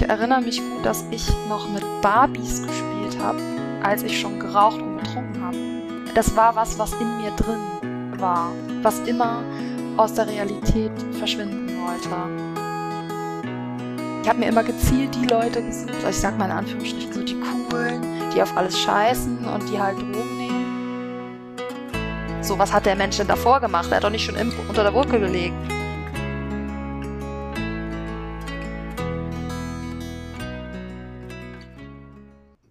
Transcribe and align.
ich 0.00 0.08
erinnere 0.08 0.40
mich 0.40 0.58
gut, 0.58 0.86
dass 0.86 1.04
ich 1.10 1.28
noch 1.48 1.68
mit 1.68 1.84
Barbies 2.00 2.62
gespielt 2.62 3.18
habe, 3.22 3.38
als 3.82 4.02
ich 4.02 4.18
schon 4.18 4.40
geraucht 4.40 4.80
und 4.80 4.96
getrunken 4.98 5.42
habe. 5.42 5.56
Das 6.14 6.34
war 6.36 6.56
was, 6.56 6.78
was 6.78 6.94
in 6.94 7.18
mir 7.18 7.30
drin 7.32 7.60
war, 8.18 8.50
was 8.82 9.00
immer 9.00 9.42
aus 9.98 10.14
der 10.14 10.26
Realität 10.26 10.92
verschwinden 11.18 11.68
wollte. 11.82 12.08
Ich 14.22 14.28
habe 14.28 14.38
mir 14.38 14.48
immer 14.48 14.64
gezielt 14.64 15.14
die 15.14 15.26
Leute 15.26 15.62
gesucht, 15.62 15.92
also 15.96 16.08
ich 16.08 16.18
sag 16.18 16.38
mal 16.38 16.46
in 16.46 16.52
Anführungsstrichen 16.52 17.12
so 17.12 17.22
die 17.22 17.36
coolen, 17.38 18.00
die 18.34 18.40
auf 18.40 18.56
alles 18.56 18.78
scheißen 18.78 19.44
und 19.44 19.68
die 19.68 19.78
halt 19.78 19.98
Drogen 19.98 20.36
nehmen. 20.38 21.56
So, 22.40 22.58
was 22.58 22.72
hat 22.72 22.86
der 22.86 22.96
Mensch 22.96 23.18
denn 23.18 23.26
davor 23.28 23.60
gemacht? 23.60 23.88
Er 23.90 23.96
hat 23.96 24.04
doch 24.04 24.10
nicht 24.10 24.24
schon 24.24 24.36
unter 24.66 24.82
der 24.82 24.94
Wurzel 24.94 25.20
gelegt. 25.20 25.54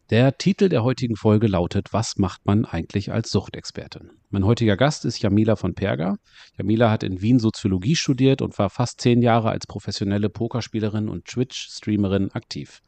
Der 0.09 0.39
Titel 0.39 0.69
der 0.69 0.83
heutigen 0.83 1.15
Folge 1.15 1.45
lautet 1.45 1.93
Was 1.93 2.17
macht 2.17 2.43
man 2.47 2.65
eigentlich 2.65 3.11
als 3.11 3.29
Suchtexpertin? 3.29 4.09
Mein 4.31 4.43
heutiger 4.43 4.75
Gast 4.75 5.05
ist 5.05 5.21
Jamila 5.21 5.55
von 5.55 5.75
Perger. 5.75 6.15
Jamila 6.57 6.89
hat 6.89 7.03
in 7.03 7.21
Wien 7.21 7.37
Soziologie 7.37 7.95
studiert 7.95 8.41
und 8.41 8.57
war 8.57 8.71
fast 8.71 9.01
zehn 9.01 9.21
Jahre 9.21 9.51
als 9.51 9.67
professionelle 9.67 10.29
Pokerspielerin 10.29 11.09
und 11.09 11.25
Twitch-Streamerin 11.25 12.31
aktiv. 12.31 12.79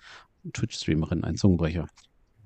Twitch-Streamerin, 0.52 1.24
ein 1.24 1.36
Zungenbrecher. 1.36 1.86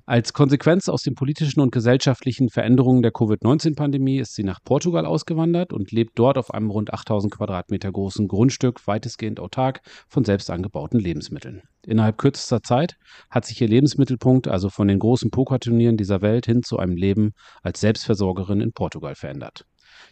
Als 0.08 0.34
Konsequenz 0.34 0.88
aus 0.88 1.02
den 1.02 1.16
politischen 1.16 1.62
und 1.62 1.72
gesellschaftlichen 1.72 2.50
Veränderungen 2.50 3.02
der 3.02 3.12
Covid-19-Pandemie 3.12 4.20
ist 4.20 4.36
sie 4.36 4.44
nach 4.44 4.60
Portugal 4.64 5.04
ausgewandert 5.04 5.74
und 5.74 5.92
lebt 5.92 6.12
dort 6.20 6.38
auf 6.38 6.54
einem 6.54 6.70
rund 6.70 6.94
8000 6.94 7.34
Quadratmeter 7.34 7.92
großen 7.92 8.28
Grundstück 8.28 8.86
weitestgehend 8.86 9.40
autark 9.40 9.82
von 10.08 10.24
selbst 10.24 10.52
angebauten 10.52 11.00
Lebensmitteln. 11.00 11.64
Innerhalb 11.88 12.20
kürzester 12.20 12.62
Zeit 12.62 12.98
hat 13.32 13.46
sich 13.46 13.60
ihr 13.60 13.68
Lebensmittelpunkt 13.68 14.48
also 14.48 14.70
von 14.70 14.88
den 14.88 15.00
großen 15.00 15.32
Pokerturnieren 15.32 15.98
dieser 15.98 16.22
Welt 16.22 16.46
hin 16.46 16.62
zu 16.62 16.78
einem 16.78 16.96
Leben 16.96 17.32
als 17.64 17.80
Selbstversorgerin 17.80 18.62
in 18.62 18.74
Portugal 18.74 19.16
verändert. 19.16 19.66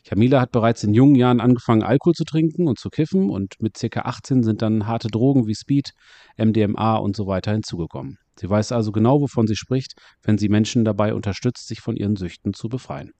Jamila 0.10 0.42
hat 0.42 0.52
bereits 0.52 0.84
in 0.84 0.96
jungen 0.96 1.14
Jahren 1.14 1.40
angefangen, 1.40 1.84
Alkohol 1.84 2.14
zu 2.14 2.24
trinken 2.24 2.68
und 2.68 2.80
zu 2.80 2.90
kiffen 2.90 3.30
und 3.30 3.58
mit 3.60 3.76
ca. 3.76 4.02
18 4.02 4.42
sind 4.42 4.64
dann 4.64 4.88
harte 4.88 5.10
Drogen 5.10 5.46
wie 5.46 5.54
Speed, 5.54 5.92
MDMA 6.36 6.96
und 6.96 7.16
so 7.16 7.28
weiter 7.28 7.52
hinzugekommen. 7.52 8.18
Sie 8.40 8.50
weiß 8.50 8.72
also 8.72 8.92
genau, 8.92 9.22
wovon 9.22 9.48
sie 9.48 9.56
spricht, 9.56 9.94
wenn 10.24 10.38
sie 10.38 10.50
Menschen 10.50 10.86
dabei 10.86 11.14
unterstützt, 11.14 11.68
sich 11.68 11.82
von 11.82 11.96
ihren 11.96 12.16
Süchten 12.16 12.54
zu 12.54 12.70
befreien. 12.70 13.12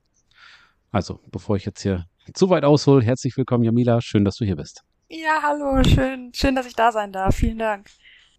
Also, 0.90 1.20
bevor 1.30 1.56
ich 1.56 1.64
jetzt 1.64 1.82
hier 1.82 2.06
zu 2.34 2.50
weit 2.50 2.64
aushole, 2.64 3.04
herzlich 3.04 3.36
willkommen, 3.36 3.64
Jamila. 3.64 4.00
Schön, 4.00 4.24
dass 4.24 4.36
du 4.36 4.44
hier 4.44 4.56
bist. 4.56 4.82
Ja, 5.08 5.40
hallo, 5.42 5.82
schön, 5.84 6.32
schön, 6.34 6.54
dass 6.54 6.66
ich 6.66 6.74
da 6.74 6.90
sein 6.90 7.12
darf. 7.12 7.36
Vielen 7.36 7.58
Dank. 7.58 7.88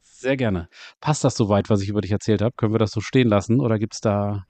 Sehr 0.01 0.37
gerne. 0.37 0.69
Passt 1.01 1.23
das 1.23 1.35
soweit, 1.35 1.69
was 1.69 1.81
ich 1.81 1.89
über 1.89 2.01
dich 2.01 2.11
erzählt 2.11 2.41
habe? 2.41 2.55
Können 2.57 2.73
wir 2.73 2.79
das 2.79 2.91
so 2.91 3.01
stehen 3.01 3.27
lassen 3.27 3.59
oder 3.59 3.77
gibt 3.77 3.93
es 3.93 4.01
da 4.01 4.45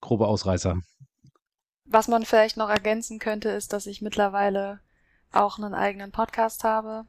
grobe 0.00 0.26
Ausreißer? 0.26 0.78
Was 1.84 2.08
man 2.08 2.24
vielleicht 2.24 2.56
noch 2.56 2.70
ergänzen 2.70 3.18
könnte, 3.18 3.50
ist, 3.50 3.72
dass 3.72 3.86
ich 3.86 4.00
mittlerweile 4.00 4.80
auch 5.32 5.58
einen 5.58 5.74
eigenen 5.74 6.12
Podcast 6.12 6.64
habe 6.64 7.04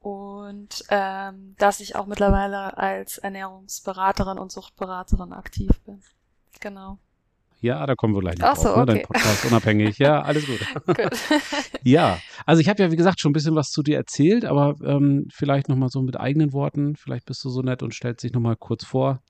und 0.00 0.84
ähm, 0.88 1.54
dass 1.58 1.80
ich 1.80 1.94
auch 1.94 2.06
mittlerweile 2.06 2.76
als 2.78 3.18
Ernährungsberaterin 3.18 4.38
und 4.38 4.50
Suchtberaterin 4.50 5.32
aktiv 5.32 5.70
bin. 5.84 6.00
Genau. 6.60 6.98
Ja, 7.60 7.84
da 7.84 7.94
kommen 7.94 8.14
wir 8.14 8.20
gleich 8.20 8.38
noch 8.38 8.48
Ach 8.48 8.56
so, 8.56 8.68
drauf, 8.68 8.76
ne? 8.76 8.82
okay. 8.82 8.92
Dein 8.94 9.02
Podcast 9.02 9.44
unabhängig. 9.44 9.98
Ja, 9.98 10.22
alles 10.22 10.46
gut. 10.46 10.60
gut. 10.86 11.10
ja, 11.84 12.18
also 12.46 12.60
ich 12.60 12.68
habe 12.70 12.82
ja, 12.82 12.90
wie 12.90 12.96
gesagt, 12.96 13.20
schon 13.20 13.30
ein 13.30 13.34
bisschen 13.34 13.54
was 13.54 13.70
zu 13.70 13.82
dir 13.82 13.96
erzählt, 13.96 14.46
aber 14.46 14.76
ähm, 14.82 15.28
vielleicht 15.30 15.68
nochmal 15.68 15.90
so 15.90 16.00
mit 16.00 16.18
eigenen 16.18 16.54
Worten. 16.54 16.96
Vielleicht 16.96 17.26
bist 17.26 17.44
du 17.44 17.50
so 17.50 17.60
nett 17.60 17.82
und 17.82 17.94
stellst 17.94 18.24
dich 18.24 18.32
nochmal 18.32 18.56
kurz 18.56 18.86
vor. 18.86 19.22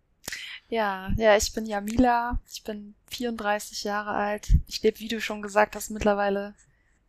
Ja, 0.68 1.10
ja, 1.16 1.36
ich 1.36 1.52
bin 1.52 1.66
Jamila. 1.66 2.40
Ich 2.48 2.62
bin 2.62 2.94
34 3.08 3.82
Jahre 3.82 4.10
alt. 4.10 4.48
Ich 4.68 4.80
lebe, 4.82 5.00
wie 5.00 5.08
du 5.08 5.20
schon 5.20 5.42
gesagt 5.42 5.74
hast, 5.74 5.90
mittlerweile 5.90 6.54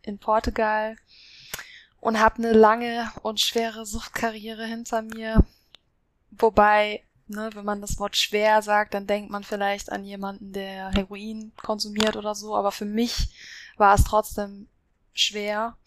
in 0.02 0.18
Portugal 0.18 0.96
und 2.02 2.20
habe 2.20 2.38
eine 2.38 2.52
lange 2.52 3.10
und 3.22 3.40
schwere 3.40 3.86
Suchtkarriere 3.86 4.66
hinter 4.66 5.04
mir. 5.04 5.46
Wobei, 6.32 7.04
ne, 7.28 7.52
wenn 7.54 7.64
man 7.64 7.80
das 7.80 8.00
Wort 8.00 8.18
schwer 8.18 8.62
sagt, 8.64 8.96
dann 8.96 9.08
denkt 9.08 9.32
man 9.32 9.44
vielleicht 9.44 9.92
an 9.92 10.04
jemanden, 10.04 10.52
der 10.52 10.90
Heroin 10.90 11.54
konsumiert 11.62 12.18
oder 12.18 12.36
so. 12.36 12.56
Aber 12.56 12.72
für 12.72 12.86
mich 12.86 13.30
war 13.78 13.94
es 13.94 14.04
trotzdem 14.04 14.68
schwer. 15.14 15.78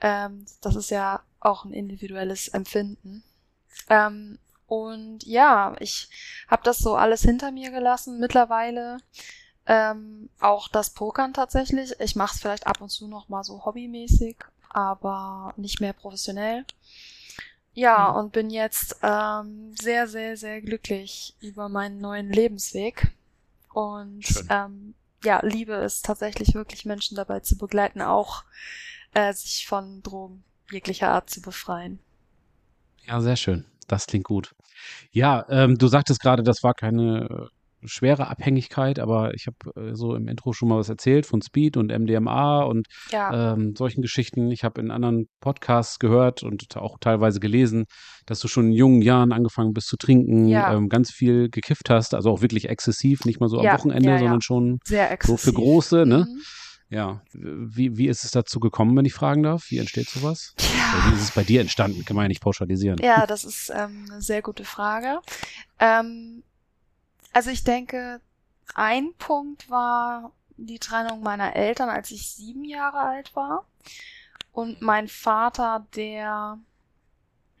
Ähm, 0.00 0.46
das 0.62 0.76
ist 0.76 0.90
ja 0.90 1.20
auch 1.40 1.64
ein 1.64 1.74
individuelles 1.74 2.48
Empfinden. 2.48 3.22
Ähm, 3.90 4.38
und 4.66 5.24
ja, 5.24 5.76
ich 5.78 6.08
habe 6.48 6.62
das 6.64 6.78
so 6.78 6.96
alles 6.96 7.20
hinter 7.20 7.50
mir 7.50 7.70
gelassen. 7.70 8.18
Mittlerweile 8.18 8.96
ähm, 9.66 10.30
auch 10.40 10.68
das 10.68 10.90
Pokern 10.90 11.34
tatsächlich. 11.34 12.00
Ich 12.00 12.16
mache 12.16 12.34
es 12.34 12.40
vielleicht 12.40 12.66
ab 12.66 12.80
und 12.80 12.88
zu 12.88 13.08
noch 13.08 13.28
mal 13.28 13.44
so 13.44 13.66
hobbymäßig 13.66 14.38
aber 14.70 15.52
nicht 15.56 15.80
mehr 15.80 15.92
professionell. 15.92 16.64
Ja, 17.72 18.10
mhm. 18.10 18.16
und 18.18 18.32
bin 18.32 18.50
jetzt 18.50 18.96
ähm, 19.02 19.74
sehr, 19.80 20.08
sehr, 20.08 20.36
sehr 20.36 20.60
glücklich 20.60 21.36
über 21.40 21.68
meinen 21.68 21.98
neuen 21.98 22.30
Lebensweg. 22.30 23.12
Und 23.72 24.24
ähm, 24.48 24.94
ja, 25.24 25.40
liebe 25.44 25.74
es 25.74 26.02
tatsächlich 26.02 26.54
wirklich 26.54 26.84
Menschen 26.84 27.14
dabei 27.14 27.40
zu 27.40 27.56
begleiten, 27.56 28.02
auch 28.02 28.44
äh, 29.12 29.32
sich 29.32 29.66
von 29.66 30.02
Drogen 30.02 30.42
jeglicher 30.70 31.10
Art 31.10 31.30
zu 31.30 31.40
befreien. 31.40 32.00
Ja, 33.06 33.20
sehr 33.20 33.36
schön. 33.36 33.64
Das 33.86 34.06
klingt 34.06 34.24
gut. 34.24 34.54
Ja, 35.12 35.44
ähm, 35.48 35.76
du 35.76 35.88
sagtest 35.88 36.20
gerade, 36.20 36.42
das 36.42 36.62
war 36.62 36.74
keine 36.74 37.50
schwere 37.84 38.28
Abhängigkeit, 38.28 38.98
aber 38.98 39.34
ich 39.34 39.46
habe 39.46 39.90
äh, 39.90 39.94
so 39.94 40.14
im 40.14 40.28
Intro 40.28 40.52
schon 40.52 40.68
mal 40.68 40.78
was 40.78 40.88
erzählt 40.88 41.26
von 41.26 41.42
Speed 41.42 41.76
und 41.76 41.90
MDMA 41.90 42.62
und 42.62 42.86
ja. 43.10 43.52
ähm, 43.52 43.74
solchen 43.76 44.02
Geschichten. 44.02 44.50
Ich 44.50 44.64
habe 44.64 44.80
in 44.80 44.90
anderen 44.90 45.28
Podcasts 45.40 45.98
gehört 45.98 46.42
und 46.42 46.76
auch 46.76 46.98
teilweise 47.00 47.40
gelesen, 47.40 47.86
dass 48.26 48.40
du 48.40 48.48
schon 48.48 48.66
in 48.66 48.72
jungen 48.72 49.02
Jahren 49.02 49.32
angefangen 49.32 49.72
bist 49.72 49.88
zu 49.88 49.96
trinken, 49.96 50.48
ja. 50.48 50.72
ähm, 50.74 50.88
ganz 50.88 51.10
viel 51.10 51.48
gekifft 51.48 51.90
hast, 51.90 52.14
also 52.14 52.30
auch 52.30 52.42
wirklich 52.42 52.68
exzessiv, 52.68 53.24
nicht 53.24 53.40
mal 53.40 53.48
so 53.48 53.62
ja, 53.62 53.72
am 53.72 53.78
Wochenende, 53.78 54.18
sondern 54.18 54.40
schon 54.40 54.78
so 55.22 55.36
für 55.36 55.52
große, 55.52 56.06
ne? 56.06 56.26
Mhm. 56.28 56.42
Ja, 56.90 57.22
wie, 57.32 57.96
wie 57.96 58.08
ist 58.08 58.24
es 58.24 58.32
dazu 58.32 58.58
gekommen, 58.58 58.96
wenn 58.96 59.04
ich 59.04 59.14
fragen 59.14 59.44
darf? 59.44 59.66
Wie 59.68 59.78
entsteht 59.78 60.08
sowas? 60.08 60.54
Ja. 60.90 61.08
Wie 61.08 61.14
ist 61.14 61.22
es 61.22 61.30
bei 61.30 61.44
dir 61.44 61.60
entstanden? 61.60 62.04
Kann 62.04 62.16
man 62.16 62.24
ja 62.24 62.28
nicht 62.28 62.42
pauschalisieren. 62.42 62.98
Ja, 63.00 63.24
das 63.24 63.44
ist 63.44 63.70
ähm, 63.72 64.06
eine 64.10 64.20
sehr 64.20 64.42
gute 64.42 64.64
Frage. 64.64 65.20
Ähm, 65.78 66.42
also 67.32 67.50
ich 67.50 67.64
denke, 67.64 68.20
ein 68.74 69.14
Punkt 69.14 69.70
war 69.70 70.32
die 70.56 70.78
Trennung 70.78 71.22
meiner 71.22 71.56
Eltern, 71.56 71.88
als 71.88 72.10
ich 72.10 72.30
sieben 72.30 72.64
Jahre 72.64 72.98
alt 72.98 73.34
war. 73.34 73.66
Und 74.52 74.82
mein 74.82 75.08
Vater, 75.08 75.86
der, 75.94 76.58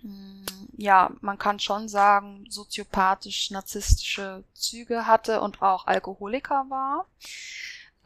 hm, 0.02 0.44
ja, 0.76 1.10
man 1.20 1.38
kann 1.38 1.60
schon 1.60 1.88
sagen, 1.88 2.46
soziopathisch-narzisstische 2.48 4.44
Züge 4.54 5.06
hatte 5.06 5.40
und 5.40 5.62
auch 5.62 5.86
Alkoholiker 5.86 6.66
war. 6.68 7.06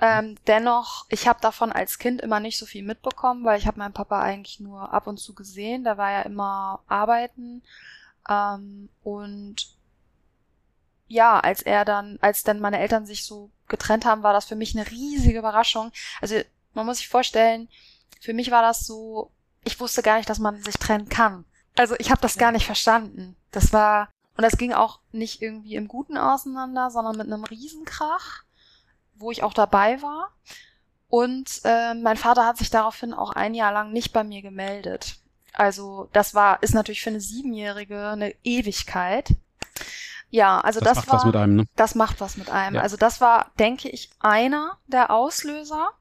Ähm, 0.01 0.37
dennoch, 0.47 1.07
ich 1.09 1.29
habe 1.29 1.41
davon 1.41 1.73
als 1.73 1.99
Kind 1.99 2.21
immer 2.21 2.41
nicht 2.41 2.59
so 2.59 2.67
viel 2.67 2.83
mitbekommen, 2.83 3.45
weil 3.45 3.59
ich 3.59 3.67
habe 3.67 3.79
meinen 3.79 3.95
Papa 3.95 4.21
eigentlich 4.21 4.61
nur 4.61 4.93
ab 4.93 5.07
und 5.07 5.19
zu 5.19 5.35
gesehen. 5.35 5.85
Da 5.85 5.97
war 5.97 6.11
ja 6.11 6.23
immer 6.23 6.81
arbeiten. 6.89 7.63
Ähm, 8.29 8.89
und 9.03 9.75
ja, 11.07 11.39
als 11.41 11.63
er 11.63 11.85
dann, 11.85 12.19
als 12.21 12.43
dann 12.43 12.61
meine 12.61 12.79
Eltern 12.79 13.07
sich 13.07 13.25
so 13.25 13.51
getrennt 13.69 14.05
haben, 14.05 14.23
war 14.23 14.33
das 14.33 14.47
für 14.47 14.57
mich 14.57 14.77
eine 14.77 14.91
riesige 14.91 15.39
Überraschung. 15.39 15.93
Also 16.21 16.37
man 16.73 16.87
muss 16.87 16.99
sich 16.99 17.09
vorstellen, 17.09 17.69
für 18.21 18.33
mich 18.33 18.51
war 18.51 18.63
das 18.63 18.87
so, 18.87 19.31
ich 19.65 19.79
wusste 19.81 20.03
gar 20.03 20.17
nicht, 20.17 20.29
dass 20.29 20.39
man 20.39 20.63
sich 20.63 20.77
trennen 20.77 21.09
kann. 21.09 21.45
Also 21.77 21.95
ich 21.99 22.11
habe 22.11 22.21
das 22.21 22.39
gar 22.39 22.53
nicht 22.53 22.67
verstanden. 22.67 23.37
Das 23.51 23.73
war 23.73 24.09
und 24.37 24.43
das 24.43 24.57
ging 24.57 24.73
auch 24.73 25.01
nicht 25.13 25.43
irgendwie 25.43 25.77
im 25.77 25.89
Guten 25.89 26.17
auseinander, 26.17 26.91
sondern 26.91 27.17
mit 27.17 27.27
einem 27.27 27.45
Riesenkrach, 27.45 28.43
wo 29.15 29.31
ich 29.31 29.43
auch 29.43 29.55
dabei 29.55 30.03
war. 30.03 30.31
Und 31.09 31.61
äh, 31.65 31.95
mein 31.95 32.17
Vater 32.17 32.45
hat 32.45 32.59
sich 32.59 32.71
daraufhin 32.71 33.15
auch 33.15 33.31
ein 33.31 33.55
Jahr 33.55 33.73
lang 33.73 33.93
nicht 33.93 34.13
bei 34.13 34.25
mir 34.25 34.43
gemeldet. 34.43 35.19
Also 35.53 36.09
das 36.13 36.35
war, 36.35 36.61
ist 36.65 36.75
natürlich 36.75 37.03
für 37.03 37.11
eine 37.11 37.21
Siebenjährige 37.21 38.09
eine 38.09 38.35
Ewigkeit. 38.43 39.37
Ja, 40.35 40.61
also 40.63 40.81
das, 40.81 40.97
das 40.97 41.07
macht 41.07 41.09
war, 41.09 41.19
was 41.19 41.25
mit 41.27 41.37
einem, 41.37 41.55
ne? 41.55 41.65
Das 41.77 41.95
macht 41.95 42.21
was 42.21 42.37
mit 42.37 42.51
einem. 42.51 42.75
Ja. 42.75 42.83
Also 42.83 42.97
das 42.97 43.21
war, 43.21 43.53
denke 43.61 43.89
ich, 43.89 44.11
einer 44.19 44.79
der 44.89 45.13
Auslöser. 45.13 45.93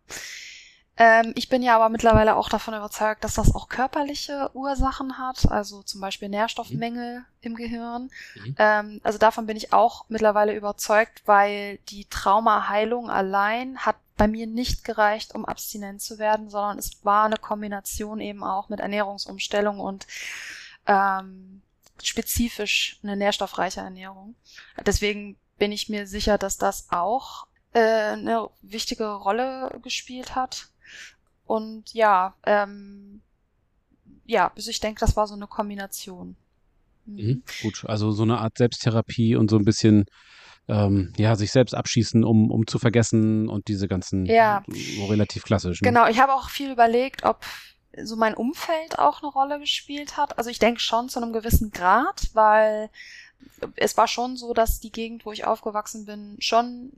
Ähm, 0.98 1.34
ich 1.36 1.50
bin 1.50 1.62
ja 1.62 1.76
aber 1.76 1.90
mittlerweile 1.90 2.36
auch 2.36 2.50
davon 2.50 2.74
überzeugt, 2.74 3.24
dass 3.24 3.36
das 3.36 3.54
auch 3.54 3.70
körperliche 3.70 4.50
Ursachen 4.56 5.20
hat, 5.20 5.52
also 5.52 5.84
zum 5.84 6.02
Beispiel 6.02 6.30
Nährstoffmängel 6.30 7.20
mhm. 7.20 7.26
im 7.42 7.56
Gehirn. 7.56 8.10
Mhm. 8.34 8.56
Ähm, 8.58 9.02
also 9.04 9.20
davon 9.20 9.46
bin 9.46 9.56
ich 9.56 9.72
auch 9.72 10.06
mittlerweile 10.10 10.56
überzeugt, 10.56 11.22
weil 11.28 11.78
die 11.90 12.06
Traumaheilung 12.06 13.12
allein 13.12 13.78
hat 13.78 13.98
bei 14.18 14.28
mir 14.28 14.48
nicht 14.48 14.84
gereicht, 14.84 15.36
um 15.36 15.46
abstinent 15.46 16.02
zu 16.02 16.18
werden, 16.18 16.50
sondern 16.50 16.80
es 16.80 17.06
war 17.06 17.26
eine 17.26 17.38
Kombination 17.38 18.20
eben 18.20 18.44
auch 18.44 18.70
mit 18.70 18.80
Ernährungsumstellung 18.80 19.80
und 19.80 20.08
ähm, 20.88 21.62
spezifisch 22.02 23.00
eine 23.04 23.16
nährstoffreiche 23.16 23.82
Ernährung. 23.82 24.36
Deswegen 24.86 25.38
bin 25.58 25.72
ich 25.72 25.90
mir 25.90 26.08
sicher, 26.08 26.38
dass 26.38 26.58
das 26.58 26.88
auch 26.90 27.48
äh, 27.74 27.80
eine 27.80 28.50
wichtige 28.62 29.08
Rolle 29.08 29.80
gespielt 29.84 30.36
hat. 30.36 30.70
Und 31.46 31.94
ja, 31.94 32.36
ähm, 32.46 33.22
ja, 34.26 34.52
also 34.56 34.70
ich 34.70 34.80
denke, 34.80 35.00
das 35.00 35.16
war 35.16 35.28
so 35.28 35.36
eine 35.36 35.48
Kombination. 35.48 36.36
Mhm. 37.06 37.16
Mhm. 37.16 37.44
Gut, 37.62 37.86
also 37.88 38.12
so 38.12 38.24
eine 38.24 38.40
Art 38.40 38.58
Selbsttherapie 38.58 39.36
und 39.36 39.50
so 39.50 39.58
ein 39.58 39.66
bisschen 39.66 40.06
ähm, 40.68 41.12
ja, 41.18 41.36
sich 41.36 41.52
selbst 41.52 41.76
abschießen, 41.76 42.24
um, 42.24 42.50
um 42.50 42.66
zu 42.68 42.80
vergessen 42.80 43.50
und 43.50 43.68
diese 43.68 43.88
ganzen 43.88 44.26
ja. 44.26 44.64
so 44.68 45.06
relativ 45.08 45.44
klassisch. 45.44 45.82
Ne? 45.82 45.90
Genau, 45.90 46.08
ich 46.08 46.20
habe 46.20 46.34
auch 46.34 46.50
viel 46.50 46.72
überlegt, 46.72 47.24
ob 47.26 47.46
so 48.02 48.16
mein 48.16 48.34
Umfeld 48.34 49.00
auch 49.00 49.22
eine 49.22 49.32
Rolle 49.32 49.60
gespielt 49.60 50.18
hat. 50.18 50.38
Also 50.38 50.50
ich 50.50 50.60
denke 50.60 50.80
schon 50.80 51.10
zu 51.10 51.22
einem 51.22 51.34
gewissen 51.34 51.72
Grad, 51.72 52.30
weil 52.34 52.90
es 53.76 53.98
war 53.98 54.08
schon 54.08 54.38
so, 54.38 54.54
dass 54.54 54.80
die 54.80 54.92
Gegend, 54.92 55.26
wo 55.26 55.32
ich 55.32 55.46
aufgewachsen 55.46 56.06
bin, 56.06 56.36
schon, 56.40 56.92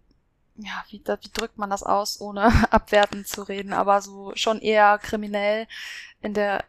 ja, 0.55 0.83
wie, 0.89 1.01
wie 1.05 1.29
drückt 1.33 1.57
man 1.57 1.69
das 1.69 1.83
aus, 1.83 2.21
ohne 2.21 2.43
abwertend 2.71 3.27
zu 3.27 3.43
reden, 3.43 3.73
aber 3.73 4.01
so 4.01 4.31
schon 4.35 4.59
eher 4.59 4.97
kriminell 4.99 5.67
in 6.21 6.33
der 6.33 6.63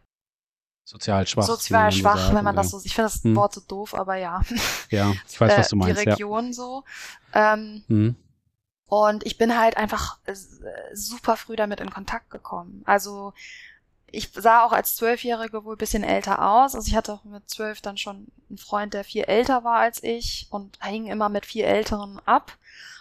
sozial 0.83 1.27
schwach. 1.27 1.43
Sozial 1.43 1.91
schwach, 1.91 2.17
sagen, 2.17 2.37
wenn 2.37 2.45
man 2.45 2.55
ja. 2.55 2.61
das 2.61 2.71
so, 2.71 2.81
ich 2.83 2.95
finde 2.95 3.09
das 3.11 3.23
hm. 3.23 3.35
Wort 3.35 3.53
so 3.53 3.61
doof, 3.61 3.93
aber 3.93 4.15
ja. 4.15 4.41
Ja, 4.89 5.13
ich 5.29 5.39
weiß, 5.39 5.57
was 5.57 5.69
du 5.69 5.75
meinst. 5.75 6.01
Die 6.01 6.09
Region 6.09 6.47
ja. 6.47 6.53
so. 6.53 6.83
Ähm, 7.33 7.83
hm. 7.87 8.15
Und 8.85 9.25
ich 9.25 9.37
bin 9.37 9.57
halt 9.57 9.75
einfach 9.75 10.19
super 10.93 11.35
früh 11.35 11.57
damit 11.57 11.81
in 11.81 11.89
Kontakt 11.89 12.29
gekommen. 12.29 12.83
Also 12.85 13.33
ich 14.11 14.31
sah 14.33 14.63
auch 14.63 14.71
als 14.71 14.95
Zwölfjährige 14.95 15.65
wohl 15.65 15.75
bisschen 15.75 16.03
älter 16.03 16.47
aus. 16.47 16.75
Also 16.75 16.87
ich 16.87 16.95
hatte 16.95 17.13
auch 17.13 17.23
mit 17.23 17.49
zwölf 17.49 17.81
dann 17.81 17.97
schon 17.97 18.27
einen 18.49 18.57
Freund, 18.57 18.93
der 18.93 19.03
viel 19.03 19.23
älter 19.23 19.63
war 19.63 19.79
als 19.79 20.01
ich 20.01 20.47
und 20.49 20.79
hing 20.81 21.07
immer 21.07 21.29
mit 21.29 21.45
viel 21.45 21.65
Älteren 21.65 22.21
ab. 22.25 22.57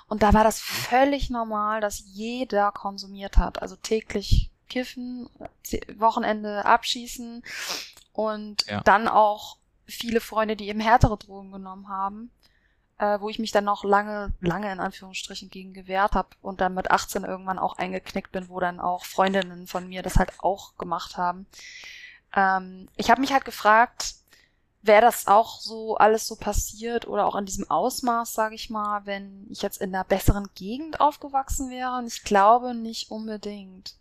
Und 0.08 0.22
da 0.22 0.32
war 0.32 0.44
das 0.44 0.60
völlig 0.60 1.30
normal, 1.30 1.80
dass 1.80 2.02
jeder 2.06 2.72
konsumiert 2.72 3.36
hat. 3.38 3.62
Also 3.62 3.76
täglich 3.76 4.50
kiffen, 4.68 5.28
Wochenende 5.96 6.64
abschießen 6.64 7.42
und 8.12 8.66
ja. 8.66 8.80
dann 8.82 9.08
auch 9.08 9.58
viele 9.86 10.20
Freunde, 10.20 10.56
die 10.56 10.68
eben 10.68 10.80
härtere 10.80 11.16
Drogen 11.16 11.52
genommen 11.52 11.88
haben, 11.88 12.30
äh, 12.98 13.20
wo 13.20 13.28
ich 13.28 13.38
mich 13.38 13.52
dann 13.52 13.64
noch 13.64 13.84
lange, 13.84 14.32
lange 14.40 14.72
in 14.72 14.80
Anführungsstrichen 14.80 15.50
gegen 15.50 15.74
gewehrt 15.74 16.12
habe 16.12 16.30
und 16.40 16.60
dann 16.60 16.74
mit 16.74 16.90
18 16.90 17.24
irgendwann 17.24 17.58
auch 17.58 17.76
eingeknickt 17.76 18.32
bin, 18.32 18.48
wo 18.48 18.60
dann 18.60 18.80
auch 18.80 19.04
Freundinnen 19.04 19.66
von 19.66 19.88
mir 19.88 20.02
das 20.02 20.16
halt 20.16 20.32
auch 20.38 20.76
gemacht 20.76 21.16
haben. 21.16 21.46
Ähm, 22.34 22.88
ich 22.96 23.10
habe 23.10 23.20
mich 23.20 23.32
halt 23.32 23.44
gefragt, 23.44 24.14
wäre 24.82 25.02
das 25.02 25.26
auch 25.26 25.60
so 25.60 25.96
alles 25.96 26.26
so 26.26 26.36
passiert 26.36 27.06
oder 27.06 27.26
auch 27.26 27.36
in 27.36 27.44
diesem 27.44 27.70
Ausmaß, 27.70 28.32
sage 28.32 28.54
ich 28.54 28.70
mal, 28.70 29.04
wenn 29.04 29.46
ich 29.50 29.62
jetzt 29.62 29.80
in 29.80 29.94
einer 29.94 30.04
besseren 30.04 30.48
Gegend 30.54 31.00
aufgewachsen 31.00 31.70
wäre? 31.70 31.98
Und 31.98 32.06
ich 32.06 32.22
glaube 32.22 32.74
nicht 32.74 33.10
unbedingt, 33.10 33.96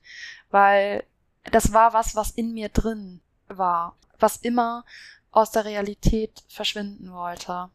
weil 0.52 1.04
das 1.52 1.74
war 1.74 1.94
was, 1.94 2.16
was 2.16 2.32
in 2.32 2.54
mir 2.54 2.70
drin 2.70 3.22
war, 3.48 3.96
was 4.20 4.38
immer 4.38 4.86
aus 5.32 5.52
der 5.52 5.66
Realität 5.66 6.44
verschwinden 6.48 7.12
wollte. 7.12 7.70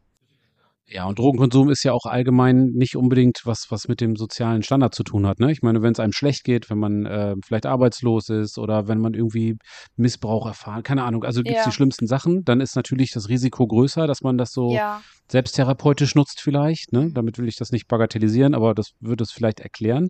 Ja, 0.87 1.05
und 1.05 1.19
Drogenkonsum 1.19 1.69
ist 1.69 1.83
ja 1.83 1.93
auch 1.93 2.05
allgemein 2.05 2.71
nicht 2.73 2.97
unbedingt 2.97 3.41
was, 3.45 3.67
was 3.69 3.87
mit 3.87 4.01
dem 4.01 4.17
sozialen 4.17 4.61
Standard 4.61 4.93
zu 4.93 5.03
tun 5.03 5.25
hat. 5.25 5.39
Ne? 5.39 5.49
Ich 5.51 5.61
meine, 5.61 5.81
wenn 5.81 5.93
es 5.93 6.01
einem 6.01 6.11
schlecht 6.11 6.43
geht, 6.43 6.69
wenn 6.69 6.79
man 6.79 7.05
äh, 7.05 7.35
vielleicht 7.45 7.65
arbeitslos 7.65 8.27
ist 8.27 8.57
oder 8.57 8.89
wenn 8.89 8.99
man 8.99 9.13
irgendwie 9.13 9.57
Missbrauch 9.95 10.45
erfahren, 10.45 10.83
keine 10.83 11.03
Ahnung, 11.03 11.23
also 11.23 11.43
gibt 11.43 11.55
es 11.55 11.63
ja. 11.63 11.69
die 11.69 11.75
schlimmsten 11.75 12.07
Sachen, 12.07 12.43
dann 12.43 12.59
ist 12.59 12.75
natürlich 12.75 13.11
das 13.11 13.29
Risiko 13.29 13.67
größer, 13.67 14.05
dass 14.05 14.21
man 14.21 14.37
das 14.37 14.51
so 14.51 14.73
ja. 14.73 15.01
selbsttherapeutisch 15.29 16.13
nutzt 16.15 16.41
vielleicht. 16.41 16.91
Ne? 16.91 17.03
Mhm. 17.03 17.13
Damit 17.13 17.37
will 17.37 17.47
ich 17.47 17.55
das 17.55 17.71
nicht 17.71 17.87
bagatellisieren, 17.87 18.53
aber 18.53 18.73
das 18.73 18.91
würde 18.99 19.23
es 19.23 19.31
vielleicht 19.31 19.61
erklären. 19.61 20.09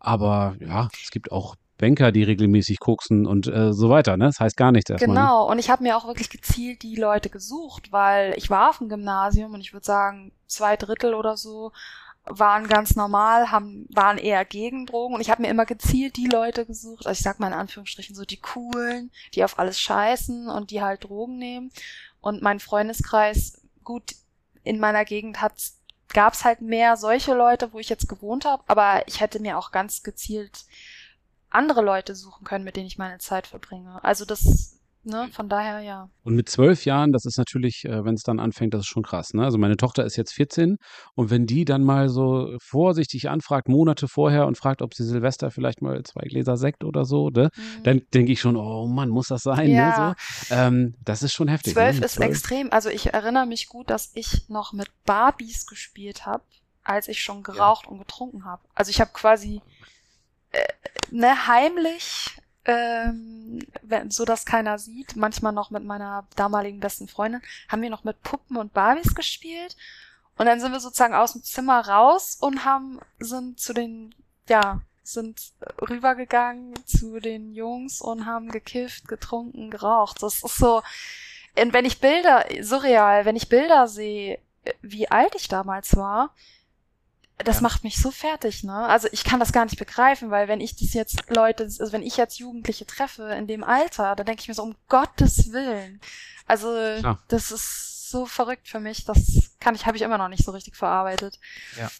Aber 0.00 0.56
ja, 0.60 0.88
es 1.04 1.10
gibt 1.10 1.30
auch 1.30 1.54
Banker, 1.78 2.12
die 2.12 2.22
regelmäßig 2.22 2.80
koksen 2.80 3.26
und 3.26 3.46
äh, 3.46 3.72
so 3.72 3.90
weiter. 3.90 4.16
Ne? 4.16 4.26
Das 4.26 4.40
heißt 4.40 4.56
gar 4.56 4.72
nichts 4.72 4.90
erstmal. 4.90 5.14
Ne? 5.14 5.20
Genau, 5.20 5.50
und 5.50 5.58
ich 5.58 5.70
habe 5.70 5.82
mir 5.82 5.96
auch 5.96 6.06
wirklich 6.06 6.30
gezielt 6.30 6.82
die 6.82 6.96
Leute 6.96 7.28
gesucht, 7.28 7.92
weil 7.92 8.34
ich 8.36 8.48
war 8.50 8.70
auf 8.70 8.78
dem 8.78 8.88
Gymnasium 8.88 9.54
und 9.54 9.60
ich 9.60 9.72
würde 9.72 9.84
sagen, 9.84 10.32
zwei 10.46 10.76
Drittel 10.76 11.14
oder 11.14 11.36
so 11.36 11.72
waren 12.24 12.66
ganz 12.66 12.96
normal, 12.96 13.52
haben, 13.52 13.86
waren 13.90 14.18
eher 14.18 14.44
gegen 14.44 14.86
Drogen 14.86 15.14
und 15.14 15.20
ich 15.20 15.30
habe 15.30 15.42
mir 15.42 15.48
immer 15.48 15.66
gezielt 15.66 16.16
die 16.16 16.26
Leute 16.26 16.66
gesucht, 16.66 17.06
also 17.06 17.16
ich 17.16 17.22
sag 17.22 17.38
mal 17.38 17.48
in 17.48 17.52
Anführungsstrichen 17.52 18.16
so 18.16 18.24
die 18.24 18.40
coolen, 18.40 19.12
die 19.34 19.44
auf 19.44 19.58
alles 19.58 19.78
scheißen 19.78 20.48
und 20.48 20.70
die 20.70 20.82
halt 20.82 21.04
Drogen 21.04 21.38
nehmen. 21.38 21.70
Und 22.20 22.42
mein 22.42 22.58
Freundeskreis, 22.58 23.60
gut, 23.84 24.16
in 24.64 24.80
meiner 24.80 25.04
Gegend 25.04 25.40
hat's 25.40 25.78
gab's 26.12 26.44
halt 26.44 26.60
mehr 26.60 26.96
solche 26.96 27.34
Leute, 27.34 27.72
wo 27.72 27.78
ich 27.78 27.88
jetzt 27.88 28.08
gewohnt 28.08 28.44
habe, 28.44 28.62
aber 28.66 29.06
ich 29.06 29.20
hätte 29.20 29.40
mir 29.40 29.58
auch 29.58 29.70
ganz 29.70 30.02
gezielt 30.02 30.64
andere 31.56 31.82
Leute 31.82 32.14
suchen 32.14 32.44
können, 32.44 32.64
mit 32.64 32.76
denen 32.76 32.86
ich 32.86 32.98
meine 32.98 33.18
Zeit 33.18 33.46
verbringe. 33.46 33.98
Also 34.04 34.24
das, 34.24 34.78
ne, 35.04 35.28
von 35.32 35.48
daher 35.48 35.80
ja. 35.80 36.10
Und 36.22 36.34
mit 36.34 36.50
zwölf 36.50 36.84
Jahren, 36.84 37.12
das 37.12 37.24
ist 37.24 37.38
natürlich, 37.38 37.86
äh, 37.86 38.04
wenn 38.04 38.14
es 38.14 38.22
dann 38.22 38.38
anfängt, 38.38 38.74
das 38.74 38.82
ist 38.82 38.88
schon 38.88 39.02
krass. 39.02 39.32
Ne? 39.32 39.42
Also 39.42 39.56
meine 39.56 39.76
Tochter 39.78 40.04
ist 40.04 40.16
jetzt 40.16 40.34
14 40.34 40.76
und 41.14 41.30
wenn 41.30 41.46
die 41.46 41.64
dann 41.64 41.82
mal 41.82 42.10
so 42.10 42.54
vorsichtig 42.60 43.30
anfragt, 43.30 43.68
Monate 43.68 44.06
vorher 44.06 44.46
und 44.46 44.58
fragt, 44.58 44.82
ob 44.82 44.94
sie 44.94 45.04
Silvester 45.04 45.50
vielleicht 45.50 45.80
mal 45.80 46.02
zwei 46.02 46.26
Gläser 46.28 46.58
Sekt 46.58 46.84
oder 46.84 47.06
so, 47.06 47.30
ne? 47.30 47.48
Mhm. 47.56 47.82
dann 47.84 48.02
denke 48.12 48.32
ich 48.32 48.40
schon, 48.40 48.56
oh 48.56 48.86
Mann, 48.86 49.08
muss 49.08 49.28
das 49.28 49.42
sein? 49.42 49.68
Ne, 49.68 49.76
ja. 49.76 50.08
Ne? 50.08 50.14
So. 50.18 50.54
Ähm, 50.54 50.94
das 51.04 51.22
ist 51.22 51.32
schon 51.32 51.48
heftig. 51.48 51.72
Zwölf 51.72 52.00
ne? 52.00 52.04
ist 52.04 52.16
12. 52.16 52.30
extrem. 52.30 52.72
Also 52.72 52.90
ich 52.90 53.14
erinnere 53.14 53.46
mich 53.46 53.68
gut, 53.68 53.88
dass 53.88 54.10
ich 54.14 54.48
noch 54.48 54.74
mit 54.74 54.88
Barbies 55.06 55.66
gespielt 55.66 56.26
habe, 56.26 56.44
als 56.84 57.08
ich 57.08 57.22
schon 57.22 57.42
geraucht 57.42 57.86
ja. 57.86 57.92
und 57.92 57.98
getrunken 57.98 58.44
habe. 58.44 58.62
Also 58.74 58.90
ich 58.90 59.00
habe 59.00 59.10
quasi 59.14 59.62
ne, 61.10 61.46
heimlich, 61.46 62.36
ähm, 62.64 63.60
so 64.08 64.24
dass 64.24 64.44
keiner 64.44 64.78
sieht, 64.78 65.16
manchmal 65.16 65.52
noch 65.52 65.70
mit 65.70 65.84
meiner 65.84 66.26
damaligen 66.34 66.80
besten 66.80 67.08
Freundin, 67.08 67.42
haben 67.68 67.82
wir 67.82 67.90
noch 67.90 68.04
mit 68.04 68.22
Puppen 68.22 68.56
und 68.56 68.72
Barbies 68.72 69.14
gespielt. 69.14 69.76
Und 70.38 70.46
dann 70.46 70.60
sind 70.60 70.72
wir 70.72 70.80
sozusagen 70.80 71.14
aus 71.14 71.32
dem 71.32 71.42
Zimmer 71.42 71.86
raus 71.86 72.36
und 72.40 72.64
haben, 72.64 73.00
sind 73.18 73.58
zu 73.58 73.72
den, 73.72 74.14
ja, 74.48 74.80
sind 75.02 75.52
rübergegangen 75.88 76.74
zu 76.86 77.20
den 77.20 77.52
Jungs 77.52 78.00
und 78.00 78.26
haben 78.26 78.50
gekifft, 78.50 79.08
getrunken, 79.08 79.70
geraucht. 79.70 80.22
Das 80.22 80.42
ist 80.42 80.56
so, 80.56 80.82
und 81.58 81.72
wenn 81.72 81.84
ich 81.84 82.00
Bilder, 82.00 82.44
surreal, 82.60 83.24
wenn 83.24 83.36
ich 83.36 83.48
Bilder 83.48 83.88
sehe, 83.88 84.38
wie 84.82 85.10
alt 85.10 85.34
ich 85.36 85.48
damals 85.48 85.96
war, 85.96 86.34
das 87.38 87.56
ja. 87.56 87.62
macht 87.62 87.84
mich 87.84 88.00
so 88.00 88.10
fertig, 88.10 88.64
ne? 88.64 88.86
Also 88.86 89.08
ich 89.12 89.24
kann 89.24 89.40
das 89.40 89.52
gar 89.52 89.64
nicht 89.64 89.78
begreifen, 89.78 90.30
weil 90.30 90.48
wenn 90.48 90.60
ich 90.60 90.76
das 90.76 90.94
jetzt 90.94 91.28
Leute, 91.28 91.64
also 91.64 91.92
wenn 91.92 92.02
ich 92.02 92.16
jetzt 92.16 92.38
Jugendliche 92.38 92.86
treffe 92.86 93.24
in 93.34 93.46
dem 93.46 93.62
Alter, 93.62 94.16
dann 94.16 94.26
denke 94.26 94.40
ich 94.40 94.48
mir 94.48 94.54
so, 94.54 94.62
um 94.62 94.74
Gottes 94.88 95.52
Willen. 95.52 96.00
Also 96.46 96.68
Klar. 97.00 97.22
das 97.28 97.52
ist 97.52 98.10
so 98.10 98.24
verrückt 98.24 98.68
für 98.68 98.80
mich, 98.80 99.04
das 99.04 99.50
kann 99.60 99.74
ich, 99.74 99.84
habe 99.84 99.96
ich 99.96 100.02
immer 100.02 100.18
noch 100.18 100.28
nicht 100.28 100.44
so 100.44 100.52
richtig 100.52 100.76
verarbeitet. 100.76 101.38
Ja. 101.78 101.90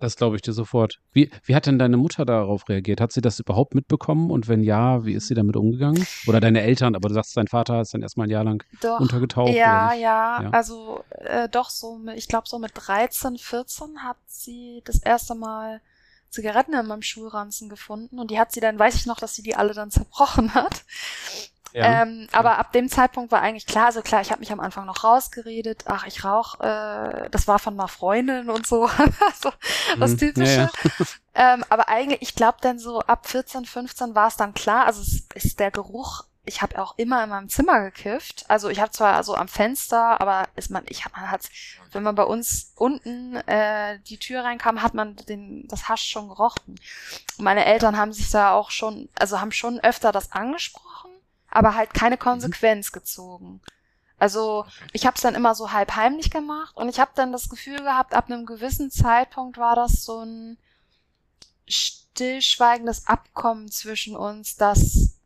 Das 0.00 0.16
glaube 0.16 0.36
ich 0.36 0.42
dir 0.42 0.52
sofort. 0.52 1.00
Wie, 1.12 1.30
wie 1.44 1.54
hat 1.54 1.66
denn 1.66 1.78
deine 1.78 1.96
Mutter 1.96 2.24
darauf 2.24 2.68
reagiert? 2.68 3.00
Hat 3.00 3.12
sie 3.12 3.20
das 3.20 3.40
überhaupt 3.40 3.74
mitbekommen? 3.74 4.30
Und 4.30 4.48
wenn 4.48 4.62
ja, 4.62 5.04
wie 5.04 5.14
ist 5.14 5.28
sie 5.28 5.34
damit 5.34 5.56
umgegangen? 5.56 6.06
Oder 6.26 6.40
deine 6.40 6.62
Eltern, 6.62 6.94
aber 6.94 7.08
du 7.08 7.14
sagst, 7.14 7.36
dein 7.36 7.48
Vater 7.48 7.80
ist 7.80 7.94
dann 7.94 8.02
erstmal 8.02 8.26
ein 8.26 8.30
Jahr 8.30 8.44
lang 8.44 8.62
doch, 8.80 9.00
untergetaucht? 9.00 9.54
Ja, 9.54 9.92
ja, 9.94 10.42
ja, 10.42 10.50
also 10.50 11.02
äh, 11.10 11.48
doch 11.48 11.70
so, 11.70 12.00
ich 12.14 12.28
glaube 12.28 12.48
so 12.48 12.58
mit 12.58 12.72
13, 12.74 13.38
14 13.38 14.02
hat 14.02 14.18
sie 14.26 14.82
das 14.84 14.98
erste 14.98 15.34
Mal 15.34 15.80
Zigaretten 16.30 16.74
in 16.74 16.86
meinem 16.86 17.02
Schulranzen 17.02 17.68
gefunden 17.68 18.18
und 18.18 18.30
die 18.30 18.38
hat 18.38 18.52
sie 18.52 18.60
dann, 18.60 18.78
weiß 18.78 18.94
ich 18.96 19.06
noch, 19.06 19.18
dass 19.18 19.34
sie 19.34 19.42
die 19.42 19.56
alle 19.56 19.72
dann 19.72 19.90
zerbrochen 19.90 20.54
hat. 20.54 20.84
Ja. 21.72 22.02
Ähm, 22.02 22.26
aber 22.32 22.58
ab 22.58 22.72
dem 22.72 22.88
Zeitpunkt 22.88 23.30
war 23.32 23.42
eigentlich 23.42 23.66
klar, 23.66 23.92
so 23.92 24.00
klar, 24.00 24.22
ich 24.22 24.30
habe 24.30 24.40
mich 24.40 24.50
am 24.50 24.60
Anfang 24.60 24.86
noch 24.86 25.04
rausgeredet, 25.04 25.84
ach, 25.86 26.06
ich 26.06 26.24
rauch, 26.24 26.60
äh, 26.60 27.28
das 27.30 27.46
war 27.48 27.58
von 27.58 27.74
einer 27.74 27.88
Freundin 27.88 28.48
und 28.48 28.66
so, 28.66 28.88
so 29.40 29.52
das 29.98 30.12
mhm. 30.12 30.18
Typische. 30.18 30.70
Ja, 30.72 30.90
ja. 30.98 31.06
ähm, 31.54 31.64
aber 31.68 31.88
eigentlich, 31.88 32.22
ich 32.22 32.34
glaube 32.34 32.58
dann 32.62 32.78
so 32.78 33.00
ab 33.00 33.28
14, 33.28 33.66
15 33.66 34.14
war 34.14 34.28
es 34.28 34.36
dann 34.36 34.54
klar, 34.54 34.86
also 34.86 35.02
es 35.02 35.26
ist 35.34 35.60
der 35.60 35.70
Geruch 35.70 36.24
ich 36.46 36.62
habe 36.62 36.80
auch 36.80 36.94
immer 36.96 37.24
in 37.24 37.30
meinem 37.30 37.48
Zimmer 37.48 37.80
gekifft. 37.80 38.44
Also 38.48 38.68
ich 38.68 38.80
habe 38.80 38.92
zwar 38.92 39.22
so 39.24 39.34
am 39.34 39.48
Fenster, 39.48 40.20
aber 40.20 40.48
ist 40.54 40.70
man, 40.70 40.84
ich 40.88 41.04
hab, 41.04 41.12
man 41.16 41.30
hat, 41.30 41.50
wenn 41.90 42.04
man 42.04 42.14
bei 42.14 42.22
uns 42.22 42.72
unten 42.76 43.34
äh, 43.48 43.98
die 44.08 44.18
Tür 44.18 44.44
reinkam, 44.44 44.80
hat 44.80 44.94
man 44.94 45.16
den 45.16 45.66
das 45.66 45.88
Hasch 45.88 46.04
schon 46.04 46.28
gerochen. 46.28 46.78
Und 47.36 47.44
meine 47.44 47.64
Eltern 47.64 47.96
haben 47.96 48.12
sich 48.12 48.30
da 48.30 48.52
auch 48.52 48.70
schon, 48.70 49.08
also 49.18 49.40
haben 49.40 49.50
schon 49.50 49.80
öfter 49.80 50.12
das 50.12 50.30
angesprochen 50.30 51.10
aber 51.56 51.74
halt 51.74 51.94
keine 51.94 52.18
Konsequenz 52.18 52.92
gezogen. 52.92 53.62
Also 54.18 54.66
ich 54.92 55.06
habe 55.06 55.16
es 55.16 55.22
dann 55.22 55.34
immer 55.34 55.54
so 55.54 55.72
halb 55.72 55.96
heimlich 55.96 56.30
gemacht 56.30 56.76
und 56.76 56.90
ich 56.90 57.00
habe 57.00 57.12
dann 57.14 57.32
das 57.32 57.48
Gefühl 57.48 57.78
gehabt, 57.78 58.12
ab 58.12 58.26
einem 58.26 58.44
gewissen 58.44 58.90
Zeitpunkt 58.90 59.56
war 59.56 59.74
das 59.74 60.04
so 60.04 60.20
ein 60.20 60.58
stillschweigendes 61.66 63.06
Abkommen 63.06 63.70
zwischen 63.70 64.16
uns, 64.16 64.56
dass, 64.56 65.16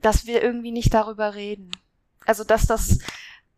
dass 0.00 0.24
wir 0.24 0.42
irgendwie 0.42 0.72
nicht 0.72 0.94
darüber 0.94 1.34
reden. 1.34 1.72
Also 2.24 2.42
dass 2.42 2.66
das 2.66 2.98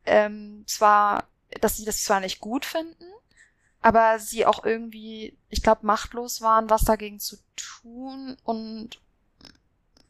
ähm, 0.06 0.64
zwar, 0.66 1.23
dass 1.61 1.76
sie 1.76 1.84
das 1.84 2.02
zwar 2.02 2.18
nicht 2.18 2.40
gut 2.40 2.64
finden, 2.64 3.04
aber 3.80 4.18
sie 4.18 4.44
auch 4.44 4.64
irgendwie, 4.64 5.38
ich 5.50 5.62
glaube, 5.62 5.87
machtlos 5.87 6.40
waren, 6.40 6.68
was 6.68 6.82
dagegen 6.82 7.20
zu 7.20 7.37
tun 7.54 8.37
und 8.42 8.99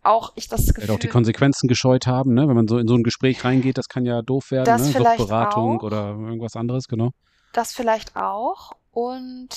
auch 0.04 0.32
ich 0.36 0.48
das 0.48 0.72
Gefühl, 0.74 0.90
auch 0.94 0.98
die 0.98 1.08
Konsequenzen 1.08 1.66
gescheut 1.68 2.06
haben, 2.06 2.34
ne? 2.34 2.46
wenn 2.48 2.54
man 2.56 2.68
so 2.68 2.78
in 2.78 2.86
so 2.88 2.94
ein 2.94 3.02
Gespräch 3.02 3.44
reingeht, 3.44 3.78
das 3.78 3.88
kann 3.88 4.04
ja 4.04 4.22
doof 4.22 4.50
werden, 4.50 4.66
das 4.66 4.82
ne? 4.82 4.92
vielleicht 4.92 5.18
Suchtberatung 5.18 5.78
auch. 5.80 5.82
oder 5.84 6.08
irgendwas 6.10 6.56
anderes, 6.56 6.88
genau. 6.88 7.10
das 7.52 7.72
vielleicht 7.72 8.14
auch 8.16 8.72
und 8.92 9.48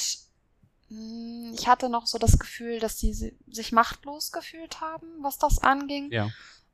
mh, 0.90 1.54
ich 1.54 1.68
hatte 1.68 1.90
noch 1.90 2.08
so 2.08 2.18
das 2.18 2.40
Gefühl, 2.40 2.80
dass 2.80 2.98
die 2.98 3.14
si- 3.14 3.36
sich 3.50 3.72
machtlos 3.72 4.32
gefühlt 4.32 4.82
haben, 4.82 5.08
was 5.22 5.38
das 5.38 5.60
anging. 5.64 6.12
Ja. 6.12 6.30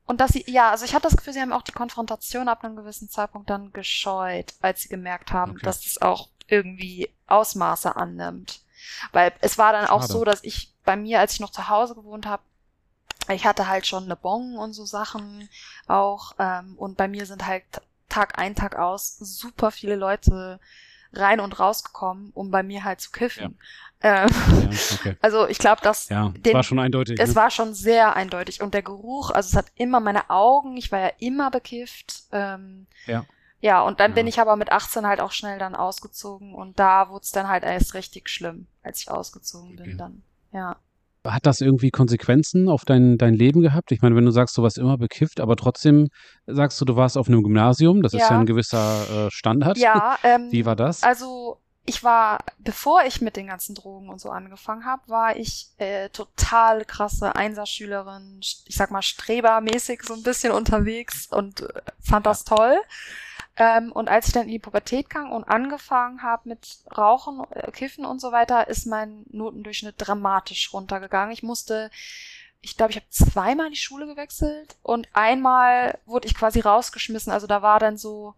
Und 0.06 0.20
dass 0.20 0.32
sie, 0.32 0.44
ja, 0.46 0.70
also 0.70 0.84
ich 0.84 0.94
hatte 0.94 1.08
das 1.08 1.16
Gefühl, 1.16 1.32
sie 1.32 1.40
haben 1.40 1.52
auch 1.52 1.62
die 1.62 1.72
Konfrontation 1.72 2.48
ab 2.48 2.62
einem 2.62 2.76
gewissen 2.76 3.08
Zeitpunkt 3.08 3.48
dann 3.48 3.72
gescheut, 3.72 4.52
als 4.60 4.82
sie 4.82 4.88
gemerkt 4.90 5.32
haben, 5.32 5.52
Okay. 5.52 5.62
dass 5.64 5.86
es 5.86 6.00
auch 6.02 6.28
irgendwie 6.46 7.08
Ausmaße 7.26 7.96
annimmt. 7.96 8.60
Weil 9.12 9.32
es 9.40 9.56
war 9.56 9.72
dann 9.72 9.86
auch 9.86 10.02
Schade. 10.02 10.12
so, 10.12 10.24
dass 10.24 10.44
ich 10.44 10.70
bei 10.84 10.94
mir, 10.94 11.20
als 11.20 11.32
ich 11.32 11.40
noch 11.40 11.50
zu 11.52 11.70
Hause 11.70 11.94
gewohnt 11.94 12.26
habe, 12.26 12.42
ich 13.28 13.46
hatte 13.46 13.68
halt 13.68 13.86
schon 13.86 14.04
eine 14.04 14.16
Bon 14.16 14.56
und 14.58 14.72
so 14.72 14.84
Sachen 14.84 15.48
auch. 15.86 16.34
Ähm, 16.38 16.74
und 16.76 16.96
bei 16.96 17.08
mir 17.08 17.26
sind 17.26 17.46
halt 17.46 17.64
Tag 18.08 18.38
ein, 18.38 18.54
Tag 18.54 18.76
aus 18.76 19.16
super 19.18 19.70
viele 19.70 19.96
Leute 19.96 20.60
rein 21.12 21.40
und 21.40 21.58
rausgekommen, 21.58 22.30
um 22.34 22.50
bei 22.50 22.62
mir 22.62 22.84
halt 22.84 23.00
zu 23.00 23.10
kiffen. 23.12 23.58
Ähm, 24.02 24.28
Ja, 24.28 24.68
okay. 24.94 25.16
also 25.22 25.46
ich 25.48 25.58
glaube, 25.58 25.80
dass 25.82 26.08
Ja, 26.08 26.32
Den- 26.36 26.54
war 26.54 26.62
schon 26.64 26.78
eindeutig. 26.80 27.18
es 27.20 27.30
ne? 27.30 27.36
war 27.36 27.50
schon 27.50 27.72
sehr 27.72 28.14
eindeutig. 28.16 28.60
Und 28.62 28.74
der 28.74 28.82
Geruch, 28.82 29.30
also 29.30 29.48
es 29.48 29.56
hat 29.56 29.66
immer 29.76 30.00
meine 30.00 30.28
Augen, 30.28 30.76
ich 30.76 30.92
war 30.92 30.98
ja 31.00 31.12
immer 31.18 31.50
bekifft. 31.50 32.24
Ähm, 32.32 32.86
Ja. 33.06 33.24
Ja, 33.60 33.80
und 33.80 33.98
dann 34.00 34.10
Ja. 34.10 34.14
bin 34.16 34.26
ich 34.26 34.38
aber 34.40 34.56
mit 34.56 34.70
18 34.72 35.06
halt 35.06 35.20
auch 35.20 35.32
schnell 35.32 35.58
dann 35.58 35.74
ausgezogen 35.74 36.54
und 36.54 36.78
da 36.78 37.08
wurde 37.08 37.22
es 37.24 37.30
dann 37.30 37.48
halt 37.48 37.64
erst 37.64 37.94
richtig 37.94 38.28
schlimm, 38.28 38.66
als 38.82 39.00
ich 39.00 39.10
ausgezogen 39.10 39.72
Okay. 39.72 39.84
bin 39.88 39.96
dann. 39.96 40.22
Ja. 40.52 40.76
Hat 41.24 41.46
das 41.46 41.60
irgendwie 41.60 41.90
Konsequenzen 41.90 42.68
auf 42.68 42.84
dein, 42.84 43.16
dein 43.16 43.34
Leben 43.34 43.62
gehabt? 43.62 43.92
Ich 43.92 44.02
meine, 44.02 44.14
wenn 44.14 44.26
du 44.26 44.30
sagst, 44.30 44.56
du 44.58 44.62
warst 44.62 44.76
immer 44.78 44.98
bekifft, 44.98 45.40
aber 45.40 45.56
trotzdem 45.56 46.08
sagst 46.46 46.80
du, 46.80 46.84
du 46.84 46.96
warst 46.96 47.16
auf 47.16 47.28
einem 47.28 47.42
Gymnasium, 47.42 48.02
das 48.02 48.12
ist 48.12 48.20
Ja. 48.20 48.30
ja 48.32 48.40
ein 48.40 48.46
gewisser 48.46 49.26
äh, 49.26 49.30
Standard. 49.30 49.78
Ja, 49.78 50.18
ähm, 50.22 50.48
Wie 50.50 50.66
war 50.66 50.76
das? 50.76 51.02
Also 51.02 51.58
ich 51.86 52.02
war, 52.02 52.38
bevor 52.58 53.04
ich 53.04 53.20
mit 53.20 53.36
den 53.36 53.46
ganzen 53.46 53.74
Drogen 53.74 54.08
und 54.08 54.20
so 54.20 54.30
angefangen 54.30 54.86
habe, 54.86 55.02
war 55.08 55.36
ich 55.36 55.68
äh, 55.78 56.08
total 56.10 56.84
krasse 56.84 57.36
Einserschülerin, 57.36 58.38
ich 58.40 58.74
sag 58.74 58.90
mal 58.90 59.02
strebermäßig 59.02 60.02
so 60.02 60.14
ein 60.14 60.22
bisschen 60.22 60.52
unterwegs 60.52 61.26
und 61.30 61.60
äh, 61.62 61.68
fand 62.00 62.26
das 62.26 62.44
toll. 62.44 62.76
Ähm, 63.56 63.92
und 63.92 64.08
als 64.08 64.26
ich 64.26 64.32
dann 64.32 64.44
in 64.44 64.48
die 64.48 64.58
Pubertät 64.58 65.08
kam 65.08 65.30
und 65.30 65.44
angefangen 65.44 66.22
habe 66.22 66.48
mit 66.48 66.78
Rauchen, 66.96 67.44
äh, 67.50 67.70
Kiffen 67.70 68.04
und 68.04 68.20
so 68.20 68.32
weiter, 68.32 68.68
ist 68.68 68.86
mein 68.86 69.24
Notendurchschnitt 69.30 69.94
dramatisch 69.98 70.72
runtergegangen. 70.72 71.32
Ich 71.32 71.44
musste, 71.44 71.90
ich 72.60 72.76
glaube, 72.76 72.90
ich 72.90 72.96
habe 72.96 73.06
zweimal 73.10 73.70
die 73.70 73.76
Schule 73.76 74.06
gewechselt 74.06 74.76
und 74.82 75.08
einmal 75.12 75.98
wurde 76.04 76.26
ich 76.26 76.34
quasi 76.34 76.60
rausgeschmissen. 76.60 77.32
Also 77.32 77.46
da 77.46 77.62
war 77.62 77.78
dann 77.78 77.96
so, 77.96 78.34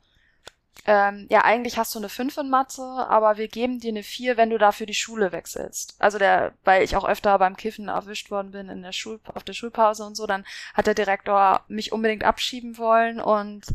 ähm, 0.85 1.26
ja, 1.30 1.42
eigentlich 1.42 1.78
hast 1.78 1.95
du 1.95 1.99
eine 1.99 2.09
5 2.09 2.37
in 2.38 2.50
Mathe, 2.50 2.83
aber 2.83 3.37
wir 3.38 3.49
geben 3.49 3.80
dir 3.80 3.88
eine 3.90 4.02
4, 4.02 4.37
wenn 4.37 4.50
du 4.50 4.59
dafür 4.59 4.87
die 4.87 4.95
Schule 4.95 5.33
wechselst. 5.33 5.97
Also 5.99 6.18
der, 6.18 6.52
weil 6.64 6.83
ich 6.83 6.97
auch 6.97 7.04
öfter 7.04 7.38
beim 7.38 7.56
Kiffen 7.56 7.88
erwischt 7.88 8.30
worden 8.30 8.52
bin 8.52 8.68
in 8.68 8.83
der 8.83 8.92
Schul 8.92 9.18
auf 9.35 9.42
der 9.42 9.52
Schulpause 9.52 10.04
und 10.04 10.16
so, 10.16 10.26
dann 10.26 10.45
hat 10.75 10.87
der 10.87 10.95
Direktor 10.95 11.64
mich 11.68 11.92
unbedingt 11.92 12.25
abschieben 12.25 12.78
wollen 12.78 13.21
und 13.21 13.66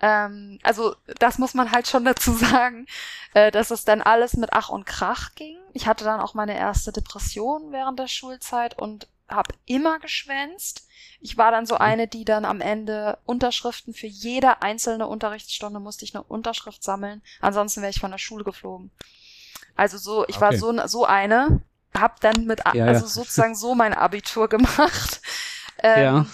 ähm, 0.00 0.58
also 0.62 0.94
das 1.18 1.38
muss 1.38 1.54
man 1.54 1.70
halt 1.70 1.88
schon 1.88 2.04
dazu 2.04 2.32
sagen, 2.32 2.86
äh, 3.34 3.50
dass 3.50 3.70
es 3.70 3.84
dann 3.84 4.00
alles 4.00 4.34
mit 4.34 4.50
Ach 4.52 4.68
und 4.68 4.86
Krach 4.86 5.34
ging. 5.34 5.58
Ich 5.72 5.86
hatte 5.86 6.04
dann 6.04 6.20
auch 6.20 6.34
meine 6.34 6.56
erste 6.56 6.92
Depression 6.92 7.72
während 7.72 7.98
der 7.98 8.08
Schulzeit 8.08 8.78
und 8.78 9.08
habe 9.34 9.54
immer 9.66 9.98
geschwänzt. 9.98 10.86
Ich 11.20 11.36
war 11.38 11.50
dann 11.50 11.66
so 11.66 11.76
eine, 11.76 12.06
die 12.08 12.24
dann 12.24 12.44
am 12.44 12.60
Ende 12.60 13.18
Unterschriften 13.24 13.94
für 13.94 14.06
jede 14.06 14.62
einzelne 14.62 15.06
Unterrichtsstunde 15.06 15.80
musste 15.80 16.04
ich 16.04 16.14
eine 16.14 16.24
Unterschrift 16.24 16.82
sammeln. 16.82 17.22
Ansonsten 17.40 17.80
wäre 17.80 17.90
ich 17.90 18.00
von 18.00 18.10
der 18.10 18.18
Schule 18.18 18.44
geflogen. 18.44 18.90
Also 19.76 19.98
so, 19.98 20.26
ich 20.28 20.40
war 20.40 20.48
Okay. 20.48 20.58
so, 20.58 20.86
so 20.86 21.04
eine, 21.06 21.62
hab 21.98 22.20
dann 22.20 22.44
mit, 22.44 22.60
Ja, 22.74 22.84
also 22.86 23.04
ja. 23.04 23.10
sozusagen 23.10 23.54
so 23.54 23.74
mein 23.74 23.94
Abitur 23.94 24.48
gemacht. 24.50 25.20
Ähm, 25.78 26.02
Ja. 26.02 26.26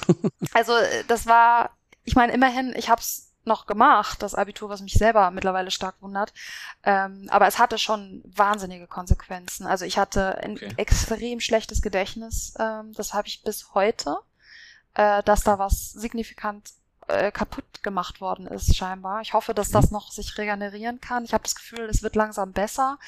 Also 0.55 0.77
äh, 0.77 1.05
das 1.09 1.27
war, 1.27 1.71
ich 2.05 2.15
meine, 2.17 2.33
immerhin, 2.33 2.75
ich 2.77 2.89
habe 2.91 3.01
es 3.01 3.30
noch 3.45 3.67
gemacht, 3.67 4.23
das 4.23 4.35
Abitur, 4.35 4.69
was 4.69 4.81
mich 4.83 4.95
selber 4.95 5.31
mittlerweile 5.31 5.71
stark 5.71 5.97
wundert. 6.01 6.33
Ähm, 6.85 7.27
aber 7.31 7.47
es 7.47 7.59
hatte 7.59 7.79
schon 7.79 8.23
wahnsinnige 8.27 8.87
Konsequenzen. 8.87 9.67
Also 9.67 9.85
ich 9.85 9.99
hatte 9.99 10.39
ein 10.39 10.61
Okay. 10.63 10.73
extrem 10.77 11.41
schlechtes 11.41 11.83
Gedächtnis. 11.83 12.55
Ähm, 12.59 12.93
das 12.95 13.15
habe 13.15 13.29
ich 13.29 13.43
bis 13.43 13.75
heute, 13.75 14.19
äh, 14.95 15.23
dass 15.23 15.43
da 15.45 15.59
was 15.59 15.91
signifikant 15.93 16.71
äh, 17.09 17.33
kaputt 17.33 17.83
gemacht 17.83 18.21
worden 18.21 18.47
ist, 18.47 18.77
scheinbar. 18.77 19.21
Ich 19.23 19.33
hoffe, 19.35 19.55
dass 19.55 19.71
Mhm. 19.71 19.73
das 19.73 19.91
noch 19.91 20.13
sich 20.13 20.37
regenerieren 20.39 21.01
kann. 21.01 21.25
Ich 21.25 21.33
habe 21.35 21.45
das 21.45 21.55
Gefühl, 21.55 21.89
es 21.91 22.03
wird 22.03 22.17
langsam 22.17 22.53
besser. 22.53 22.99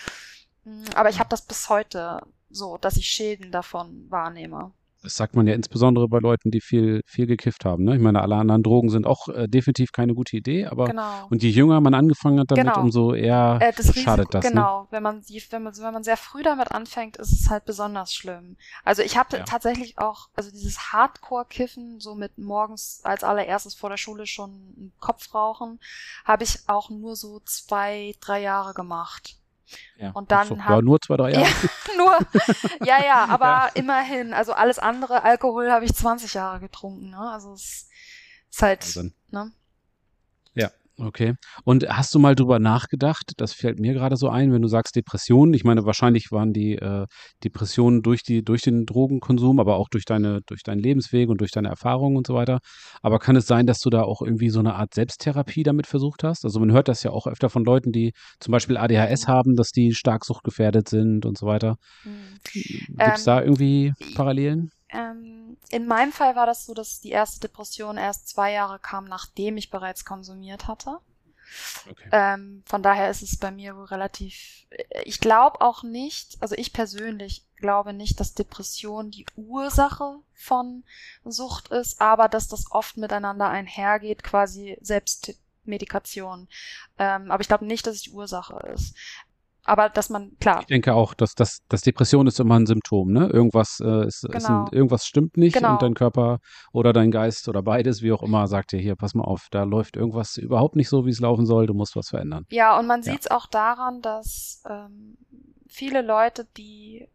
Mm, 0.64 0.84
Aber 0.94 1.10
ich 1.10 1.18
habe 1.18 1.28
das 1.30 1.42
bis 1.42 1.68
heute 1.68 2.22
so, 2.50 2.78
dass 2.78 2.96
ich 2.96 3.06
Schäden 3.08 3.52
davon 3.52 4.06
wahrnehme. 4.10 4.72
Das 5.02 5.16
sagt 5.16 5.34
man 5.34 5.46
ja 5.48 5.54
insbesondere 5.54 6.08
bei 6.08 6.18
Leuten, 6.18 6.50
die 6.50 6.60
viel, 6.60 7.00
viel 7.06 7.26
gekifft 7.26 7.64
haben. 7.64 7.84
Ne? 7.84 7.96
Ich 7.96 8.00
meine, 8.00 8.22
alle 8.22 8.36
anderen 8.36 8.62
Drogen 8.62 8.88
sind 8.88 9.06
auch 9.06 9.28
äh, 9.28 9.48
definitiv 9.48 9.90
keine 9.92 10.14
gute 10.14 10.36
Idee, 10.36 10.66
aber 10.66 10.86
Genau. 10.86 11.26
und 11.28 11.42
je 11.42 11.50
jünger 11.50 11.80
man 11.80 11.94
angefangen 11.94 12.38
hat 12.38 12.50
damit, 12.50 12.66
Genau. 12.66 12.80
umso 12.80 13.12
eher 13.14 13.58
Äh, 13.60 13.72
das 13.76 13.86
schadet 13.98 14.28
Risiko, 14.28 14.30
das. 14.30 14.44
Ne? 14.44 14.50
genau. 14.50 14.86
Wenn 14.90 15.02
man 15.02 15.22
wenn 15.50 15.62
man, 15.62 15.76
wenn 15.76 15.92
man 15.92 16.04
sehr 16.04 16.16
früh 16.16 16.42
damit 16.42 16.70
anfängt, 16.70 17.16
ist 17.16 17.32
es 17.32 17.50
halt 17.50 17.64
besonders 17.64 18.14
schlimm. 18.14 18.56
Also 18.84 19.02
ich 19.02 19.16
hatte 19.18 19.38
Ja. 19.38 19.44
tatsächlich 19.44 19.98
auch, 19.98 20.28
also 20.34 20.50
dieses 20.50 20.92
Hardcore-Kiffen, 20.92 21.98
so 22.00 22.14
mit 22.14 22.38
morgens 22.38 23.00
als 23.04 23.24
allererstes 23.24 23.74
vor 23.74 23.90
der 23.90 23.96
Schule 23.96 24.26
schon 24.26 24.50
einen 24.50 24.92
Kopf 25.00 25.34
rauchen, 25.34 25.80
habe 26.24 26.44
ich 26.44 26.60
auch 26.68 26.90
nur 26.90 27.16
so 27.16 27.40
zwei, 27.44 28.14
drei 28.20 28.40
Jahre 28.42 28.74
gemacht. 28.74 29.38
Ja. 29.96 30.10
Und 30.10 30.30
dann 30.30 30.46
so, 30.46 30.58
hat- 30.58 30.70
ja, 30.70 30.82
nur 30.82 31.00
zwei, 31.00 31.16
drei 31.16 31.30
Jahre. 31.32 31.44
Ja, 31.46 31.52
nur, 31.96 32.18
ja, 32.86 33.04
ja, 33.04 33.24
aber 33.30 33.70
immerhin. 33.74 34.32
Also 34.34 34.52
alles 34.52 34.78
andere, 34.78 35.22
Alkohol 35.24 35.70
habe 35.70 35.84
ich 35.84 35.94
20 35.94 36.34
Jahre 36.34 36.60
getrunken, 36.60 37.10
ne? 37.10 37.18
Also 37.18 37.52
es 37.52 37.88
ist 38.50 38.62
halt, 38.62 38.84
ne? 39.30 39.52
Okay. 40.98 41.34
Und 41.64 41.88
hast 41.88 42.14
du 42.14 42.18
mal 42.18 42.34
drüber 42.34 42.58
nachgedacht? 42.58 43.32
Das 43.38 43.54
fällt 43.54 43.80
mir 43.80 43.94
gerade 43.94 44.16
so 44.16 44.28
ein, 44.28 44.52
wenn 44.52 44.60
du 44.60 44.68
sagst 44.68 44.94
Depressionen. 44.94 45.54
Ich 45.54 45.64
meine, 45.64 45.84
wahrscheinlich 45.86 46.30
waren 46.30 46.52
die 46.52 46.76
äh, 46.76 47.06
Depressionen 47.42 48.02
durch 48.02 48.22
die 48.22 48.44
durch 48.44 48.62
den 48.62 48.84
Drogenkonsum, 48.84 49.58
aber 49.58 49.76
auch 49.76 49.88
durch 49.88 50.04
deine 50.04 50.40
durch 50.46 50.62
deinen 50.62 50.80
Lebensweg 50.80 51.30
und 51.30 51.40
durch 51.40 51.50
deine 51.50 51.68
Erfahrungen 51.68 52.16
und 52.16 52.26
so 52.26 52.34
weiter. 52.34 52.58
Aber 53.00 53.18
kann 53.18 53.36
es 53.36 53.46
sein, 53.46 53.66
dass 53.66 53.80
du 53.80 53.88
da 53.88 54.02
auch 54.02 54.20
irgendwie 54.20 54.50
so 54.50 54.60
eine 54.60 54.74
Art 54.74 54.92
Selbsttherapie 54.94 55.62
damit 55.62 55.86
versucht 55.86 56.24
hast? 56.24 56.44
Also 56.44 56.60
man 56.60 56.72
hört 56.72 56.88
das 56.88 57.02
ja 57.02 57.10
auch 57.10 57.26
öfter 57.26 57.48
von 57.48 57.64
Leuten, 57.64 57.90
die 57.90 58.12
zum 58.38 58.52
Beispiel 58.52 58.76
ADHS 58.76 59.26
haben, 59.28 59.56
dass 59.56 59.70
die 59.70 59.94
stark 59.94 60.24
suchtgefährdet 60.24 60.88
sind 60.88 61.24
und 61.24 61.38
so 61.38 61.46
weiter. 61.46 61.76
Hm. 62.02 62.12
Gibt 62.52 63.00
es 63.00 63.20
Ähm, 63.20 63.24
da 63.24 63.42
irgendwie 63.42 63.92
Parallelen? 64.14 64.70
Ähm, 64.92 65.56
in 65.70 65.86
meinem 65.86 66.12
Fall 66.12 66.36
war 66.36 66.46
das 66.46 66.66
so, 66.66 66.74
dass 66.74 67.00
die 67.00 67.10
erste 67.10 67.40
Depression 67.40 67.96
erst 67.96 68.28
zwei 68.28 68.52
Jahre 68.52 68.78
kam, 68.78 69.06
nachdem 69.06 69.56
ich 69.56 69.70
bereits 69.70 70.04
konsumiert 70.04 70.68
hatte. 70.68 70.98
Okay. 71.90 72.08
Ähm, 72.12 72.62
von 72.66 72.82
daher 72.82 73.10
ist 73.10 73.22
es 73.22 73.36
bei 73.36 73.50
mir 73.50 73.76
wohl 73.76 73.86
relativ. 73.86 74.66
Ich 75.04 75.20
glaube 75.20 75.60
auch 75.60 75.82
nicht, 75.82 76.36
also 76.40 76.54
ich 76.56 76.72
persönlich 76.72 77.46
glaube 77.56 77.92
nicht, 77.92 78.20
dass 78.20 78.34
Depression 78.34 79.10
die 79.10 79.26
Ursache 79.36 80.16
von 80.34 80.84
Sucht 81.24 81.68
ist, 81.68 82.00
aber 82.00 82.28
dass 82.28 82.48
das 82.48 82.70
oft 82.70 82.96
miteinander 82.96 83.48
einhergeht, 83.48 84.22
quasi 84.22 84.78
Selbstmedikation. 84.80 86.48
Ähm, 86.98 87.30
aber 87.30 87.40
ich 87.40 87.48
glaube 87.48 87.66
nicht, 87.66 87.86
dass 87.86 87.96
es 87.96 88.02
die 88.02 88.10
Ursache 88.10 88.56
ist. 88.74 88.94
Aber 89.64 89.88
dass 89.88 90.10
man, 90.10 90.36
klar, 90.40 90.60
Ich 90.60 90.66
denke 90.66 90.94
auch, 90.94 91.14
dass, 91.14 91.34
dass, 91.34 91.58
dass 91.68 91.82
Depression 91.82 92.26
ist 92.26 92.40
immer 92.40 92.58
ein 92.58 92.66
Symptom, 92.66 93.12
ne? 93.12 93.28
Irgendwas, 93.32 93.78
äh, 93.80 94.06
ist, 94.06 94.24
ist 94.24 94.46
Genau. 94.46 94.64
ein, 94.64 94.66
irgendwas 94.72 95.06
stimmt 95.06 95.36
nicht 95.36 95.54
Genau. 95.54 95.72
und 95.74 95.82
dein 95.82 95.94
Körper 95.94 96.38
oder 96.72 96.92
dein 96.92 97.10
Geist 97.12 97.48
oder 97.48 97.62
beides, 97.62 98.02
wie 98.02 98.10
auch 98.12 98.22
immer, 98.22 98.48
sagt 98.48 98.72
dir 98.72 98.80
hier, 98.80 98.96
pass 98.96 99.14
mal 99.14 99.24
auf, 99.24 99.46
da 99.50 99.62
läuft 99.62 99.96
irgendwas 99.96 100.36
überhaupt 100.36 100.74
nicht 100.76 100.88
so, 100.88 101.06
wie 101.06 101.10
es 101.10 101.20
laufen 101.20 101.46
soll, 101.46 101.66
du 101.66 101.74
musst 101.74 101.94
was 101.94 102.08
verändern. 102.08 102.44
Ja, 102.50 102.76
und 102.78 102.86
man 102.86 103.02
Ja. 103.02 103.12
sieht 103.12 103.20
es 103.22 103.30
auch 103.30 103.46
daran, 103.46 104.02
dass 104.02 104.62
ähm, 104.68 105.16
viele 105.68 106.02
Leute, 106.02 106.46
die 106.56 107.08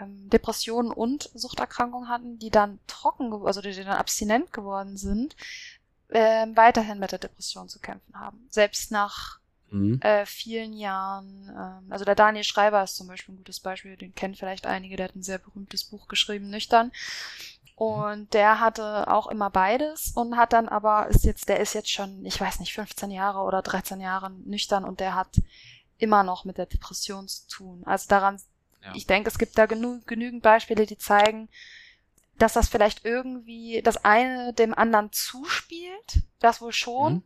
ähm, 0.00 0.28
Depressionen 0.30 0.92
und 0.92 1.30
Suchterkrankungen 1.34 2.08
hatten, 2.08 2.38
die 2.38 2.50
dann 2.50 2.78
trocken, 2.86 3.32
also 3.44 3.60
die 3.60 3.72
dann 3.72 3.86
abstinent 3.88 4.52
geworden 4.52 4.96
sind, 4.96 5.34
ähm, 6.10 6.56
weiterhin 6.56 6.98
mit 6.98 7.10
der 7.12 7.18
Depression 7.18 7.68
zu 7.68 7.80
kämpfen 7.80 8.14
haben. 8.18 8.46
Selbst 8.50 8.92
nach 8.92 9.40
Mhm. 9.70 10.00
äh, 10.00 10.24
vielen 10.26 10.72
Jahren. 10.72 11.50
Ähm, 11.50 11.92
also 11.92 12.04
der 12.04 12.14
Daniel 12.14 12.44
Schreiber 12.44 12.82
ist 12.82 12.96
zum 12.96 13.06
Beispiel 13.06 13.34
ein 13.34 13.38
gutes 13.38 13.60
Beispiel, 13.60 13.96
den 13.96 14.14
kennen 14.14 14.34
vielleicht 14.34 14.66
einige, 14.66 14.96
der 14.96 15.08
hat 15.08 15.16
ein 15.16 15.22
sehr 15.22 15.38
berühmtes 15.38 15.84
Buch 15.84 16.08
geschrieben, 16.08 16.50
Nüchtern. 16.50 16.92
Und 17.78 18.34
der 18.34 18.58
hatte 18.58 19.06
auch 19.08 19.28
immer 19.28 19.50
beides 19.50 20.10
und 20.16 20.36
hat 20.36 20.52
dann 20.52 20.68
aber, 20.68 21.06
ist 21.08 21.24
jetzt, 21.24 21.48
der 21.48 21.60
ist 21.60 21.74
jetzt 21.74 21.92
schon, 21.92 22.26
ich 22.26 22.40
weiß 22.40 22.58
nicht, 22.58 22.72
15 22.72 23.12
Jahre 23.12 23.38
oder 23.40 23.62
13 23.62 24.00
Jahre 24.00 24.30
nüchtern 24.30 24.84
und 24.84 24.98
der 24.98 25.14
hat 25.14 25.40
immer 25.96 26.24
noch 26.24 26.44
mit 26.44 26.58
der 26.58 26.66
Depression 26.66 27.28
zu 27.28 27.46
tun. 27.46 27.82
Also 27.84 28.08
daran, 28.08 28.40
ja. 28.82 28.92
ich 28.96 29.06
denke, 29.06 29.30
es 29.30 29.38
gibt 29.38 29.58
da 29.58 29.66
genü 29.66 30.00
genügend 30.06 30.42
Beispiele, 30.42 30.86
die 30.86 30.98
zeigen, 30.98 31.48
dass 32.36 32.54
das 32.54 32.68
vielleicht 32.68 33.04
irgendwie 33.04 33.80
das 33.82 34.04
eine 34.04 34.52
dem 34.52 34.74
anderen 34.74 35.12
zuspielt, 35.12 36.22
das 36.40 36.60
wohl 36.60 36.72
schon, 36.72 37.14
mhm. 37.14 37.22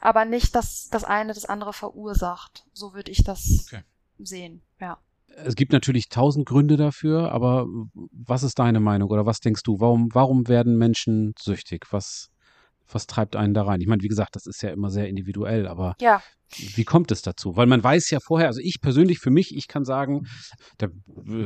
Aber 0.00 0.24
nicht, 0.24 0.54
dass 0.54 0.88
das 0.90 1.04
eine 1.04 1.34
das 1.34 1.44
andere 1.44 1.72
verursacht. 1.72 2.64
So 2.72 2.94
würde 2.94 3.10
ich 3.10 3.22
das 3.22 3.66
okay. 3.66 3.82
sehen, 4.18 4.62
ja. 4.80 4.98
Es 5.36 5.54
gibt 5.54 5.72
natürlich 5.72 6.08
tausend 6.08 6.46
Gründe 6.46 6.76
dafür, 6.76 7.30
aber 7.30 7.66
was 7.94 8.42
ist 8.42 8.58
deine 8.58 8.80
Meinung 8.80 9.10
oder 9.10 9.26
was 9.26 9.38
denkst 9.40 9.62
du? 9.62 9.78
Warum, 9.78 10.12
warum 10.12 10.48
werden 10.48 10.76
Menschen 10.76 11.34
süchtig? 11.38 11.86
Was, 11.92 12.30
was 12.94 13.06
treibt 13.06 13.36
einen 13.36 13.54
da 13.54 13.62
rein? 13.62 13.80
Ich 13.80 13.86
meine, 13.86 14.02
wie 14.02 14.08
gesagt, 14.08 14.36
das 14.36 14.46
ist 14.46 14.62
ja 14.62 14.70
immer 14.70 14.90
sehr 14.90 15.08
individuell, 15.08 15.66
aber 15.66 15.94
ja. 16.00 16.22
Wie 16.56 16.84
kommt 16.84 17.12
es 17.12 17.22
dazu? 17.22 17.56
Weil 17.56 17.66
man 17.66 17.82
weiß 17.82 18.10
ja 18.10 18.18
vorher, 18.20 18.48
also 18.48 18.60
ich 18.60 18.80
persönlich 18.80 19.20
für 19.20 19.30
mich, 19.30 19.56
ich 19.56 19.68
kann 19.68 19.84
sagen, 19.84 20.26
da 20.78 20.88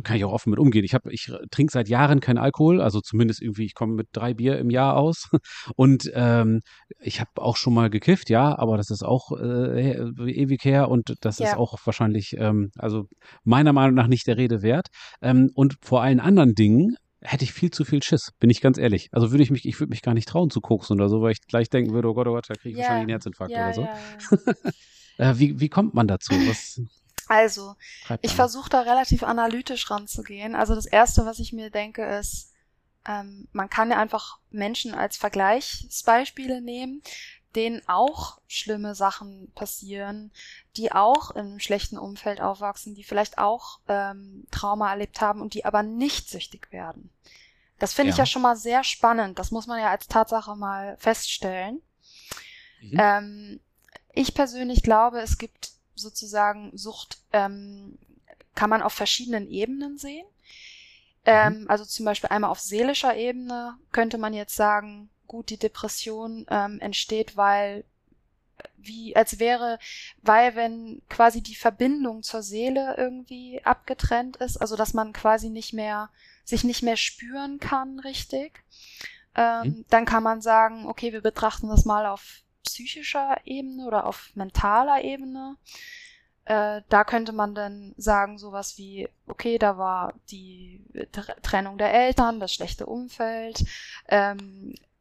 kann 0.02 0.16
ich 0.16 0.24
auch 0.24 0.32
offen 0.32 0.50
mit 0.50 0.58
umgehen. 0.58 0.84
Ich 0.84 0.94
habe, 0.94 1.12
ich 1.12 1.30
trinke 1.50 1.72
seit 1.72 1.88
Jahren 1.88 2.20
keinen 2.20 2.38
Alkohol, 2.38 2.80
also 2.80 3.00
zumindest 3.00 3.42
irgendwie, 3.42 3.66
ich 3.66 3.74
komme 3.74 3.94
mit 3.94 4.08
drei 4.12 4.32
Bier 4.32 4.58
im 4.58 4.70
Jahr 4.70 4.96
aus. 4.96 5.28
Und 5.76 6.10
ähm, 6.14 6.60
ich 7.00 7.20
habe 7.20 7.30
auch 7.36 7.56
schon 7.56 7.74
mal 7.74 7.90
gekifft, 7.90 8.30
ja, 8.30 8.58
aber 8.58 8.78
das 8.78 8.90
ist 8.90 9.04
auch 9.04 9.32
äh, 9.32 9.98
ewig 9.98 10.64
her 10.64 10.88
und 10.88 11.14
das 11.20 11.38
ja. 11.38 11.48
ist 11.48 11.56
auch 11.56 11.78
wahrscheinlich, 11.84 12.34
ähm, 12.38 12.70
also 12.76 13.04
meiner 13.42 13.72
Meinung 13.72 13.94
nach 13.94 14.06
nicht 14.06 14.26
der 14.26 14.36
Rede 14.36 14.62
wert. 14.62 14.88
Ähm, 15.20 15.50
und 15.54 15.76
vor 15.82 16.02
allen 16.02 16.20
anderen 16.20 16.54
Dingen 16.54 16.96
hätte 17.24 17.44
ich 17.44 17.52
viel 17.52 17.70
zu 17.70 17.84
viel 17.84 18.02
Schiss, 18.02 18.32
bin 18.38 18.50
ich 18.50 18.60
ganz 18.60 18.78
ehrlich. 18.78 19.08
Also 19.12 19.30
würde 19.30 19.42
ich 19.42 19.50
mich, 19.50 19.66
ich 19.66 19.80
würde 19.80 19.90
mich 19.90 20.02
gar 20.02 20.14
nicht 20.14 20.28
trauen 20.28 20.50
zu 20.50 20.60
koksen 20.60 21.00
oder 21.00 21.08
so, 21.08 21.22
weil 21.22 21.32
ich 21.32 21.40
gleich 21.46 21.70
denken 21.70 21.92
würde, 21.92 22.08
oh 22.08 22.14
Gott, 22.14 22.26
oh 22.26 22.32
Gott, 22.32 22.48
da 22.48 22.54
kriege 22.54 22.70
ich 22.70 22.76
ja. 22.76 22.82
wahrscheinlich 22.82 23.02
einen 23.02 23.10
Herzinfarkt 23.10 23.52
ja, 23.52 23.64
oder 23.64 23.74
so. 23.74 23.82
Ja, 23.82 24.54
Äh, 25.16 25.38
wie, 25.38 25.60
wie 25.60 25.68
kommt 25.68 25.94
man 25.94 26.08
dazu? 26.08 26.32
Was 26.48 26.80
also, 27.26 27.74
ich 28.20 28.34
versuche 28.34 28.68
da 28.68 28.80
relativ 28.80 29.22
analytisch 29.22 29.90
ranzugehen. 29.90 30.54
Also 30.54 30.74
das 30.74 30.84
Erste, 30.84 31.24
was 31.24 31.38
ich 31.38 31.54
mir 31.54 31.70
denke, 31.70 32.04
ist, 32.04 32.52
ähm, 33.06 33.48
man 33.52 33.70
kann 33.70 33.90
ja 33.90 33.98
einfach 33.98 34.38
Menschen 34.50 34.94
als 34.94 35.16
Vergleichsbeispiele 35.16 36.60
nehmen, 36.60 37.02
denen 37.56 37.82
auch 37.86 38.40
schlimme 38.46 38.94
Sachen 38.94 39.50
passieren, 39.54 40.32
die 40.76 40.92
auch 40.92 41.30
in 41.30 41.46
einem 41.46 41.60
schlechten 41.60 41.98
Umfeld 41.98 42.40
aufwachsen, 42.40 42.94
die 42.94 43.04
vielleicht 43.04 43.38
auch 43.38 43.80
ähm, 43.88 44.46
Trauma 44.50 44.90
erlebt 44.90 45.20
haben 45.20 45.40
und 45.40 45.54
die 45.54 45.64
aber 45.64 45.82
nicht 45.82 46.28
süchtig 46.28 46.72
werden. 46.72 47.10
Das 47.78 47.92
finde 47.92 48.10
ja. 48.10 48.14
ich 48.14 48.18
ja 48.18 48.26
schon 48.26 48.42
mal 48.42 48.56
sehr 48.56 48.84
spannend. 48.84 49.38
Das 49.38 49.50
muss 49.50 49.66
man 49.66 49.80
ja 49.80 49.90
als 49.90 50.06
Tatsache 50.06 50.56
mal 50.56 50.96
feststellen. 50.98 51.82
Mhm. 52.80 52.96
Ähm, 52.98 53.60
ich 54.12 54.34
persönlich 54.34 54.82
glaube, 54.82 55.20
es 55.20 55.38
gibt 55.38 55.72
sozusagen 55.94 56.76
Sucht, 56.76 57.18
ähm, 57.32 57.98
kann 58.54 58.70
man 58.70 58.82
auf 58.82 58.92
verschiedenen 58.92 59.48
Ebenen 59.50 59.98
sehen. 59.98 60.26
Ähm, 61.24 61.62
mhm. 61.62 61.70
Also 61.70 61.84
zum 61.84 62.04
Beispiel 62.04 62.30
einmal 62.30 62.50
auf 62.50 62.60
seelischer 62.60 63.16
Ebene 63.16 63.76
könnte 63.92 64.18
man 64.18 64.34
jetzt 64.34 64.54
sagen, 64.54 65.10
gut, 65.26 65.50
die 65.50 65.58
Depression 65.58 66.46
ähm, 66.50 66.80
entsteht, 66.80 67.36
weil 67.36 67.84
wie 68.76 69.16
als 69.16 69.38
wäre, 69.38 69.78
weil 70.22 70.54
wenn 70.54 71.02
quasi 71.08 71.40
die 71.42 71.54
Verbindung 71.54 72.22
zur 72.22 72.42
Seele 72.42 72.94
irgendwie 72.96 73.60
abgetrennt 73.64 74.36
ist, 74.36 74.58
also 74.58 74.76
dass 74.76 74.94
man 74.94 75.12
quasi 75.12 75.50
nicht 75.50 75.72
mehr 75.72 76.10
sich 76.44 76.64
nicht 76.64 76.82
mehr 76.82 76.96
spüren 76.96 77.58
kann, 77.58 77.98
richtig, 78.00 78.62
ähm, 79.34 79.62
mhm. 79.62 79.84
dann 79.88 80.04
kann 80.04 80.22
man 80.22 80.40
sagen, 80.42 80.86
okay, 80.86 81.12
wir 81.12 81.22
betrachten 81.22 81.68
das 81.68 81.84
mal 81.84 82.06
auf 82.06 82.42
psychischer 82.64 83.38
Ebene 83.44 83.86
oder 83.86 84.06
auf 84.06 84.30
mentaler 84.34 85.02
Ebene. 85.02 85.56
Äh, 86.44 86.82
da 86.88 87.04
könnte 87.04 87.32
man 87.32 87.54
dann 87.54 87.94
sagen, 87.96 88.38
sowas 88.38 88.76
wie, 88.76 89.08
okay, 89.26 89.58
da 89.58 89.78
war 89.78 90.12
die 90.30 90.80
Trennung 91.42 91.78
der 91.78 91.94
Eltern, 91.94 92.38
das 92.38 92.52
schlechte 92.52 92.84
Umfeld, 92.84 93.64
ähm, 94.08 94.74
äh, 94.74 94.93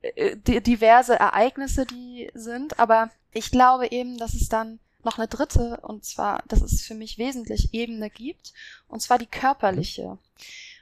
diverse 0.46 1.20
Ereignisse, 1.20 1.86
die 1.86 2.30
sind. 2.34 2.80
Aber 2.80 3.10
ich 3.32 3.52
glaube 3.52 3.92
eben, 3.92 4.18
dass 4.18 4.34
es 4.34 4.50
dann 4.50 4.80
noch 5.04 5.18
eine 5.18 5.28
dritte, 5.28 5.80
und 5.82 6.06
zwar, 6.06 6.44
dass 6.48 6.62
es 6.62 6.82
für 6.82 6.96
mich 6.96 7.18
wesentlich 7.18 7.74
Ebene 7.74 8.10
gibt, 8.10 8.54
und 8.88 9.02
zwar 9.02 9.18
die 9.18 9.26
körperliche. 9.26 10.18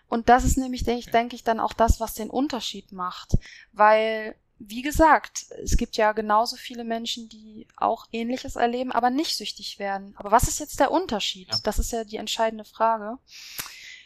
Und 0.07 0.29
das 0.29 0.43
ist 0.43 0.57
nämlich, 0.57 0.83
denke 0.83 0.99
ich, 0.99 1.11
denke 1.11 1.35
ich, 1.35 1.43
dann 1.43 1.59
auch 1.59 1.73
das, 1.73 1.99
was 1.99 2.13
den 2.13 2.29
Unterschied 2.29 2.91
macht. 2.91 3.37
Weil 3.71 4.35
wie 4.63 4.83
gesagt, 4.83 5.45
es 5.63 5.75
gibt 5.75 5.97
ja 5.97 6.11
genauso 6.11 6.55
viele 6.55 6.83
Menschen, 6.83 7.29
die 7.29 7.65
auch 7.77 8.05
Ähnliches 8.11 8.55
erleben, 8.55 8.91
aber 8.91 9.09
nicht 9.09 9.35
süchtig 9.35 9.79
werden. 9.79 10.13
Aber 10.17 10.31
was 10.31 10.47
ist 10.47 10.59
jetzt 10.59 10.79
der 10.79 10.91
Unterschied? 10.91 11.49
Ja. 11.49 11.57
Das 11.63 11.79
ist 11.79 11.91
ja 11.91 12.03
die 12.03 12.17
entscheidende 12.17 12.65
Frage. 12.65 13.17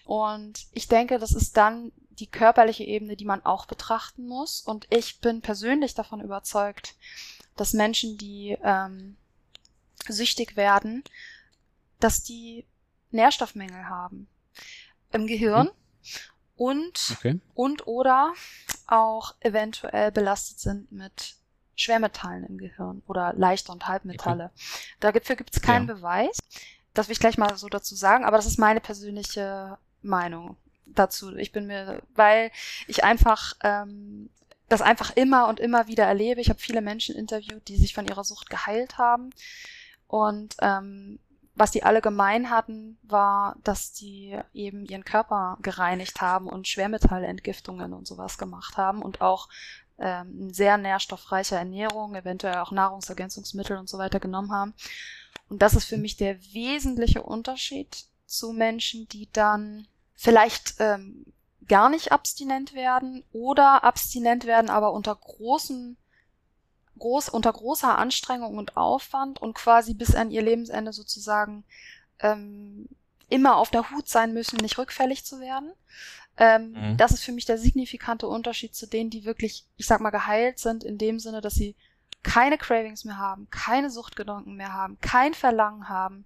Und 0.06 0.68
ich 0.72 0.88
denke, 0.88 1.20
das 1.20 1.34
ist 1.34 1.58
dann 1.58 1.92
die 2.20 2.28
körperliche 2.28 2.84
Ebene, 2.84 3.16
die 3.16 3.26
man 3.26 3.46
auch 3.46 3.66
betrachten 3.66 4.28
muss. 4.28 4.62
Und 4.62 4.88
ich 4.90 5.20
bin 5.20 5.42
persönlich 5.42 5.94
davon 5.94 6.22
überzeugt, 6.22 6.96
dass 7.56 7.74
Menschen, 7.74 8.18
die 8.18 8.58
ähm, 8.64 9.18
süchtig 10.08 10.56
werden, 10.56 11.04
dass 12.00 12.24
die 12.24 12.66
Nährstoffmängel 13.12 13.88
haben 13.88 14.28
im 15.12 15.28
Gehirn. 15.28 15.68
Mhm 15.68 15.86
und 16.56 17.16
okay. 17.18 17.40
und 17.54 17.88
oder 17.88 18.34
auch 18.88 19.36
eventuell 19.42 20.12
belastet 20.12 20.60
sind 20.60 20.92
mit 20.92 21.36
Schwermetallen 21.76 22.46
im 22.46 22.58
Gehirn 22.58 23.02
oder 23.08 23.34
leichte 23.34 23.72
und 23.72 23.88
Halbmetalle. 23.88 24.52
Okay. 24.54 25.14
Dafür 25.20 25.36
gibt 25.36 25.56
es 25.56 25.62
keinen 25.62 25.88
ja. 25.88 25.96
Beweis. 25.96 26.38
Das 26.94 27.08
will 27.08 27.14
ich 27.14 27.20
gleich 27.20 27.38
mal 27.38 27.58
so 27.58 27.68
dazu 27.68 27.96
sagen, 27.96 28.24
aber 28.24 28.38
das 28.38 28.46
ist 28.46 28.58
meine 28.58 28.80
persönliche 28.80 29.78
Meinung 30.02 30.56
dazu. 30.86 31.36
Ich 31.36 31.52
bin 31.52 31.68
mir, 31.68 32.02
weil 32.16 32.52
ich 32.88 33.04
einfach 33.04 33.54
ähm, 33.64 34.30
das 34.70 34.82
einfach 34.82 35.16
immer 35.16 35.48
und 35.48 35.60
immer 35.60 35.88
wieder 35.88 36.06
erlebe. 36.06 36.42
Ich 36.42 36.50
habe 36.50 36.60
viele 36.60 36.82
Menschen 36.82 37.16
interviewt, 37.16 37.68
die 37.68 37.78
sich 37.78 37.94
von 37.94 38.08
ihrer 38.08 38.24
Sucht 38.24 38.50
geheilt 38.50 38.98
haben. 38.98 39.30
Und 40.08 40.56
ähm, 40.62 41.20
was 41.56 41.72
die 41.72 41.84
alle 41.84 42.02
gemein 42.02 42.50
hatten, 42.50 42.98
war, 43.04 43.56
dass 43.64 43.94
die 43.94 44.38
eben 44.54 44.86
ihren 44.86 45.06
Körper 45.06 45.58
gereinigt 45.62 46.22
haben 46.22 46.48
und 46.48 46.68
Schwermetallentgiftungen 46.68 47.94
und 47.94 48.08
sowas 48.08 48.38
gemacht 48.38 48.78
haben 48.78 49.02
und 49.02 49.22
auch 49.22 49.48
ähm, 49.98 50.54
sehr 50.54 50.78
nährstoffreiche 50.78 51.56
Ernährung, 51.56 52.16
eventuell 52.16 52.58
auch 52.58 52.72
Nahrungsergänzungsmittel 52.72 53.78
und 53.78 53.88
so 53.88 53.98
weiter 53.98 54.20
genommen 54.20 54.52
haben. 54.52 54.74
Und 55.48 55.62
das 55.62 55.76
ist 55.76 55.86
für 55.86 55.98
mich 55.98 56.18
der 56.18 56.42
wesentliche 56.54 57.22
Unterschied 57.22 58.06
zu 58.26 58.52
Menschen, 58.52 59.08
die 59.08 59.30
dann 59.32 59.88
vielleicht 60.16 60.76
ähm, 60.80 61.26
gar 61.68 61.90
nicht 61.90 62.12
abstinent 62.12 62.74
werden 62.74 63.24
oder 63.32 63.84
abstinent 63.84 64.46
werden, 64.46 64.70
aber 64.70 64.94
unter 64.94 65.16
großen 65.16 65.98
groß, 66.98 67.30
unter 67.30 67.52
großer 67.52 67.98
Anstrengung 67.98 68.58
und 68.58 68.78
Aufwand 68.78 69.42
und 69.42 69.54
quasi 69.54 69.94
bis 69.94 70.16
an 70.16 70.32
ihr 70.32 70.42
Lebensende 70.42 70.94
sozusagen 70.94 71.66
ähm, 72.20 72.88
immer 73.30 73.58
auf 73.58 73.70
der 73.70 73.92
Hut 73.92 74.08
sein 74.08 74.34
müssen, 74.34 74.58
nicht 74.58 74.78
rückfällig 74.78 75.26
zu 75.26 75.40
werden. 75.40 75.74
Ähm, 76.38 76.72
mhm. 76.72 76.98
Das 76.98 77.12
ist 77.12 77.24
für 77.24 77.32
mich 77.32 77.46
der 77.46 77.58
signifikante 77.58 78.28
Unterschied 78.28 78.76
zu 78.76 78.88
denen, 78.88 79.10
die 79.10 79.26
wirklich, 79.26 79.66
ich 79.78 79.86
sag 79.86 80.02
mal, 80.02 80.10
geheilt 80.10 80.60
sind, 80.60 80.84
in 80.84 80.98
dem 80.98 81.20
Sinne, 81.20 81.42
dass 81.42 81.56
sie 81.56 81.76
keine 82.26 82.58
Cravings 82.58 83.06
mehr 83.06 83.20
haben, 83.20 83.48
keine 83.52 83.92
Suchtgedanken 83.92 84.56
mehr 84.56 84.74
haben, 84.74 84.98
kein 85.00 85.36
Verlangen 85.36 85.88
haben 85.88 86.26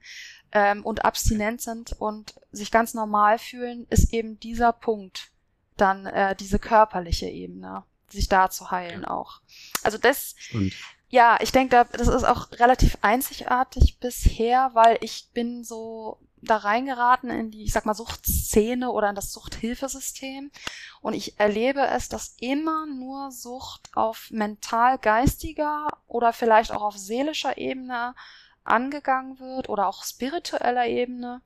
ähm, 0.53 0.85
und 0.85 1.03
abstinent 1.03 1.61
sind 1.61 1.91
und 1.99 2.35
sich 2.51 2.71
ganz 2.71 2.93
normal 2.93 3.37
fühlen, 3.37 3.85
ist 3.89 4.13
eben 4.13 4.39
dieser 4.39 4.71
Punkt 4.71 5.31
dann 5.75 6.05
äh, 6.05 6.35
diese 6.37 6.57
körperliche 6.57 7.27
Ebene 7.27 7.83
sich 8.07 8.29
da 8.29 8.49
zu 8.49 8.71
heilen 8.71 9.01
ja. 9.03 9.11
auch. 9.11 9.41
Also 9.83 9.97
das, 9.97 10.35
Stimmt. 10.37 10.73
ja, 11.09 11.37
ich 11.41 11.51
denke, 11.51 11.85
das 11.91 12.07
ist 12.07 12.23
auch 12.23 12.49
relativ 12.53 12.97
einzigartig 13.01 13.99
bisher, 13.99 14.71
weil 14.73 14.97
ich 15.01 15.27
bin 15.33 15.65
so 15.65 16.17
da 16.41 16.57
reingeraten 16.57 17.29
in 17.29 17.51
die, 17.51 17.63
ich 17.63 17.73
sag 17.73 17.85
mal, 17.85 17.93
Suchtszene 17.93 18.91
oder 18.91 19.09
in 19.09 19.15
das 19.15 19.31
Suchthilfesystem. 19.31 20.51
Und 21.01 21.13
ich 21.13 21.39
erlebe 21.39 21.81
es, 21.87 22.09
dass 22.09 22.35
immer 22.39 22.85
nur 22.85 23.31
Sucht 23.31 23.89
auf 23.95 24.29
mental-geistiger 24.31 25.87
oder 26.07 26.33
vielleicht 26.33 26.71
auch 26.71 26.81
auf 26.81 26.97
seelischer 26.97 27.57
Ebene 27.57 28.15
angegangen 28.63 29.39
wird 29.39 29.69
oder 29.69 29.87
auch 29.87 30.03
spiritueller 30.03 30.85
Ebene 30.87 31.41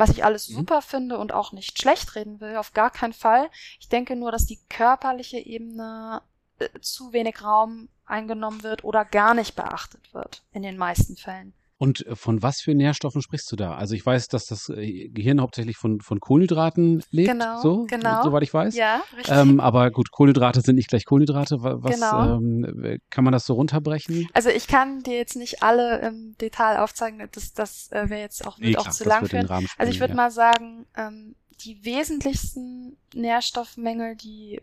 was 0.00 0.10
ich 0.10 0.24
alles 0.24 0.48
mhm. 0.48 0.54
super 0.54 0.82
finde 0.82 1.18
und 1.18 1.32
auch 1.32 1.52
nicht 1.52 1.78
schlecht 1.78 2.16
reden 2.16 2.40
will, 2.40 2.56
auf 2.56 2.72
gar 2.72 2.90
keinen 2.90 3.12
Fall. 3.12 3.50
Ich 3.78 3.88
denke 3.88 4.16
nur, 4.16 4.32
dass 4.32 4.46
die 4.46 4.58
körperliche 4.68 5.38
Ebene 5.38 6.22
äh, 6.58 6.68
zu 6.80 7.12
wenig 7.12 7.42
Raum 7.42 7.88
eingenommen 8.06 8.62
wird 8.62 8.82
oder 8.82 9.04
gar 9.04 9.34
nicht 9.34 9.54
beachtet 9.54 10.12
wird 10.12 10.42
in 10.52 10.62
den 10.62 10.76
meisten 10.76 11.16
Fällen. 11.16 11.52
Und 11.80 12.06
äh, 12.06 12.14
von 12.14 12.42
was 12.42 12.60
für 12.60 12.74
Nährstoffen 12.74 13.22
sprichst 13.22 13.50
du 13.50 13.56
da? 13.56 13.74
Also 13.74 13.94
ich 13.94 14.04
weiß, 14.04 14.28
dass 14.28 14.44
das 14.44 14.68
äh, 14.68 15.08
Gehirn 15.08 15.40
hauptsächlich 15.40 15.78
von, 15.78 16.02
von 16.02 16.20
Kohlenhydraten 16.20 17.02
lebt, 17.10 17.30
genau, 17.32 17.62
so, 17.62 17.86
genau. 17.88 18.22
soweit 18.22 18.42
ich 18.42 18.52
weiß. 18.52 18.76
Ja, 18.76 19.02
richtig. 19.16 19.34
Ähm, 19.34 19.60
aber 19.60 19.90
gut, 19.90 20.10
Kohlenhydrate 20.10 20.60
sind 20.60 20.76
nicht 20.76 20.90
gleich 20.90 21.06
Kohlenhydrate. 21.06 21.56
Was 21.62 21.94
Genau. 21.94 22.34
ähm, 22.36 22.98
kann 23.08 23.24
man 23.24 23.32
das 23.32 23.46
so 23.46 23.54
runterbrechen? 23.54 24.28
Also 24.34 24.50
ich 24.50 24.66
kann 24.66 25.02
dir 25.04 25.16
jetzt 25.16 25.36
nicht 25.36 25.62
alle 25.62 26.00
im 26.00 26.36
Detail 26.38 26.80
aufzeigen, 26.80 27.26
das, 27.32 27.54
das 27.54 27.90
äh, 27.92 28.10
wäre 28.10 28.20
jetzt 28.20 28.46
auch, 28.46 28.58
wird 28.58 28.76
auch 28.76 28.90
zu 28.90 29.04
lang 29.04 29.24
führen. 29.26 29.46
Rahmen 29.46 29.66
Also 29.78 29.90
ich 29.90 30.00
würde 30.00 30.12
ja. 30.12 30.16
mal 30.16 30.30
sagen, 30.30 30.84
ähm, 30.98 31.34
die 31.64 31.82
wesentlichsten 31.82 32.98
Nährstoffmängel, 33.14 34.16
die 34.16 34.60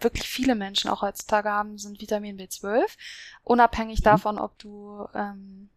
wirklich 0.00 0.26
viele 0.26 0.54
Menschen 0.54 0.88
auch 0.88 1.02
heutzutage 1.02 1.50
haben, 1.50 1.76
sind 1.76 2.00
Vitamin 2.00 2.38
B12. 2.38 2.84
Unabhängig 3.42 4.00
Mhm. 4.00 4.04
davon, 4.04 4.38
ob 4.38 4.58
du 4.58 5.06
ähm, 5.14 5.68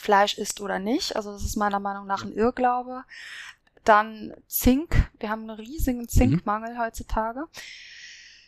Fleisch 0.00 0.38
isst 0.38 0.60
oder 0.60 0.78
nicht. 0.78 1.14
Also 1.16 1.32
das 1.32 1.44
ist 1.44 1.56
meiner 1.56 1.80
Meinung 1.80 2.06
nach 2.06 2.24
ein 2.24 2.32
Irrglaube. 2.32 3.04
Dann 3.84 4.34
Zink. 4.46 4.94
Wir 5.18 5.30
haben 5.30 5.42
einen 5.48 5.58
riesigen 5.58 6.08
Zinkmangel 6.08 6.78
heutzutage. 6.78 7.46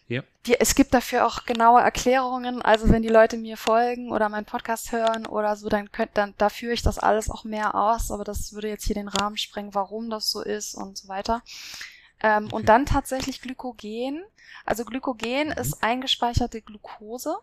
Ja. 0.08 0.22
Die, 0.46 0.60
es 0.60 0.74
gibt 0.74 0.92
dafür 0.92 1.26
auch 1.26 1.46
genaue 1.46 1.80
Erklärungen. 1.80 2.60
Also 2.60 2.90
wenn 2.90 3.02
die 3.02 3.08
Leute 3.08 3.36
mir 3.38 3.56
folgen 3.56 4.10
oder 4.10 4.28
meinen 4.28 4.44
Podcast 4.44 4.92
hören 4.92 5.26
oder 5.26 5.56
so, 5.56 5.68
dann 5.68 5.90
könnt, 5.90 6.10
dann, 6.14 6.34
da 6.36 6.48
führe 6.50 6.74
ich 6.74 6.82
das 6.82 6.98
alles 6.98 7.30
auch 7.30 7.44
mehr 7.44 7.74
aus. 7.74 8.10
Aber 8.10 8.24
das 8.24 8.52
würde 8.52 8.68
jetzt 8.68 8.84
hier 8.84 8.94
den 8.94 9.08
Rahmen 9.08 9.36
sprengen, 9.38 9.74
warum 9.74 10.10
das 10.10 10.30
so 10.30 10.42
ist 10.42 10.74
und 10.74 10.98
so 10.98 11.08
weiter. 11.08 11.42
Ähm, 12.20 12.46
Okay. 12.46 12.54
Und 12.54 12.68
dann 12.68 12.86
tatsächlich 12.86 13.40
Glykogen. 13.40 14.22
Also 14.66 14.84
Glykogen 14.84 15.48
Mhm. 15.48 15.52
ist 15.58 15.82
eingespeicherte 15.82 16.60
Glucose. 16.60 17.36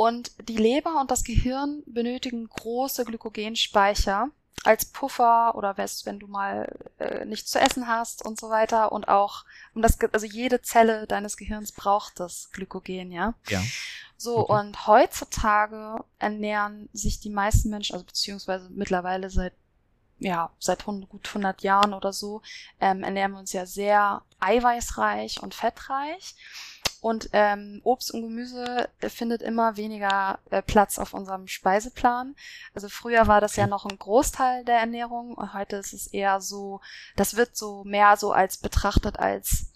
Und 0.00 0.32
die 0.48 0.56
Leber 0.56 0.98
und 0.98 1.10
das 1.10 1.24
Gehirn 1.24 1.82
benötigen 1.84 2.48
große 2.48 3.04
Glykogenspeicher 3.04 4.28
als 4.64 4.86
Puffer 4.86 5.54
oder 5.54 5.76
was, 5.76 6.06
wenn 6.06 6.18
du 6.18 6.26
mal 6.26 6.74
äh, 6.98 7.26
nichts 7.26 7.50
zu 7.50 7.60
essen 7.60 7.86
hast 7.86 8.24
und 8.24 8.40
so 8.40 8.48
weiter. 8.48 8.92
Und 8.92 9.08
auch, 9.08 9.44
um 9.74 9.82
das, 9.82 9.98
also 10.12 10.24
jede 10.24 10.62
Zelle 10.62 11.06
deines 11.06 11.36
Gehirns 11.36 11.72
braucht 11.72 12.18
das 12.18 12.48
Glykogen, 12.50 13.12
ja. 13.12 13.34
Ja. 13.50 13.62
So, 14.16 14.38
Okay. 14.48 14.52
und 14.54 14.86
heutzutage 14.86 16.02
ernähren 16.18 16.88
sich 16.94 17.20
die 17.20 17.28
meisten 17.28 17.68
Menschen, 17.68 17.92
also 17.92 18.06
beziehungsweise 18.06 18.70
mittlerweile 18.70 19.28
seit, 19.28 19.52
ja, 20.18 20.50
seit 20.58 20.80
100, 20.80 21.10
gut 21.10 21.28
100 21.28 21.60
Jahren 21.62 21.92
oder 21.92 22.14
so, 22.14 22.40
ähm, 22.80 23.02
ernähren 23.02 23.32
wir 23.32 23.38
uns 23.40 23.52
ja 23.52 23.66
sehr 23.66 24.22
eiweißreich 24.38 25.42
und 25.42 25.54
fettreich. 25.54 26.34
Und 27.00 27.30
ähm, 27.32 27.80
Obst 27.84 28.12
und 28.12 28.22
Gemüse 28.22 28.88
äh, 29.00 29.08
findet 29.08 29.42
immer 29.42 29.76
weniger 29.76 30.38
äh, 30.50 30.60
Platz 30.60 30.98
auf 30.98 31.14
unserem 31.14 31.46
Speiseplan. 31.46 32.36
Also 32.74 32.88
früher 32.88 33.26
war 33.26 33.40
das 33.40 33.56
ja 33.56 33.66
noch 33.66 33.86
ein 33.86 33.98
Großteil 33.98 34.64
der 34.64 34.78
Ernährung 34.78 35.34
und 35.34 35.54
heute 35.54 35.76
ist 35.76 35.92
es 35.92 36.06
eher 36.08 36.40
so, 36.40 36.80
das 37.16 37.36
wird 37.36 37.56
so 37.56 37.84
mehr 37.84 38.16
so 38.16 38.32
als 38.32 38.58
betrachtet 38.58 39.18
als 39.18 39.70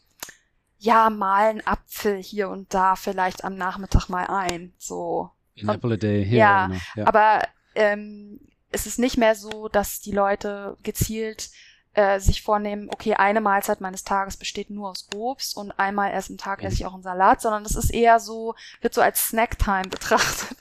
ja, 0.78 1.08
mal 1.08 1.48
ein 1.48 1.66
Apfel 1.66 2.22
hier 2.22 2.50
und 2.50 2.74
da 2.74 2.94
vielleicht 2.94 3.42
am 3.42 3.56
Nachmittag 3.56 4.08
mal 4.08 4.26
ein. 4.26 4.74
So. 4.76 5.30
An 5.62 5.70
apple 5.70 5.94
a 5.94 5.96
day, 5.96 6.22
here, 6.24 6.36
Ja, 6.36 6.70
ja. 6.94 7.06
Aber 7.06 7.40
ähm, 7.74 8.38
es 8.70 8.86
ist 8.86 8.98
nicht 8.98 9.16
mehr 9.16 9.34
so, 9.34 9.68
dass 9.68 10.00
die 10.00 10.12
Leute 10.12 10.76
gezielt 10.82 11.50
äh, 11.94 12.18
sich 12.20 12.42
vornehmen, 12.42 12.88
okay, 12.92 13.14
eine 13.14 13.40
Mahlzeit 13.40 13.80
meines 13.80 14.04
Tages 14.04 14.36
besteht 14.36 14.68
nur 14.70 14.90
aus 14.90 15.08
Obst 15.14 15.56
und 15.56 15.72
einmal 15.78 16.10
erst 16.10 16.30
am 16.30 16.38
Tag 16.38 16.60
Mhm. 16.60 16.66
esse 16.66 16.76
ich 16.76 16.86
auch 16.86 16.94
einen 16.94 17.02
Salat, 17.02 17.40
sondern 17.40 17.62
das 17.64 17.76
ist 17.76 17.90
eher 17.90 18.18
so, 18.20 18.54
wird 18.80 18.94
so 18.94 19.00
als 19.00 19.28
Snacktime 19.28 19.88
betrachtet. 19.90 20.58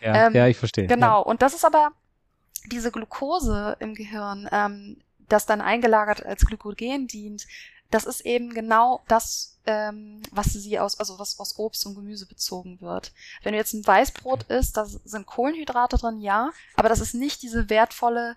ja, 0.00 0.26
ähm, 0.26 0.34
ja, 0.34 0.46
ich 0.48 0.56
verstehe. 0.58 0.86
Genau. 0.86 1.22
Und 1.22 1.42
das 1.42 1.54
ist 1.54 1.64
aber 1.64 1.92
diese 2.66 2.90
Glucose 2.90 3.76
im 3.80 3.94
Gehirn, 3.94 4.48
ähm, 4.52 5.00
das 5.28 5.46
dann 5.46 5.60
eingelagert 5.60 6.24
als 6.24 6.44
Glykogen 6.44 7.06
dient, 7.06 7.46
das 7.90 8.04
ist 8.04 8.20
eben 8.22 8.52
genau 8.52 9.00
das, 9.08 9.58
ähm, 9.64 10.20
was 10.30 10.52
sie 10.52 10.78
aus, 10.78 10.98
also 11.00 11.18
was 11.18 11.38
aus 11.40 11.58
Obst 11.58 11.86
und 11.86 11.94
Gemüse 11.94 12.26
bezogen 12.26 12.80
wird. 12.80 13.12
Wenn 13.42 13.52
du 13.52 13.58
jetzt 13.58 13.72
ein 13.72 13.86
Weißbrot 13.86 14.42
isst, 14.44 14.76
da 14.76 14.84
sind 14.84 15.26
Kohlenhydrate 15.26 15.96
drin, 15.96 16.20
ja, 16.20 16.50
aber 16.76 16.88
das 16.90 17.00
ist 17.00 17.14
nicht 17.14 17.42
diese 17.42 17.70
wertvolle 17.70 18.36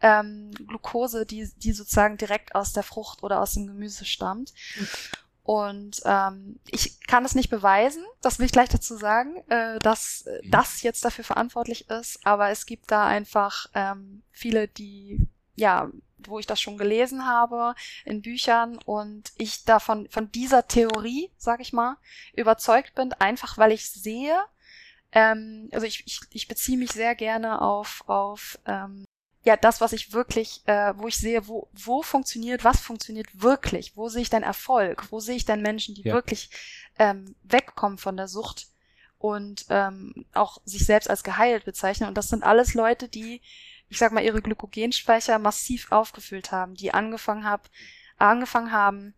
ähm, 0.00 0.50
Glucose, 0.66 1.26
die, 1.26 1.50
die 1.56 1.72
sozusagen 1.72 2.16
direkt 2.16 2.54
aus 2.54 2.72
der 2.72 2.82
Frucht 2.82 3.22
oder 3.22 3.40
aus 3.40 3.54
dem 3.54 3.66
Gemüse 3.66 4.04
stammt. 4.04 4.52
Und 5.42 6.02
ähm, 6.04 6.60
ich 6.70 7.00
kann 7.06 7.24
es 7.24 7.34
nicht 7.34 7.48
beweisen, 7.48 8.04
das 8.20 8.38
will 8.38 8.44
ich 8.44 8.52
gleich 8.52 8.68
dazu 8.68 8.98
sagen, 8.98 9.36
äh, 9.48 9.78
dass 9.78 10.26
Mhm. 10.42 10.50
das 10.50 10.82
jetzt 10.82 11.04
dafür 11.04 11.24
verantwortlich 11.24 11.88
ist, 11.88 12.20
aber 12.26 12.50
es 12.50 12.66
gibt 12.66 12.90
da 12.90 13.06
einfach 13.06 13.66
ähm, 13.74 14.22
viele, 14.30 14.68
die, 14.68 15.26
ja, 15.56 15.90
wo 16.18 16.38
ich 16.38 16.46
das 16.46 16.60
schon 16.60 16.76
gelesen 16.76 17.26
habe 17.26 17.74
in 18.04 18.20
Büchern 18.22 18.76
und 18.84 19.32
ich 19.38 19.64
davon, 19.64 20.08
von 20.10 20.30
dieser 20.32 20.66
Theorie, 20.68 21.30
sag 21.38 21.60
ich 21.60 21.72
mal, 21.72 21.96
überzeugt 22.34 22.94
bin, 22.94 23.12
einfach 23.14 23.56
weil 23.56 23.72
ich 23.72 23.88
sehe, 23.90 24.36
ähm, 25.12 25.70
also 25.72 25.86
ich, 25.86 26.06
ich, 26.06 26.20
ich 26.30 26.48
beziehe 26.48 26.76
mich 26.76 26.92
sehr 26.92 27.14
gerne 27.14 27.62
auf, 27.62 28.04
auf 28.06 28.58
ähm, 28.66 29.04
ja, 29.48 29.56
das, 29.56 29.80
was 29.80 29.94
ich 29.94 30.12
wirklich, 30.12 30.60
äh, 30.66 30.92
wo 30.98 31.08
ich 31.08 31.16
sehe, 31.16 31.48
wo, 31.48 31.68
wo 31.72 32.02
funktioniert, 32.02 32.64
was 32.64 32.80
funktioniert 32.80 33.28
wirklich, 33.32 33.96
wo 33.96 34.10
sehe 34.10 34.20
ich 34.20 34.28
denn 34.28 34.42
Erfolg, 34.42 35.10
wo 35.10 35.20
sehe 35.20 35.36
ich 35.36 35.46
denn 35.46 35.62
Menschen, 35.62 35.94
die 35.94 36.02
Ja. 36.02 36.12
wirklich 36.12 36.50
ähm, 36.98 37.34
wegkommen 37.44 37.96
von 37.96 38.18
der 38.18 38.28
Sucht 38.28 38.66
und 39.16 39.64
ähm, 39.70 40.26
auch 40.34 40.60
sich 40.66 40.84
selbst 40.84 41.08
als 41.08 41.22
geheilt 41.22 41.64
bezeichnen. 41.64 42.10
Und 42.10 42.18
das 42.18 42.28
sind 42.28 42.44
alles 42.44 42.74
Leute, 42.74 43.08
die, 43.08 43.40
ich 43.88 43.96
sag 43.96 44.12
mal, 44.12 44.22
ihre 44.22 44.42
Glykogenspeicher 44.42 45.38
massiv 45.38 45.92
aufgefüllt 45.92 46.52
haben, 46.52 46.74
die 46.74 46.92
angefangen 46.92 47.46
hab, 47.46 47.70
angefangen 48.18 48.70
haben, 48.70 49.14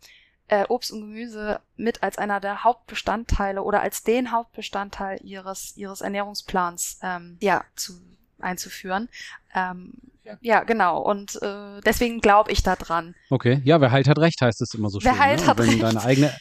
äh, 0.47 0.65
Obst 0.69 0.93
und 0.93 1.01
Gemüse 1.01 1.61
mit 1.77 2.05
als 2.05 2.19
einer 2.19 2.39
der 2.39 2.63
Hauptbestandteile 2.63 3.65
oder 3.65 3.81
als 3.81 4.05
den 4.05 4.31
Hauptbestandteil 4.31 5.19
ihres 5.25 5.77
ihres 5.77 6.03
Ernährungsplans 6.03 7.01
ähm, 7.03 7.37
ja 7.41 7.65
zu 7.75 8.01
einzuführen. 8.39 9.09
Ähm, 9.55 9.95
Ja. 10.31 10.59
ja. 10.59 10.65
genau. 10.65 10.99
Und 11.01 11.41
äh, 11.43 11.81
deswegen 11.85 12.21
glaube 12.21 12.53
ich 12.53 12.63
da 12.63 12.77
dran. 12.77 13.15
Okay, 13.31 13.61
ja, 13.65 13.81
wer 13.81 13.91
heilt 13.91 14.09
hat 14.09 14.19
recht, 14.19 14.41
heißt 14.41 14.61
es 14.61 14.75
immer 14.75 14.91
so 14.91 14.99
Wer 15.03 15.13
schön. 15.13 15.21
heilt 15.21 15.41
ne? 15.41 15.47
hat 15.47 15.59
wenn 15.59 15.69
recht. 15.69 15.83
deine 15.83 16.03
eigene 16.03 16.33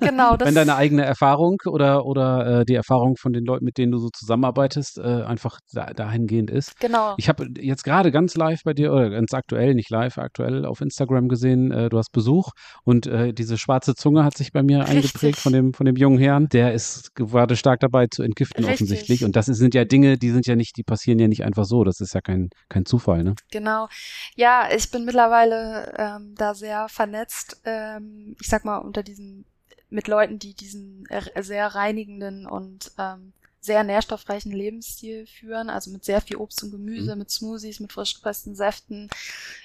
Genau. 0.00 0.36
Das, 0.36 0.46
wenn 0.46 0.54
deine 0.54 0.76
eigene 0.76 1.04
Erfahrung 1.04 1.56
oder, 1.66 2.04
oder 2.06 2.60
äh, 2.60 2.64
die 2.64 2.74
Erfahrung 2.74 3.16
von 3.16 3.32
den 3.32 3.44
Leuten, 3.44 3.64
mit 3.64 3.78
denen 3.78 3.92
du 3.92 3.98
so 3.98 4.08
zusammenarbeitest, 4.10 4.98
äh, 4.98 5.22
einfach 5.22 5.58
da, 5.72 5.86
dahingehend 5.86 6.50
ist. 6.50 6.78
genau. 6.80 7.14
Ich 7.18 7.28
habe 7.28 7.48
jetzt 7.58 7.84
gerade 7.84 8.10
ganz 8.10 8.36
live 8.36 8.60
bei 8.64 8.72
dir, 8.72 8.92
oder 8.92 9.10
ganz 9.10 9.32
aktuell, 9.32 9.74
nicht 9.74 9.90
live, 9.90 10.18
aktuell 10.18 10.64
auf 10.64 10.80
Instagram 10.80 11.28
gesehen, 11.28 11.70
äh, 11.72 11.88
du 11.88 11.98
hast 11.98 12.12
Besuch 12.12 12.50
und 12.84 13.06
äh, 13.06 13.32
diese 13.32 13.58
schwarze 13.58 13.94
Zunge 13.94 14.24
hat 14.24 14.36
sich 14.36 14.52
bei 14.52 14.62
mir 14.62 14.80
Richtig. 14.80 14.96
eingeprägt 14.96 15.38
von 15.38 15.52
dem, 15.52 15.72
von 15.72 15.86
dem 15.86 15.96
jungen 15.96 16.18
Herrn. 16.18 16.48
Der 16.48 16.72
ist 16.72 17.14
gerade 17.14 17.56
stark 17.56 17.80
dabei 17.80 18.06
zu 18.06 18.22
entgiften 18.22 18.64
Richtig. 18.64 18.74
offensichtlich. 18.74 19.24
Und 19.24 19.36
das 19.36 19.46
sind 19.46 19.74
ja 19.74 19.84
Dinge, 19.84 20.18
die 20.18 20.30
sind 20.30 20.46
ja 20.46 20.56
nicht, 20.56 20.76
die 20.76 20.82
passieren 20.82 21.18
ja 21.18 21.28
nicht 21.28 21.44
einfach 21.44 21.64
so. 21.64 21.84
Das 21.84 22.00
ist 22.00 22.14
ja 22.14 22.20
kein, 22.20 22.48
kein 22.68 22.86
Zufall, 22.86 23.24
ne? 23.24 23.34
Genau. 23.50 23.88
Ja, 24.36 24.68
ich 24.74 24.90
bin 24.90 25.04
mittlerweile 25.04 25.92
ähm, 25.96 26.34
da 26.36 26.54
sehr 26.54 26.88
vernetzt. 26.88 27.60
Ähm, 27.64 28.36
ich 28.40 28.48
sag 28.48 28.64
mal 28.64 28.78
unter 28.78 29.02
diesen 29.02 29.44
mit 29.88 30.08
Leuten, 30.08 30.38
die 30.38 30.54
diesen 30.54 31.06
äh, 31.06 31.42
sehr 31.42 31.74
reinigenden 31.74 32.46
und 32.46 32.92
ähm, 32.98 33.32
sehr 33.60 33.82
nährstoffreichen 33.84 34.52
Lebensstil 34.52 35.26
führen, 35.26 35.70
also 35.70 35.90
mit 35.90 36.04
sehr 36.04 36.20
viel 36.20 36.36
Obst 36.36 36.62
und 36.62 36.70
Gemüse, 36.70 37.16
mit 37.16 37.30
Smoothies, 37.30 37.80
mit 37.80 37.92
frisch 37.92 38.14
gepressten 38.14 38.54
Säften 38.54 39.10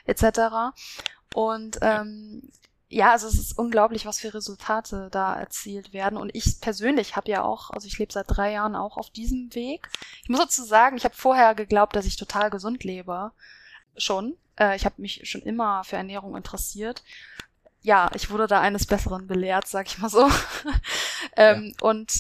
etc. 0.05 0.73
Und 1.33 1.77
ähm, 1.81 2.49
ja, 2.89 3.11
also 3.11 3.27
es 3.27 3.39
ist 3.39 3.57
unglaublich, 3.57 4.05
was 4.05 4.19
für 4.19 4.33
Resultate 4.33 5.07
da 5.11 5.39
erzielt 5.39 5.93
werden. 5.93 6.17
Und 6.17 6.35
ich 6.35 6.59
persönlich 6.59 7.15
habe 7.15 7.31
ja 7.31 7.43
auch, 7.43 7.69
also 7.69 7.87
ich 7.87 7.97
lebe 7.97 8.11
seit 8.11 8.25
drei 8.27 8.51
Jahren 8.51 8.75
auch 8.75 8.97
auf 8.97 9.09
diesem 9.09 9.55
Weg. 9.55 9.87
Ich 10.23 10.29
muss 10.29 10.41
dazu 10.41 10.63
sagen, 10.65 10.97
ich 10.97 11.05
habe 11.05 11.15
vorher 11.15 11.55
geglaubt, 11.55 11.95
dass 11.95 12.05
ich 12.05 12.17
total 12.17 12.49
gesund 12.49 12.83
lebe. 12.83 13.31
Schon. 13.95 14.35
Äh, 14.57 14.75
ich 14.75 14.83
habe 14.83 15.01
mich 15.01 15.21
schon 15.29 15.41
immer 15.41 15.85
für 15.85 15.95
Ernährung 15.95 16.35
interessiert. 16.35 17.01
Ja, 17.81 18.11
ich 18.13 18.29
wurde 18.29 18.47
da 18.47 18.61
eines 18.61 18.85
Besseren 18.85 19.27
belehrt, 19.27 19.67
sag 19.67 19.87
ich 19.87 19.97
mal 19.97 20.09
so. 20.09 20.29
ähm, 21.35 21.73
Und 21.81 22.11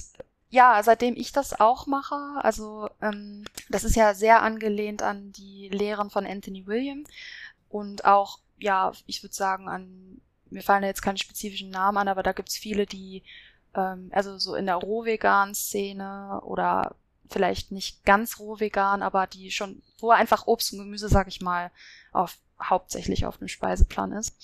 ja, 0.51 0.81
seitdem 0.83 1.15
ich 1.15 1.31
das 1.31 1.59
auch 1.59 1.87
mache, 1.87 2.15
also 2.43 2.89
ähm, 3.01 3.45
das 3.69 3.85
ist 3.85 3.95
ja 3.95 4.13
sehr 4.13 4.41
angelehnt 4.41 5.01
an 5.01 5.31
die 5.31 5.69
Lehren 5.69 6.09
von 6.09 6.25
Anthony 6.27 6.67
William 6.67 7.05
und 7.69 8.03
auch, 8.03 8.39
ja, 8.59 8.91
ich 9.07 9.23
würde 9.23 9.33
sagen, 9.33 9.69
an, 9.69 10.19
mir 10.49 10.61
fallen 10.61 10.81
da 10.81 10.89
jetzt 10.89 11.01
keine 11.01 11.17
spezifischen 11.17 11.69
Namen 11.69 11.97
an, 11.99 12.09
aber 12.09 12.21
da 12.21 12.33
gibt's 12.33 12.57
viele, 12.57 12.85
die, 12.85 13.23
ähm, 13.75 14.11
also 14.13 14.37
so 14.37 14.55
in 14.55 14.65
der 14.65 14.75
Rohvegan-Szene 14.75 16.41
oder 16.43 16.95
vielleicht 17.29 17.71
nicht 17.71 18.03
ganz 18.03 18.37
rohvegan, 18.37 19.01
aber 19.03 19.27
die 19.27 19.51
schon, 19.51 19.81
wo 19.99 20.11
einfach 20.11 20.47
Obst 20.47 20.73
und 20.73 20.79
Gemüse, 20.79 21.07
sag 21.07 21.29
ich 21.29 21.39
mal, 21.39 21.71
auf 22.11 22.37
hauptsächlich 22.63 23.25
auf 23.25 23.37
dem 23.37 23.47
Speiseplan 23.47 24.11
ist. 24.13 24.35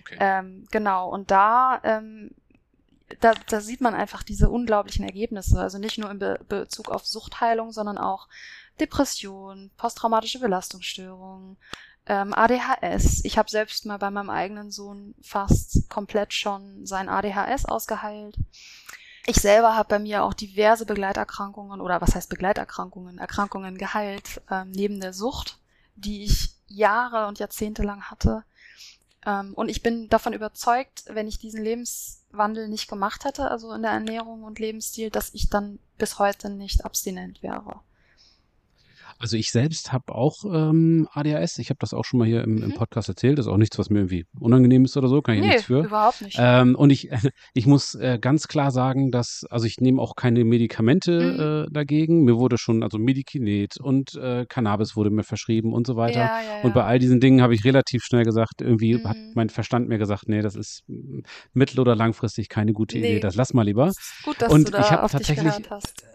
Okay. 0.00 0.16
Ähm, 0.20 0.66
genau, 0.70 1.08
und 1.08 1.30
da, 1.30 1.80
ähm, 1.84 2.30
da, 3.20 3.34
da 3.48 3.60
sieht 3.60 3.80
man 3.80 3.94
einfach 3.94 4.22
diese 4.22 4.48
unglaublichen 4.48 5.04
Ergebnisse. 5.04 5.60
Also 5.60 5.78
nicht 5.78 5.98
nur 5.98 6.10
in 6.10 6.18
Be 6.18 6.40
Bezug 6.48 6.90
auf 6.90 7.06
Suchtheilung, 7.06 7.72
sondern 7.72 7.98
auch 7.98 8.28
Depression, 8.80 9.70
posttraumatische 9.76 10.40
Belastungsstörungen, 10.40 11.56
ähm, 12.06 12.34
ADHS. 12.34 13.24
Ich 13.24 13.38
habe 13.38 13.50
selbst 13.50 13.86
mal 13.86 13.98
bei 13.98 14.10
meinem 14.10 14.30
eigenen 14.30 14.70
Sohn 14.70 15.14
fast 15.22 15.88
komplett 15.88 16.32
schon 16.32 16.84
sein 16.86 17.08
ADHS 17.08 17.64
ausgeheilt. 17.66 18.36
Ich 19.26 19.36
selber 19.36 19.76
habe 19.76 19.88
bei 19.88 19.98
mir 20.00 20.24
auch 20.24 20.34
diverse 20.34 20.84
Begleiterkrankungen 20.84 21.80
oder 21.80 22.00
was 22.00 22.14
heißt 22.14 22.28
Begleiterkrankungen, 22.28 23.18
Erkrankungen 23.18 23.78
geheilt, 23.78 24.42
ähm, 24.50 24.72
neben 24.72 25.00
der 25.00 25.12
Sucht, 25.12 25.58
die 25.94 26.24
ich 26.24 26.51
Jahre 26.74 27.26
und 27.26 27.38
Jahrzehnte 27.38 27.82
lang 27.82 28.02
hatte. 28.02 28.44
Ähm, 29.24 29.54
und 29.54 29.68
ich 29.68 29.82
bin 29.82 30.08
davon 30.08 30.32
überzeugt, 30.32 31.04
wenn 31.08 31.28
ich 31.28 31.38
diesen 31.38 31.62
Lebenswandel 31.62 32.68
nicht 32.68 32.88
gemacht 32.88 33.24
hätte, 33.24 33.50
also 33.50 33.72
in 33.72 33.82
der 33.82 33.92
Ernährung 33.92 34.42
und 34.42 34.58
Lebensstil, 34.58 35.10
dass 35.10 35.34
ich 35.34 35.48
dann 35.48 35.78
bis 35.98 36.18
heute 36.18 36.50
nicht 36.50 36.84
abstinent 36.84 37.42
wäre. 37.42 37.80
Also 39.22 39.36
ich 39.36 39.52
selbst 39.52 39.92
habe 39.92 40.12
auch 40.12 40.44
ähm, 40.52 41.06
ADHS. 41.12 41.58
Ich 41.58 41.70
habe 41.70 41.78
das 41.78 41.94
auch 41.94 42.04
schon 42.04 42.18
mal 42.18 42.26
hier 42.26 42.42
im, 42.42 42.56
mhm. 42.56 42.62
im, 42.64 42.74
Podcast 42.74 43.08
erzählt. 43.08 43.38
Das 43.38 43.46
ist 43.46 43.52
auch 43.52 43.56
nichts, 43.56 43.78
was 43.78 43.88
mir 43.88 44.00
irgendwie 44.00 44.26
unangenehm 44.36 44.84
ist 44.84 44.96
oder 44.96 45.06
so. 45.06 45.22
Kann 45.22 45.36
ich 45.36 45.42
nee, 45.42 45.46
nichts 45.46 45.62
für. 45.66 45.84
überhaupt 45.84 46.22
nicht. 46.22 46.36
Ähm, 46.40 46.74
und 46.74 46.90
ich, 46.90 47.08
ich 47.54 47.66
muss 47.66 47.94
äh, 47.94 48.18
ganz 48.20 48.48
klar 48.48 48.72
sagen, 48.72 49.12
dass, 49.12 49.46
also 49.48 49.64
ich 49.64 49.80
nehme 49.80 50.02
auch 50.02 50.16
keine 50.16 50.44
Medikamente 50.44 51.20
mhm. 51.20 51.68
äh, 51.68 51.72
dagegen. 51.72 52.24
Mir 52.24 52.36
wurde 52.36 52.58
schon, 52.58 52.82
also 52.82 52.98
Medikinet 52.98 53.76
und 53.76 54.16
äh, 54.16 54.44
Cannabis 54.48 54.96
wurde 54.96 55.10
mir 55.10 55.22
verschrieben 55.22 55.72
und 55.72 55.86
so 55.86 55.94
weiter. 55.94 56.18
Ja, 56.18 56.40
ja, 56.40 56.56
ja. 56.58 56.62
Und 56.64 56.74
bei 56.74 56.82
all 56.82 56.98
diesen 56.98 57.20
Dingen 57.20 57.42
habe 57.42 57.54
ich 57.54 57.64
relativ 57.64 58.02
schnell 58.02 58.24
gesagt, 58.24 58.60
irgendwie 58.60 58.96
mhm. 58.96 59.04
hat 59.04 59.16
mein 59.34 59.50
Verstand 59.50 59.88
mir 59.88 59.98
gesagt, 59.98 60.28
nee, 60.28 60.42
das 60.42 60.56
ist 60.56 60.82
mittel- 61.52 61.78
oder 61.78 61.94
langfristig 61.94 62.48
keine 62.48 62.72
gute 62.72 62.98
nee. 62.98 63.06
Idee. 63.06 63.20
Das 63.20 63.36
lass 63.36 63.54
mal 63.54 63.62
lieber. 63.62 63.92
Gut, 64.24 64.42
dass 64.42 64.52
und 64.52 64.66
du 64.66 64.72
da 64.72 64.80
ich 64.80 64.90
habe 64.90 65.08
tatsächlich 65.08 65.52
hast 65.70 66.11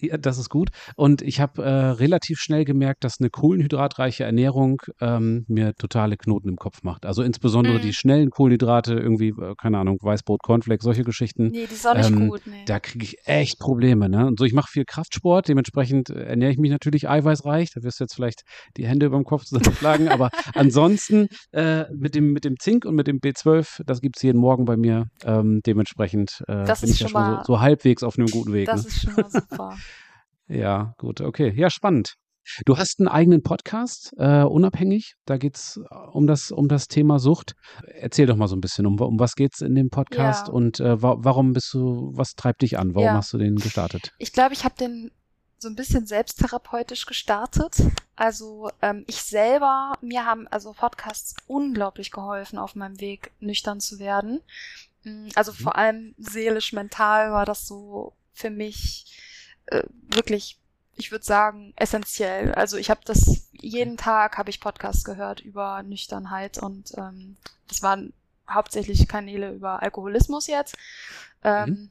ja, 0.00 0.16
das 0.16 0.38
ist 0.38 0.48
gut. 0.48 0.70
Und 0.96 1.22
ich 1.22 1.40
habe 1.40 1.62
äh, 1.62 1.68
relativ 1.68 2.38
schnell 2.38 2.64
gemerkt, 2.64 3.04
dass 3.04 3.20
eine 3.20 3.30
kohlenhydratreiche 3.30 4.24
Ernährung 4.24 4.82
ähm, 5.00 5.44
mir 5.48 5.74
totale 5.74 6.16
Knoten 6.16 6.48
im 6.48 6.56
Kopf 6.56 6.82
macht. 6.82 7.06
Also 7.06 7.22
insbesondere 7.22 7.78
mm. 7.78 7.82
die 7.82 7.92
schnellen 7.92 8.30
Kohlenhydrate, 8.30 8.94
irgendwie, 8.94 9.28
äh, 9.28 9.54
keine 9.60 9.78
Ahnung, 9.78 9.98
Weißbrot, 10.00 10.42
Cornflakes, 10.42 10.84
solche 10.84 11.04
Geschichten. 11.04 11.48
Nee, 11.48 11.66
die 11.68 11.74
ist 11.74 11.86
auch 11.86 11.94
nicht 11.94 12.10
ähm, 12.10 12.28
gut, 12.28 12.42
nee. 12.46 12.64
Da 12.66 12.80
kriege 12.80 13.04
ich 13.04 13.16
echt 13.24 13.58
Probleme. 13.58 14.08
Ne? 14.08 14.26
Und 14.26 14.38
so, 14.38 14.44
ich 14.44 14.52
mache 14.52 14.70
viel 14.70 14.84
Kraftsport, 14.84 15.48
dementsprechend 15.48 16.10
ernähre 16.10 16.52
ich 16.52 16.58
mich 16.58 16.70
natürlich 16.70 17.08
eiweißreich. 17.08 17.70
Da 17.74 17.82
wirst 17.82 18.00
du 18.00 18.04
jetzt 18.04 18.14
vielleicht 18.14 18.42
die 18.76 18.86
Hände 18.86 19.06
über 19.06 19.16
dem 19.16 19.24
Kopf 19.24 19.44
zusammenschlagen. 19.46 20.08
aber 20.08 20.30
ansonsten 20.54 21.28
äh, 21.52 21.84
mit, 21.92 22.14
dem, 22.14 22.32
mit 22.32 22.44
dem 22.44 22.58
Zink 22.58 22.84
und 22.84 22.94
mit 22.94 23.06
dem 23.06 23.20
B12, 23.20 23.82
das 23.84 24.00
gibt 24.00 24.16
es 24.16 24.22
jeden 24.22 24.38
Morgen 24.38 24.64
bei 24.64 24.76
mir. 24.76 25.06
Ähm, 25.24 25.60
dementsprechend 25.64 26.42
äh, 26.48 26.64
bin 26.64 26.90
ich 26.90 27.00
ja 27.00 27.08
schon 27.08 27.36
so, 27.38 27.54
so, 27.54 27.60
halbwegs 27.60 28.02
auf 28.02 28.18
einem 28.18 28.28
guten 28.28 28.52
Weg. 28.52 28.66
Das 28.66 28.82
ne? 28.82 28.88
ist 28.88 29.02
schon 29.02 29.14
mal 29.14 29.30
super. 29.30 29.76
Ja, 30.48 30.94
gut, 30.98 31.20
okay. 31.20 31.52
Ja, 31.56 31.70
spannend. 31.70 32.14
Du 32.64 32.78
hast 32.78 33.00
einen 33.00 33.08
eigenen 33.08 33.42
Podcast, 33.42 34.12
äh, 34.18 34.42
unabhängig. 34.42 35.14
Da 35.24 35.36
geht 35.36 35.56
es 35.56 35.80
äh, 35.90 35.94
um 36.12 36.26
das, 36.26 36.52
um 36.52 36.68
das 36.68 36.86
Thema 36.86 37.18
Sucht. 37.18 37.54
Erzähl 37.86 38.26
doch 38.26 38.36
mal 38.36 38.46
so 38.46 38.54
ein 38.54 38.60
bisschen, 38.60 38.86
um, 38.86 39.00
um 39.00 39.18
was 39.18 39.34
geht 39.34 39.54
es 39.54 39.60
in 39.60 39.74
dem 39.74 39.90
Podcast 39.90 40.48
ja. 40.48 40.52
und 40.52 40.78
äh, 40.78 41.02
wa 41.02 41.16
warum 41.18 41.52
bist 41.52 41.74
du, 41.74 42.12
was 42.14 42.34
treibt 42.34 42.62
dich 42.62 42.78
an? 42.78 42.94
Warum 42.94 43.06
ja. 43.06 43.14
hast 43.14 43.32
du 43.32 43.38
den 43.38 43.56
gestartet? 43.56 44.12
Ich 44.18 44.32
glaube, 44.32 44.54
ich 44.54 44.64
habe 44.64 44.76
den 44.76 45.10
so 45.58 45.68
ein 45.68 45.74
bisschen 45.74 46.06
selbsttherapeutisch 46.06 47.06
gestartet. 47.06 47.78
Also 48.14 48.70
ähm, 48.80 49.04
ich 49.08 49.22
selber, 49.22 49.94
mir 50.00 50.24
haben 50.24 50.46
also 50.48 50.72
Podcasts 50.72 51.34
unglaublich 51.46 52.12
geholfen, 52.12 52.58
auf 52.58 52.76
meinem 52.76 53.00
Weg 53.00 53.32
nüchtern 53.40 53.80
zu 53.80 53.98
werden. 53.98 54.40
Mm, 55.02 55.28
also 55.34 55.50
mhm. 55.52 55.56
vor 55.56 55.76
allem 55.76 56.14
seelisch, 56.18 56.72
mental 56.72 57.32
war 57.32 57.44
das 57.44 57.66
so 57.66 58.12
für 58.32 58.50
mich 58.50 59.06
äh, 59.66 59.82
wirklich, 60.08 60.58
ich 60.96 61.10
würde 61.10 61.24
sagen, 61.24 61.72
essentiell. 61.76 62.54
Also 62.54 62.76
ich 62.76 62.90
habe 62.90 63.00
das 63.04 63.48
jeden 63.52 63.96
Tag 63.96 64.38
habe 64.38 64.50
ich 64.50 64.60
Podcasts 64.60 65.04
gehört 65.04 65.40
über 65.40 65.82
Nüchternheit 65.82 66.58
und 66.58 66.92
ähm, 66.96 67.36
das 67.68 67.82
waren 67.82 68.12
hauptsächlich 68.48 69.08
Kanäle 69.08 69.52
über 69.52 69.82
Alkoholismus 69.82 70.46
jetzt. 70.46 70.76
Ähm, 71.42 71.68
mhm. 71.68 71.90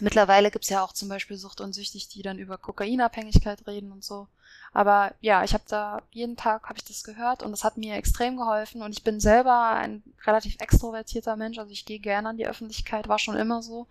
Mittlerweile 0.00 0.50
gibt's 0.50 0.70
ja 0.70 0.82
auch 0.82 0.92
zum 0.92 1.08
Beispiel 1.08 1.36
Sucht 1.36 1.60
und 1.60 1.72
Süchtig, 1.72 2.08
die 2.08 2.22
dann 2.22 2.38
über 2.38 2.58
Kokainabhängigkeit 2.58 3.66
reden 3.66 3.92
und 3.92 4.02
so. 4.02 4.26
Aber 4.72 5.14
ja, 5.20 5.44
ich 5.44 5.54
habe 5.54 5.62
da 5.68 6.02
jeden 6.10 6.36
Tag 6.36 6.68
habe 6.68 6.78
ich 6.78 6.84
das 6.84 7.04
gehört 7.04 7.44
und 7.44 7.52
das 7.52 7.62
hat 7.62 7.76
mir 7.76 7.94
extrem 7.94 8.36
geholfen. 8.36 8.82
Und 8.82 8.90
ich 8.92 9.04
bin 9.04 9.20
selber 9.20 9.68
ein 9.68 10.02
relativ 10.26 10.56
extrovertierter 10.60 11.36
Mensch, 11.36 11.58
also 11.58 11.70
ich 11.70 11.86
gehe 11.86 12.00
gerne 12.00 12.30
an 12.30 12.36
die 12.36 12.46
Öffentlichkeit, 12.46 13.06
war 13.06 13.20
schon 13.20 13.36
immer 13.36 13.62
so. 13.62 13.86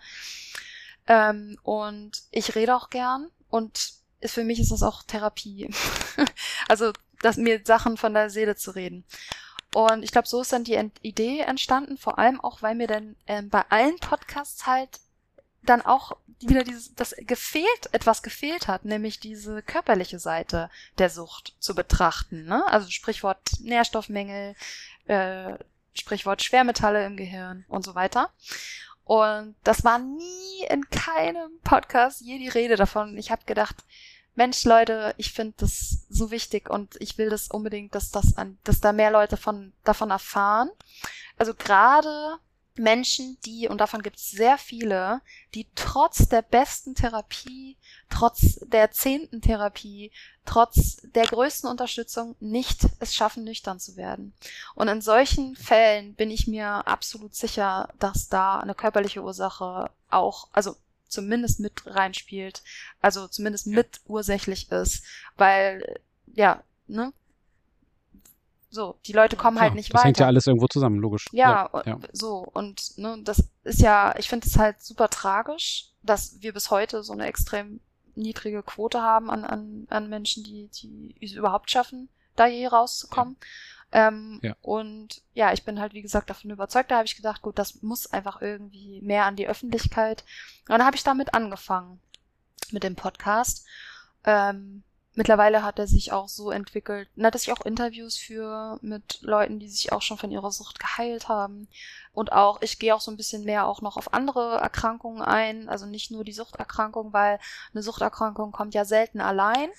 Ähm, 1.08 1.58
und 1.64 2.12
ich 2.32 2.56
rede 2.56 2.76
auch 2.76 2.90
gern 2.90 3.30
und 3.50 3.94
für 4.26 4.44
mich 4.44 4.60
ist 4.60 4.72
das 4.72 4.84
auch 4.84 5.04
Therapie. 5.04 5.70
also, 6.68 6.94
dass 7.22 7.38
mir 7.38 7.62
Sachen 7.66 7.98
von 7.98 8.14
der 8.14 8.30
Seele 8.30 8.56
zu 8.56 8.72
reden. 8.72 9.04
Und 9.74 10.04
ich 10.04 10.12
glaube, 10.12 10.28
so 10.28 10.42
ist 10.42 10.54
dann 10.54 10.64
die 10.64 10.76
Ent 10.76 10.94
Idee 11.02 11.40
entstanden, 11.40 11.98
vor 11.98 12.20
allem 12.20 12.40
auch, 12.40 12.62
weil 12.62 12.76
mir 12.76 12.88
dann 12.88 13.16
ähm, 13.26 13.50
bei 13.50 13.64
allen 13.70 13.98
Podcasts 13.98 14.68
halt 14.68 15.00
dann 15.64 15.82
auch 15.82 16.18
wieder 16.40 16.64
dieses, 16.64 16.94
das 16.94 17.16
gefehlt, 17.18 17.90
etwas 17.92 18.22
gefehlt 18.22 18.68
hat, 18.68 18.86
nämlich 18.86 19.20
diese 19.20 19.62
körperliche 19.62 20.20
Seite 20.20 20.70
der 20.98 21.10
Sucht 21.10 21.56
zu 21.60 21.74
betrachten. 21.74 22.46
Ne? 22.46 22.66
Also 22.68 22.90
Sprichwort 22.90 23.40
Nährstoffmängel, 23.62 24.56
äh, 25.06 25.54
Sprichwort 25.94 26.44
Schwermetalle 26.44 27.06
im 27.06 27.18
Gehirn 27.18 27.66
und 27.68 27.86
so 27.86 27.96
weiter. 27.96 28.30
Und 29.06 29.56
das 29.64 29.84
war 29.84 30.00
nie 30.00 30.66
in 30.70 30.90
keinem 30.90 31.60
Podcast 31.64 32.22
je 32.22 32.38
die 32.38 32.50
Rede 32.50 32.76
davon. 32.76 33.18
Ich 33.18 33.32
habe 33.32 33.44
gedacht, 33.46 33.84
Mensch, 34.36 34.64
Leute, 34.64 35.14
ich 35.18 35.32
finde 35.32 35.54
das 35.58 36.06
so 36.10 36.32
wichtig 36.32 36.70
und 36.70 36.96
ich 37.00 37.18
will 37.18 37.30
das 37.30 37.50
unbedingt, 37.50 37.94
dass 37.94 38.10
das 38.10 38.38
an, 38.38 38.58
dass 38.64 38.80
da 38.80 38.92
mehr 38.92 39.12
Leute 39.12 39.38
von, 39.38 39.74
davon 39.84 40.10
erfahren. 40.10 40.72
Also 41.38 41.54
gerade 41.54 42.40
Menschen, 42.76 43.38
die, 43.46 43.68
und 43.68 43.80
davon 43.80 44.02
gibt 44.02 44.18
es 44.18 44.32
sehr 44.32 44.58
viele, 44.58 45.22
die 45.54 45.68
trotz 45.76 46.28
der 46.30 46.42
besten 46.42 46.96
Therapie, 46.96 47.78
trotz 48.10 48.60
der 48.66 48.92
zehnten 48.92 49.42
Therapie, 49.42 50.12
trotz 50.46 50.98
der 51.04 51.26
größten 51.26 51.70
Unterstützung 51.70 52.36
nicht 52.40 52.88
es 53.00 53.14
schaffen, 53.14 53.44
nüchtern 53.44 53.80
zu 53.80 53.96
werden. 53.96 54.34
Und 54.76 54.88
in 54.88 55.02
solchen 55.02 55.56
Fällen 55.56 56.16
bin 56.16 56.32
ich 56.32 56.48
mir 56.48 56.88
absolut 56.88 57.36
sicher, 57.36 57.90
dass 58.00 58.30
da 58.30 58.60
eine 58.60 58.76
körperliche 58.76 59.22
Ursache 59.22 59.92
auch, 60.10 60.48
also 60.52 60.76
zumindest 61.08 61.60
mit 61.60 61.86
reinspielt, 61.86 62.64
also 63.02 63.28
zumindest 63.28 63.68
mit 63.68 64.02
ursächlich 64.08 64.72
ist, 64.72 65.04
weil, 65.38 66.02
ja, 66.34 66.64
ne, 66.88 67.14
so, 68.74 68.98
die 69.06 69.14
Leute 69.14 69.36
kommen 69.36 69.60
halt 69.60 69.76
nicht 69.76 69.94
das 69.94 70.00
weiter. 70.00 70.02
Das 70.02 70.08
hängt 70.08 70.20
ja 70.20 70.26
alles 70.26 70.48
irgendwo 70.48 70.68
zusammen, 70.68 71.00
logisch. 71.00 71.28
Ja, 71.32 71.70
ja. 71.74 71.84
ja. 71.86 72.00
so. 72.12 72.40
Und 72.40 72.98
ne, 72.98 73.20
das 73.24 73.44
ist 73.64 73.82
ja, 73.82 74.16
ich 74.18 74.28
finde 74.28 74.48
es 74.48 74.58
halt 74.58 74.82
super 74.82 75.10
tragisch, 75.10 75.92
dass 76.02 76.42
wir 76.42 76.54
bis 76.54 76.72
heute 76.72 77.04
so 77.04 77.14
eine 77.14 77.28
extrem 77.28 77.80
niedrige 78.16 78.64
Quote 78.64 79.02
haben 79.02 79.30
an, 79.30 79.46
an, 79.46 79.88
an 79.90 80.10
Menschen, 80.10 80.44
die, 80.44 80.70
die 80.74 81.16
es 81.22 81.34
überhaupt 81.34 81.70
schaffen, 81.70 82.10
da 82.36 82.48
je 82.48 82.66
rauszukommen. 82.66 83.38
Ja. 83.94 84.08
Ähm. 84.10 84.42
Und 84.64 85.22
ja, 85.36 85.54
ich 85.54 85.64
bin 85.64 85.80
halt, 85.80 85.94
wie 85.94 86.02
gesagt, 86.02 86.32
davon 86.32 86.50
überzeugt. 86.50 86.90
Da 86.90 86.96
habe 86.96 87.06
ich 87.06 87.16
gedacht, 87.16 87.44
gut, 87.44 87.60
das 87.60 87.84
muss 87.84 88.12
einfach 88.12 88.42
irgendwie 88.42 89.02
mehr 89.02 89.26
an 89.26 89.36
die 89.36 89.48
Öffentlichkeit. 89.48 90.24
Und 90.62 90.70
dann 90.70 90.86
habe 90.86 90.96
ich 90.96 91.04
damit 91.04 91.36
angefangen, 91.36 92.00
mit 92.72 92.84
dem 92.84 92.96
Podcast. 92.96 93.68
Ähm, 94.26 94.82
mittlerweile 95.16 95.64
hat 95.64 95.80
er 95.80 95.88
sich 95.88 96.12
auch 96.12 96.28
so 96.28 96.52
entwickelt, 96.52 97.10
na, 97.16 97.32
dass 97.32 97.44
ich 97.44 97.52
auch 97.52 97.66
Interviews 97.66 98.18
führe 98.18 98.80
mit 98.82 99.22
Leuten, 99.22 99.60
die 99.60 99.70
sich 99.70 99.92
auch 99.92 100.02
schon 100.02 100.18
von 100.18 100.32
ihrer 100.32 100.52
Sucht 100.52 100.80
geheilt 100.80 101.28
haben. 101.28 101.68
Und 102.14 102.32
auch, 102.32 102.62
ich 102.62 102.80
gehe 102.80 102.94
auch 102.96 103.02
so 103.02 103.12
ein 103.12 103.18
bisschen 103.18 103.44
mehr 103.44 103.66
auch 103.66 103.82
noch 103.82 103.98
auf 103.98 104.14
andere 104.14 104.58
Erkrankungen 104.58 105.22
ein, 105.22 105.70
also 105.70 105.86
nicht 105.86 106.12
nur 106.12 106.24
die 106.24 106.34
Suchterkrankung, 106.34 107.14
weil 107.14 107.40
eine 107.74 107.84
Suchterkrankung 107.84 108.52
kommt 108.52 108.74
ja 108.74 108.86
selten 108.86 109.22
allein. 109.22 109.70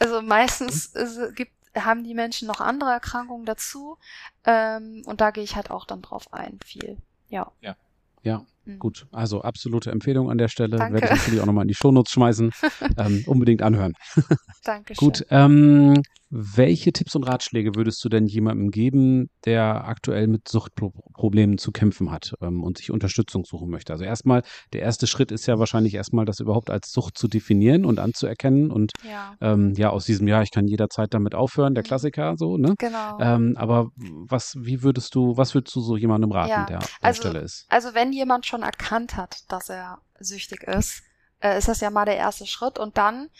Also 0.00 0.22
meistens 0.22 0.94
mhm. 0.94 1.34
gibt, 1.34 1.52
haben 1.74 2.04
die 2.04 2.14
Menschen 2.14 2.48
noch 2.48 2.60
andere 2.60 2.90
Erkrankungen 2.90 3.46
dazu. 3.46 3.98
Ähm, 4.44 5.02
und 5.06 5.20
da 5.20 5.30
gehe 5.30 5.44
ich 5.44 5.56
halt 5.56 5.70
auch 5.70 5.84
dann 5.84 6.02
drauf 6.02 6.32
ein, 6.32 6.58
viel. 6.64 6.98
Ja. 7.28 7.52
Ja. 7.60 7.76
Ja, 8.22 8.44
mhm. 8.68 8.78
gut. 8.78 9.06
Also 9.12 9.42
absolute 9.42 9.90
Empfehlung 9.90 10.30
an 10.30 10.38
der 10.38 10.48
Stelle. 10.48 10.76
Danke. 10.76 11.00
Werde 11.00 11.06
ich 11.06 11.20
natürlich 11.20 11.40
auch 11.40 11.46
nochmal 11.46 11.62
in 11.64 11.68
die 11.68 11.74
Shownotes 11.74 12.12
schmeißen. 12.12 12.50
ähm, 12.98 13.24
unbedingt 13.26 13.62
anhören. 13.62 13.94
Dankeschön. 14.64 15.06
Gut. 15.08 15.26
Ähm, 15.30 16.02
welche 16.30 16.92
Tipps 16.92 17.14
und 17.14 17.24
Ratschläge 17.24 17.74
würdest 17.74 18.04
du 18.04 18.10
denn 18.10 18.26
jemandem 18.26 18.70
geben, 18.70 19.30
der 19.46 19.86
aktuell 19.86 20.26
mit 20.26 20.46
Suchtproblemen 20.46 21.56
zu 21.56 21.72
kämpfen 21.72 22.10
hat 22.10 22.34
ähm, 22.42 22.62
und 22.62 22.76
sich 22.76 22.90
Unterstützung 22.90 23.44
suchen 23.44 23.70
möchte? 23.70 23.94
Also 23.94 24.04
erstmal, 24.04 24.42
der 24.74 24.82
erste 24.82 25.06
Schritt 25.06 25.32
ist 25.32 25.46
ja 25.46 25.58
wahrscheinlich 25.58 25.94
erstmal, 25.94 26.26
das 26.26 26.40
überhaupt 26.40 26.68
als 26.68 26.92
Sucht 26.92 27.16
zu 27.16 27.28
definieren 27.28 27.86
und 27.86 27.98
anzuerkennen. 27.98 28.70
Und 28.70 28.92
ja, 29.08 29.36
ähm, 29.40 29.72
ja 29.76 29.88
aus 29.88 30.04
diesem 30.04 30.28
Jahr, 30.28 30.42
ich 30.42 30.50
kann 30.50 30.66
jederzeit 30.66 31.14
damit 31.14 31.34
aufhören, 31.34 31.74
der 31.74 31.82
mhm. 31.82 31.88
Klassiker 31.88 32.34
so, 32.36 32.58
ne? 32.58 32.74
Genau. 32.78 33.18
Ähm, 33.20 33.54
aber 33.56 33.88
was, 33.96 34.54
wie 34.58 34.82
würdest 34.82 35.14
du, 35.14 35.36
was 35.36 35.54
würdest 35.54 35.74
du 35.74 35.80
so 35.80 35.96
jemandem 35.96 36.30
raten, 36.30 36.50
ja. 36.50 36.66
der 36.66 36.78
an 36.78 36.84
also, 37.00 37.22
der 37.22 37.28
Stelle 37.30 37.44
ist? 37.44 37.64
Also 37.70 37.94
wenn 37.94 38.12
jemand 38.12 38.44
schon 38.44 38.57
erkannt 38.62 39.16
hat, 39.16 39.50
dass 39.50 39.68
er 39.68 40.00
süchtig 40.18 40.62
ist, 40.64 41.02
äh, 41.40 41.58
ist 41.58 41.68
das 41.68 41.80
ja 41.80 41.90
mal 41.90 42.04
der 42.04 42.16
erste 42.16 42.46
Schritt. 42.46 42.78
Und 42.78 42.98
dann 42.98 43.30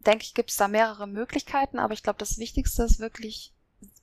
denke 0.00 0.24
ich, 0.24 0.34
gibt 0.34 0.50
es 0.50 0.56
da 0.56 0.68
mehrere 0.68 1.06
Möglichkeiten, 1.06 1.78
aber 1.78 1.94
ich 1.94 2.02
glaube, 2.02 2.18
das 2.18 2.38
Wichtigste 2.38 2.82
ist 2.82 3.00
wirklich 3.00 3.52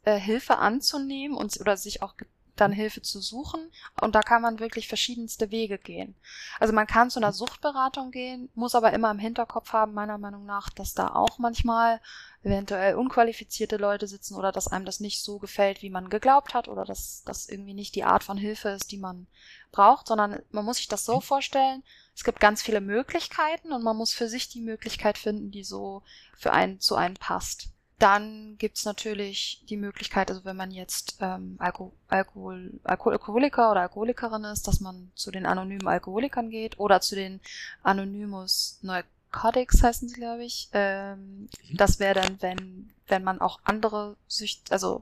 äh, 0.03 0.17
Hilfe 0.17 0.57
anzunehmen 0.57 1.35
und 1.37 1.59
oder 1.59 1.77
sich 1.77 2.01
auch 2.01 2.15
dann 2.61 2.71
Hilfe 2.71 3.01
zu 3.01 3.19
suchen. 3.21 3.71
Und 4.01 4.15
da 4.15 4.21
kann 4.21 4.41
man 4.41 4.59
wirklich 4.59 4.87
verschiedenste 4.87 5.51
Wege 5.51 5.77
gehen. 5.77 6.15
Also 6.59 6.73
man 6.73 6.87
kann 6.87 7.09
zu 7.09 7.19
einer 7.19 7.33
Suchtberatung 7.33 8.11
gehen, 8.11 8.49
muss 8.55 8.75
aber 8.75 8.93
immer 8.93 9.11
im 9.11 9.19
Hinterkopf 9.19 9.73
haben, 9.73 9.93
meiner 9.93 10.17
Meinung 10.17 10.45
nach, 10.45 10.69
dass 10.69 10.93
da 10.93 11.13
auch 11.15 11.39
manchmal 11.39 12.01
eventuell 12.43 12.95
unqualifizierte 12.95 13.77
Leute 13.77 14.07
sitzen 14.07 14.35
oder 14.35 14.51
dass 14.51 14.67
einem 14.67 14.85
das 14.85 14.99
nicht 14.99 15.21
so 15.21 15.39
gefällt, 15.39 15.81
wie 15.81 15.89
man 15.89 16.09
geglaubt 16.09 16.53
hat 16.53 16.67
oder 16.67 16.85
dass 16.85 17.23
das 17.25 17.49
irgendwie 17.49 17.73
nicht 17.73 17.95
die 17.95 18.03
Art 18.03 18.23
von 18.23 18.37
Hilfe 18.37 18.69
ist, 18.69 18.91
die 18.91 18.97
man 18.97 19.27
braucht, 19.71 20.07
sondern 20.07 20.41
man 20.51 20.65
muss 20.65 20.77
sich 20.77 20.87
das 20.87 21.05
so 21.05 21.19
vorstellen, 21.19 21.83
es 22.15 22.23
gibt 22.23 22.39
ganz 22.39 22.61
viele 22.61 22.81
Möglichkeiten 22.81 23.71
und 23.71 23.83
man 23.83 23.97
muss 23.97 24.13
für 24.13 24.27
sich 24.27 24.49
die 24.49 24.61
Möglichkeit 24.61 25.17
finden, 25.17 25.51
die 25.51 25.63
so 25.63 26.03
für 26.35 26.51
einen 26.51 26.79
zu 26.79 26.95
einem 26.95 27.15
passt. 27.15 27.69
Dann 27.99 28.57
gibt's 28.59 28.85
natürlich 28.85 29.63
die 29.69 29.77
Möglichkeit, 29.77 30.29
also 30.29 30.45
wenn 30.45 30.55
man 30.55 30.69
jetzt 30.69 31.17
ähm, 31.19 31.55
Alko 31.57 31.93
Alkohol 32.07 32.79
Alko 32.83 33.09
Alkoholiker 33.09 33.71
oder 33.71 33.81
Alkoholikerin 33.81 34.43
ist, 34.43 34.67
dass 34.67 34.79
man 34.79 35.11
zu 35.15 35.31
den 35.31 35.47
anonymen 35.47 35.87
Alkoholikern 35.87 36.51
geht 36.51 36.79
oder 36.79 37.01
zu 37.01 37.15
den 37.15 37.39
Anonymous 37.81 38.77
Narcotics 38.83 39.81
heißen 39.81 40.09
sie, 40.09 40.15
glaube 40.15 40.45
ich. 40.45 40.69
Ähm, 40.73 41.49
mhm. 41.69 41.77
das 41.77 41.99
wäre 41.99 42.21
dann, 42.21 42.39
wenn, 42.39 42.91
wenn 43.07 43.23
man 43.23 43.41
auch 43.41 43.59
andere 43.63 44.15
Sücht, 44.27 44.71
also 44.71 45.01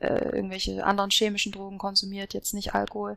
äh, 0.00 0.36
irgendwelche 0.36 0.84
anderen 0.84 1.10
chemischen 1.10 1.52
Drogen 1.52 1.78
konsumiert, 1.78 2.34
jetzt 2.34 2.52
nicht 2.52 2.74
Alkohol. 2.74 3.16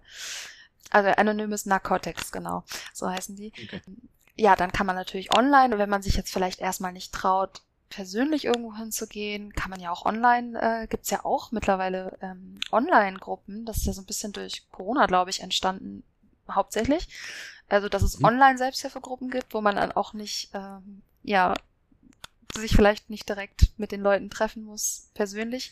Also 0.89 1.09
Anonymous 1.09 1.65
Narcotics, 1.65 2.31
genau, 2.31 2.63
so 2.93 3.09
heißen 3.09 3.35
die. 3.35 3.51
Okay. 3.61 3.81
Ja, 4.37 4.55
dann 4.55 4.71
kann 4.71 4.87
man 4.87 4.95
natürlich 4.95 5.35
online, 5.35 5.77
wenn 5.77 5.89
man 5.89 6.01
sich 6.01 6.15
jetzt 6.15 6.31
vielleicht 6.31 6.61
erstmal 6.61 6.93
nicht 6.93 7.11
traut, 7.11 7.61
persönlich 7.91 8.45
irgendwo 8.45 8.75
hinzugehen, 8.75 9.53
kann 9.53 9.69
man 9.69 9.79
ja 9.79 9.91
auch 9.91 10.05
online, 10.05 10.59
äh, 10.59 10.87
gibt 10.87 11.11
ja 11.11 11.23
auch 11.23 11.51
mittlerweile 11.51 12.17
ähm, 12.21 12.59
Online-Gruppen. 12.71 13.65
Das 13.65 13.77
ist 13.77 13.85
ja 13.85 13.93
so 13.93 14.01
ein 14.01 14.07
bisschen 14.07 14.31
durch 14.31 14.67
Corona, 14.71 15.05
glaube 15.05 15.29
ich, 15.29 15.41
entstanden, 15.41 16.03
hauptsächlich. 16.49 17.07
Also, 17.69 17.89
dass 17.89 18.01
es 18.01 18.17
mhm. 18.17 18.25
Online-Selbsthilfegruppen 18.25 19.29
gibt, 19.29 19.53
wo 19.53 19.61
man 19.61 19.75
dann 19.75 19.91
auch 19.91 20.13
nicht, 20.13 20.49
ähm, 20.53 21.03
ja, 21.21 21.53
sich 22.55 22.75
vielleicht 22.75 23.09
nicht 23.09 23.29
direkt 23.29 23.77
mit 23.77 23.91
den 23.91 24.01
Leuten 24.01 24.29
treffen 24.29 24.63
muss, 24.63 25.09
persönlich 25.13 25.71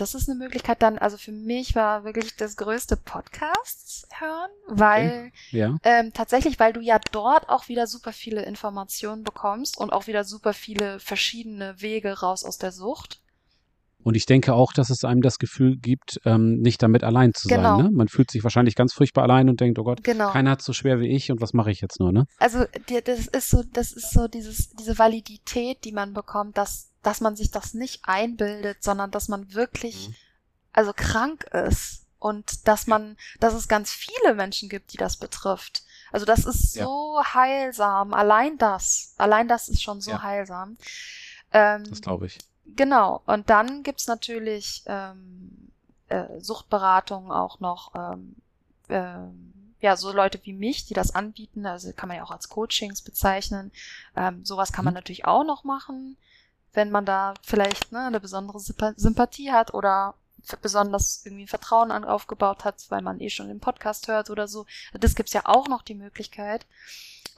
das 0.00 0.14
ist 0.14 0.28
eine 0.28 0.38
Möglichkeit 0.38 0.82
dann, 0.82 0.98
also 0.98 1.16
für 1.16 1.32
mich 1.32 1.74
war 1.74 2.04
wirklich 2.04 2.36
das 2.36 2.56
größte 2.56 2.96
Podcasts 2.96 4.06
hören, 4.18 4.50
weil 4.66 5.30
okay. 5.48 5.58
ja. 5.58 5.76
ähm, 5.82 6.12
tatsächlich, 6.12 6.58
weil 6.58 6.72
du 6.72 6.80
ja 6.80 6.98
dort 7.12 7.48
auch 7.48 7.68
wieder 7.68 7.86
super 7.86 8.12
viele 8.12 8.42
Informationen 8.44 9.24
bekommst 9.24 9.78
und 9.78 9.92
auch 9.92 10.06
wieder 10.06 10.24
super 10.24 10.52
viele 10.52 11.00
verschiedene 11.00 11.80
Wege 11.80 12.20
raus 12.20 12.44
aus 12.44 12.58
der 12.58 12.72
Sucht. 12.72 13.20
Und 14.04 14.16
ich 14.16 14.26
denke 14.26 14.54
auch, 14.54 14.72
dass 14.72 14.90
es 14.90 15.04
einem 15.04 15.22
das 15.22 15.38
Gefühl 15.38 15.76
gibt, 15.76 16.20
ähm, 16.24 16.60
nicht 16.60 16.82
damit 16.82 17.02
allein 17.04 17.34
zu 17.34 17.48
genau. 17.48 17.76
sein. 17.76 17.86
Ne? 17.86 17.90
Man 17.92 18.08
fühlt 18.08 18.30
sich 18.30 18.42
wahrscheinlich 18.44 18.74
ganz 18.74 18.92
furchtbar 18.92 19.24
allein 19.24 19.48
und 19.48 19.60
denkt, 19.60 19.78
oh 19.78 19.84
Gott, 19.84 20.04
genau. 20.04 20.30
keiner 20.30 20.52
hat 20.52 20.62
so 20.62 20.72
schwer 20.72 21.00
wie 21.00 21.08
ich 21.08 21.30
und 21.30 21.40
was 21.40 21.52
mache 21.52 21.70
ich 21.70 21.80
jetzt 21.80 21.98
nur, 21.98 22.12
ne? 22.12 22.26
Also 22.38 22.64
das 23.04 23.26
ist 23.26 23.50
so, 23.50 23.62
das 23.72 23.92
ist 23.92 24.12
so 24.12 24.28
dieses, 24.28 24.70
diese 24.70 24.98
Validität, 24.98 25.84
die 25.84 25.92
man 25.92 26.14
bekommt, 26.14 26.56
dass 26.56 26.88
dass 27.02 27.20
man 27.20 27.36
sich 27.36 27.50
das 27.50 27.74
nicht 27.74 28.00
einbildet, 28.02 28.82
sondern 28.82 29.10
dass 29.10 29.28
man 29.28 29.54
wirklich, 29.54 30.08
mhm. 30.08 30.14
also 30.72 30.92
krank 30.94 31.44
ist 31.44 32.06
und 32.18 32.66
dass 32.66 32.86
man, 32.86 33.16
dass 33.40 33.54
es 33.54 33.68
ganz 33.68 33.90
viele 33.90 34.34
Menschen 34.34 34.68
gibt, 34.68 34.92
die 34.92 34.96
das 34.96 35.16
betrifft. 35.16 35.84
Also 36.10 36.26
das 36.26 36.44
ist 36.44 36.72
so 36.72 37.16
ja. 37.18 37.34
heilsam. 37.34 38.12
Allein 38.12 38.58
das, 38.58 39.14
allein 39.18 39.48
das 39.48 39.68
ist 39.68 39.82
schon 39.82 40.00
so 40.00 40.12
ja. 40.12 40.22
heilsam. 40.22 40.76
Ähm, 41.52 41.84
das 41.88 42.00
glaube 42.00 42.26
ich. 42.26 42.38
Genau. 42.76 43.22
Und 43.26 43.50
dann 43.50 43.82
gibt's 43.82 44.06
natürlich 44.06 44.82
ähm, 44.86 45.70
äh, 46.08 46.40
Suchtberatung 46.40 47.32
auch 47.32 47.60
noch. 47.60 47.94
Ähm, 47.94 48.36
ähm, 48.88 49.52
ja, 49.80 49.96
so 49.96 50.12
Leute 50.12 50.40
wie 50.42 50.52
mich, 50.52 50.86
die 50.86 50.94
das 50.94 51.14
anbieten, 51.14 51.64
also 51.64 51.92
kann 51.92 52.08
man 52.08 52.16
ja 52.16 52.24
auch 52.24 52.32
als 52.32 52.48
Coachings 52.48 53.00
bezeichnen. 53.00 53.70
Ähm, 54.16 54.44
sowas 54.44 54.72
kann 54.72 54.84
man 54.84 54.92
mhm. 54.92 54.98
natürlich 54.98 55.24
auch 55.24 55.44
noch 55.44 55.62
machen 55.62 56.16
wenn 56.78 56.90
man 56.90 57.04
da 57.04 57.34
vielleicht 57.42 57.92
ne, 57.92 58.06
eine 58.06 58.20
besondere 58.20 58.60
Sympathie 58.60 59.50
hat 59.50 59.74
oder 59.74 60.14
besonders 60.62 61.22
irgendwie 61.24 61.46
Vertrauen 61.46 61.90
aufgebaut 61.90 62.64
hat, 62.64 62.76
weil 62.88 63.02
man 63.02 63.20
eh 63.20 63.30
schon 63.30 63.48
den 63.48 63.60
Podcast 63.60 64.08
hört 64.08 64.30
oder 64.30 64.46
so. 64.48 64.64
Das 64.94 65.14
gibt's 65.14 65.32
ja 65.32 65.42
auch 65.44 65.68
noch 65.68 65.82
die 65.82 65.96
Möglichkeit. 65.96 66.64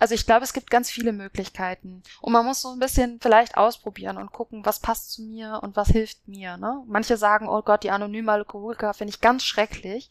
Also 0.00 0.14
ich 0.14 0.24
glaube, 0.24 0.44
es 0.44 0.54
gibt 0.54 0.70
ganz 0.70 0.90
viele 0.90 1.12
Möglichkeiten. 1.12 2.02
Und 2.22 2.32
man 2.32 2.46
muss 2.46 2.62
so 2.62 2.72
ein 2.72 2.78
bisschen 2.78 3.20
vielleicht 3.20 3.58
ausprobieren 3.58 4.16
und 4.16 4.32
gucken, 4.32 4.64
was 4.64 4.80
passt 4.80 5.12
zu 5.12 5.22
mir 5.22 5.60
und 5.62 5.76
was 5.76 5.88
hilft 5.88 6.26
mir. 6.26 6.56
Ne? 6.56 6.82
Manche 6.86 7.18
sagen, 7.18 7.48
oh 7.48 7.60
Gott, 7.60 7.84
die 7.84 7.90
anonymen 7.90 8.30
Alkoholiker 8.30 8.94
finde 8.94 9.12
ich 9.12 9.20
ganz 9.20 9.44
schrecklich. 9.44 10.10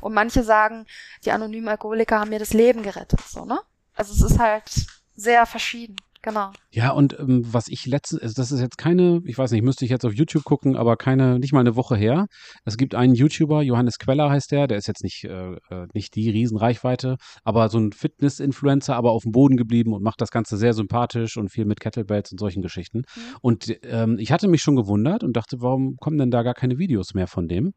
Und 0.00 0.12
manche 0.12 0.42
sagen, 0.42 0.86
die 1.24 1.30
anonymen 1.30 1.68
Alkoholiker 1.68 2.18
haben 2.18 2.30
mir 2.30 2.40
das 2.40 2.52
Leben 2.52 2.82
gerettet. 2.82 3.20
So, 3.20 3.44
ne? 3.44 3.60
Also 3.94 4.12
es 4.12 4.32
ist 4.32 4.40
halt 4.40 4.70
sehr 5.14 5.46
verschieden. 5.46 5.96
Genau. 6.22 6.50
Ja, 6.70 6.90
und 6.90 7.16
ähm, 7.18 7.42
was 7.46 7.68
ich 7.68 7.86
letzte, 7.86 8.20
also 8.20 8.34
das 8.34 8.50
ist 8.50 8.60
jetzt 8.60 8.76
keine, 8.76 9.20
ich 9.24 9.38
weiß 9.38 9.52
nicht, 9.52 9.62
müsste 9.62 9.84
ich 9.84 9.90
jetzt 9.90 10.04
auf 10.04 10.12
YouTube 10.12 10.44
gucken, 10.44 10.76
aber 10.76 10.96
keine, 10.96 11.38
nicht 11.38 11.52
mal 11.52 11.60
eine 11.60 11.76
Woche 11.76 11.96
her. 11.96 12.26
Es 12.64 12.76
gibt 12.76 12.94
einen 12.94 13.14
YouTuber, 13.14 13.62
Johannes 13.62 13.98
Queller 13.98 14.28
heißt 14.30 14.50
der, 14.50 14.66
der 14.66 14.78
ist 14.78 14.88
jetzt 14.88 15.04
nicht, 15.04 15.24
äh, 15.24 15.54
äh, 15.70 15.86
nicht 15.94 16.16
die 16.16 16.28
Riesenreichweite, 16.28 17.16
aber 17.44 17.68
so 17.68 17.78
ein 17.78 17.92
Fitness-Influencer, 17.92 18.96
aber 18.96 19.12
auf 19.12 19.22
dem 19.22 19.32
Boden 19.32 19.56
geblieben 19.56 19.92
und 19.92 20.02
macht 20.02 20.20
das 20.20 20.30
Ganze 20.30 20.56
sehr 20.56 20.74
sympathisch 20.74 21.36
und 21.36 21.50
viel 21.50 21.64
mit 21.64 21.78
Kettlebells 21.78 22.32
und 22.32 22.38
solchen 22.38 22.62
Geschichten. 22.62 22.98
Mhm. 22.98 23.20
Und 23.40 23.78
ähm, 23.84 24.18
ich 24.18 24.32
hatte 24.32 24.48
mich 24.48 24.62
schon 24.62 24.76
gewundert 24.76 25.22
und 25.22 25.36
dachte, 25.36 25.60
warum 25.60 25.96
kommen 25.98 26.18
denn 26.18 26.30
da 26.30 26.42
gar 26.42 26.54
keine 26.54 26.78
Videos 26.78 27.14
mehr 27.14 27.28
von 27.28 27.46
dem? 27.46 27.74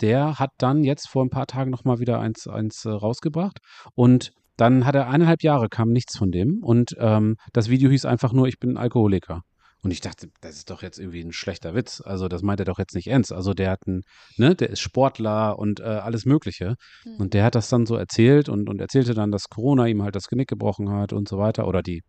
Der 0.00 0.38
hat 0.38 0.52
dann 0.58 0.84
jetzt 0.84 1.08
vor 1.08 1.24
ein 1.24 1.30
paar 1.30 1.46
Tagen 1.46 1.70
nochmal 1.70 1.98
wieder 1.98 2.20
eins, 2.20 2.46
eins 2.46 2.84
äh, 2.84 2.90
rausgebracht 2.90 3.58
und 3.94 4.32
dann 4.60 4.84
hat 4.84 4.94
er 4.94 5.08
eineinhalb 5.08 5.42
Jahre, 5.42 5.68
kam 5.68 5.88
nichts 5.88 6.18
von 6.18 6.30
dem. 6.30 6.58
Und 6.62 6.94
ähm, 6.98 7.36
das 7.52 7.70
Video 7.70 7.90
hieß 7.90 8.04
einfach 8.04 8.32
nur, 8.32 8.46
ich 8.46 8.58
bin 8.58 8.76
Alkoholiker. 8.76 9.40
Und 9.82 9.92
ich 9.92 10.02
dachte, 10.02 10.28
das 10.42 10.56
ist 10.56 10.68
doch 10.68 10.82
jetzt 10.82 10.98
irgendwie 10.98 11.22
ein 11.22 11.32
schlechter 11.32 11.74
Witz. 11.74 12.02
Also 12.04 12.28
das 12.28 12.42
meint 12.42 12.60
er 12.60 12.66
doch 12.66 12.78
jetzt 12.78 12.94
nicht 12.94 13.06
ernst. 13.06 13.32
Also 13.32 13.54
der 13.54 13.70
hat 13.70 13.80
einen, 13.86 14.02
ne, 14.36 14.54
der 14.54 14.68
ist 14.68 14.80
Sportler 14.80 15.58
und 15.58 15.80
äh, 15.80 15.84
alles 15.84 16.26
Mögliche. 16.26 16.74
Mhm. 17.06 17.16
Und 17.16 17.34
der 17.34 17.44
hat 17.44 17.54
das 17.54 17.70
dann 17.70 17.86
so 17.86 17.96
erzählt 17.96 18.50
und, 18.50 18.68
und 18.68 18.80
erzählte 18.80 19.14
dann, 19.14 19.30
dass 19.30 19.44
Corona 19.44 19.86
ihm 19.86 20.02
halt 20.02 20.14
das 20.14 20.26
Genick 20.26 20.48
gebrochen 20.48 20.90
hat 20.90 21.14
und 21.14 21.28
so 21.28 21.38
weiter. 21.38 21.66
Oder 21.66 21.80
die, 21.80 22.02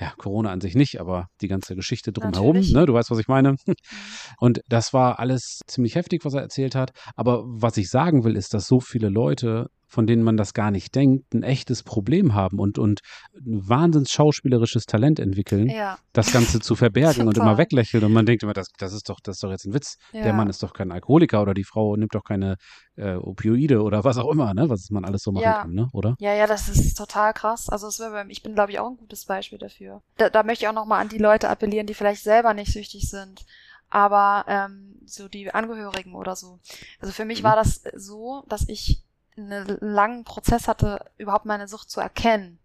ja, 0.00 0.12
Corona 0.18 0.50
an 0.50 0.60
sich 0.60 0.74
nicht, 0.74 1.00
aber 1.00 1.26
die 1.40 1.46
ganze 1.46 1.76
Geschichte 1.76 2.10
drumherum, 2.10 2.58
ne, 2.58 2.86
du 2.86 2.94
weißt, 2.94 3.12
was 3.12 3.20
ich 3.20 3.28
meine. 3.28 3.52
Mhm. 3.52 3.74
Und 4.40 4.60
das 4.68 4.92
war 4.92 5.20
alles 5.20 5.60
ziemlich 5.68 5.94
heftig, 5.94 6.24
was 6.24 6.34
er 6.34 6.42
erzählt 6.42 6.74
hat. 6.74 6.90
Aber 7.14 7.44
was 7.44 7.76
ich 7.76 7.88
sagen 7.88 8.24
will, 8.24 8.34
ist, 8.34 8.54
dass 8.54 8.66
so 8.66 8.80
viele 8.80 9.08
Leute 9.08 9.68
von 9.94 10.06
denen 10.06 10.22
man 10.22 10.36
das 10.36 10.54
gar 10.54 10.70
nicht 10.70 10.94
denkt, 10.94 11.32
ein 11.32 11.42
echtes 11.42 11.84
Problem 11.84 12.34
haben 12.34 12.58
und, 12.58 12.78
und 12.78 13.00
ein 13.34 13.68
wahnsinns 13.68 14.10
schauspielerisches 14.10 14.86
Talent 14.86 15.20
entwickeln, 15.20 15.68
ja. 15.70 15.98
das 16.12 16.32
Ganze 16.32 16.60
zu 16.60 16.74
verbergen 16.74 17.28
und 17.28 17.38
immer 17.38 17.56
weglächeln. 17.56 18.04
Und 18.04 18.12
man 18.12 18.26
denkt 18.26 18.42
immer, 18.42 18.52
das, 18.52 18.68
das, 18.76 18.92
ist, 18.92 19.08
doch, 19.08 19.20
das 19.22 19.36
ist 19.36 19.44
doch 19.44 19.50
jetzt 19.50 19.66
ein 19.66 19.72
Witz. 19.72 19.96
Ja. 20.12 20.24
Der 20.24 20.32
Mann 20.32 20.50
ist 20.50 20.62
doch 20.62 20.72
kein 20.72 20.90
Alkoholiker 20.90 21.40
oder 21.40 21.54
die 21.54 21.64
Frau 21.64 21.96
nimmt 21.96 22.14
doch 22.14 22.24
keine 22.24 22.56
äh, 22.96 23.14
Opioide 23.14 23.82
oder 23.82 24.04
was 24.04 24.18
auch 24.18 24.30
immer, 24.30 24.52
ne? 24.52 24.68
was 24.68 24.90
man 24.90 25.04
alles 25.04 25.22
so 25.22 25.30
machen 25.30 25.44
ja. 25.44 25.62
kann, 25.62 25.72
ne? 25.72 25.88
oder? 25.92 26.16
Ja, 26.18 26.34
ja, 26.34 26.46
das 26.46 26.68
ist 26.68 26.96
total 26.96 27.32
krass. 27.32 27.68
Also 27.68 27.88
wäre 28.00 28.26
ich 28.28 28.42
bin, 28.42 28.54
glaube 28.54 28.72
ich, 28.72 28.80
auch 28.80 28.90
ein 28.90 28.96
gutes 28.96 29.24
Beispiel 29.24 29.58
dafür. 29.58 30.02
Da, 30.16 30.28
da 30.28 30.42
möchte 30.42 30.64
ich 30.64 30.68
auch 30.68 30.74
nochmal 30.74 31.00
an 31.00 31.08
die 31.08 31.18
Leute 31.18 31.48
appellieren, 31.48 31.86
die 31.86 31.94
vielleicht 31.94 32.22
selber 32.22 32.52
nicht 32.52 32.72
süchtig 32.72 33.08
sind 33.08 33.44
aber 33.90 34.44
ähm, 34.48 34.98
so 35.06 35.28
die 35.28 35.54
Angehörigen 35.54 36.16
oder 36.16 36.34
so. 36.34 36.58
Also 36.98 37.12
für 37.12 37.24
mich 37.24 37.42
mhm. 37.42 37.44
war 37.44 37.54
das 37.54 37.84
so, 37.94 38.42
dass 38.48 38.68
ich 38.68 39.04
einen 39.36 39.78
langen 39.80 40.24
Prozess 40.24 40.68
hatte, 40.68 41.10
überhaupt 41.18 41.44
meine 41.44 41.68
Sucht 41.68 41.90
zu 41.90 42.00
erkennen, 42.00 42.58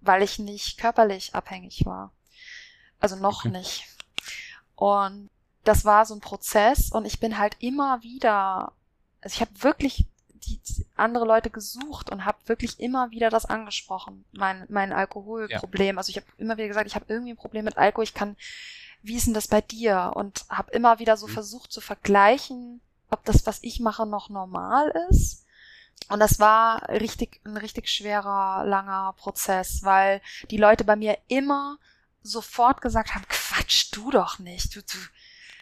weil 0.00 0.22
ich 0.22 0.38
nicht 0.38 0.78
körperlich 0.78 1.34
abhängig 1.34 1.84
war. 1.86 2.12
Also 3.00 3.16
noch 3.16 3.44
okay. 3.44 3.50
nicht. 3.50 3.84
Und 4.74 5.30
das 5.64 5.84
war 5.84 6.06
so 6.06 6.14
ein 6.14 6.20
Prozess 6.20 6.90
und 6.90 7.04
ich 7.04 7.20
bin 7.20 7.38
halt 7.38 7.56
immer 7.60 8.02
wieder, 8.02 8.72
also 9.20 9.34
ich 9.34 9.40
habe 9.40 9.62
wirklich 9.62 10.06
die 10.30 10.60
andere 10.96 11.26
Leute 11.26 11.50
gesucht 11.50 12.10
und 12.10 12.24
habe 12.24 12.38
wirklich 12.46 12.80
immer 12.80 13.10
wieder 13.10 13.28
das 13.28 13.44
angesprochen, 13.44 14.24
mein 14.32 14.64
mein 14.68 14.92
Alkoholproblem. 14.92 15.96
Ja. 15.96 15.98
Also 15.98 16.10
ich 16.10 16.16
habe 16.16 16.26
immer 16.38 16.56
wieder 16.56 16.68
gesagt, 16.68 16.86
ich 16.86 16.94
habe 16.94 17.04
irgendwie 17.08 17.32
ein 17.32 17.36
Problem 17.36 17.64
mit 17.64 17.76
Alkohol, 17.76 18.04
ich 18.04 18.14
kann 18.14 18.36
wie 19.02 19.16
ist 19.16 19.26
denn 19.26 19.34
das 19.34 19.46
bei 19.46 19.60
dir 19.60 20.12
und 20.14 20.44
habe 20.48 20.72
immer 20.72 20.98
wieder 20.98 21.16
so 21.16 21.26
mhm. 21.26 21.32
versucht 21.32 21.70
zu 21.70 21.80
vergleichen, 21.80 22.80
ob 23.10 23.24
das 23.24 23.46
was 23.46 23.62
ich 23.62 23.80
mache 23.80 24.06
noch 24.06 24.28
normal 24.28 24.92
ist 25.10 25.44
und 26.08 26.20
das 26.20 26.38
war 26.38 26.88
richtig, 26.88 27.40
ein 27.44 27.56
richtig 27.56 27.88
schwerer, 27.88 28.64
langer 28.64 29.14
Prozess, 29.16 29.80
weil 29.82 30.22
die 30.50 30.56
Leute 30.56 30.84
bei 30.84 30.96
mir 30.96 31.18
immer 31.28 31.78
sofort 32.22 32.80
gesagt 32.80 33.14
haben, 33.14 33.26
Quatsch, 33.28 33.88
du 33.92 34.10
doch 34.10 34.38
nicht, 34.38 34.74
du, 34.74 34.80
du, 34.80 34.98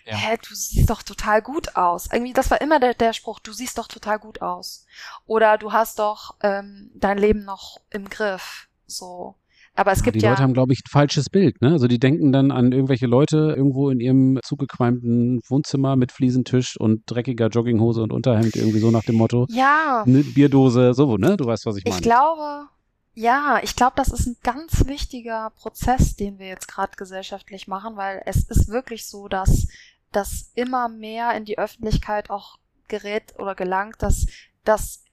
ja. 0.04 0.16
hä, 0.16 0.38
du 0.48 0.54
siehst 0.54 0.90
doch 0.90 1.02
total 1.02 1.42
gut 1.42 1.76
aus. 1.76 2.08
Irgendwie, 2.12 2.32
das 2.32 2.50
war 2.50 2.60
immer 2.60 2.78
der, 2.78 2.94
der 2.94 3.12
Spruch, 3.12 3.40
du 3.40 3.52
siehst 3.52 3.78
doch 3.78 3.88
total 3.88 4.18
gut 4.18 4.40
aus. 4.40 4.86
Oder 5.26 5.58
du 5.58 5.72
hast 5.72 5.98
doch 5.98 6.36
ähm, 6.42 6.90
dein 6.94 7.18
Leben 7.18 7.44
noch 7.44 7.80
im 7.90 8.08
Griff. 8.08 8.68
So. 8.86 9.34
Aber 9.76 9.92
es 9.92 10.00
Ja, 10.00 10.04
gibt 10.04 10.16
die 10.16 10.24
ja. 10.24 10.30
Leute 10.30 10.42
haben, 10.42 10.54
glaube 10.54 10.72
ich, 10.72 10.80
ein 10.80 10.90
falsches 10.90 11.28
Bild. 11.30 11.60
Ne? 11.62 11.70
Also 11.72 11.86
die 11.86 11.98
denken 11.98 12.32
dann 12.32 12.50
an 12.50 12.72
irgendwelche 12.72 13.06
Leute 13.06 13.54
irgendwo 13.56 13.90
in 13.90 14.00
ihrem 14.00 14.38
zugequalmten 14.42 15.40
Wohnzimmer 15.48 15.96
mit 15.96 16.12
Fliesentisch 16.12 16.76
und 16.78 17.02
dreckiger 17.06 17.48
Jogginghose 17.48 18.02
und 18.02 18.12
Unterhemd, 18.12 18.56
irgendwie 18.56 18.78
so 18.80 18.90
nach 18.90 19.04
dem 19.04 19.16
Motto. 19.16 19.46
ja, 19.50 20.02
Eine 20.06 20.22
Bierdose, 20.22 20.94
so, 20.94 21.16
ne? 21.16 21.36
Du 21.36 21.44
weißt, 21.46 21.66
was 21.66 21.76
ich 21.76 21.84
ich 21.86 21.90
meine. 21.90 22.02
glaube, 22.02 22.68
ja, 23.14 23.60
ich 23.62 23.76
glaube, 23.76 23.92
das 23.96 24.08
ist 24.08 24.26
ein 24.26 24.36
ganz 24.42 24.86
wichtiger 24.86 25.50
Prozess, 25.56 26.16
den 26.16 26.38
wir 26.38 26.48
jetzt 26.48 26.68
gerade 26.68 26.92
gesellschaftlich 26.96 27.66
machen, 27.68 27.96
weil 27.96 28.22
es 28.26 28.44
ist 28.44 28.68
wirklich 28.68 29.06
so, 29.06 29.28
dass 29.28 29.68
das 30.12 30.50
immer 30.54 30.88
mehr 30.88 31.34
in 31.36 31.44
die 31.44 31.58
Öffentlichkeit 31.58 32.30
auch 32.30 32.58
gerät 32.88 33.34
oder 33.38 33.54
gelangt, 33.54 33.96
dass 34.00 34.26
dass 34.64 35.04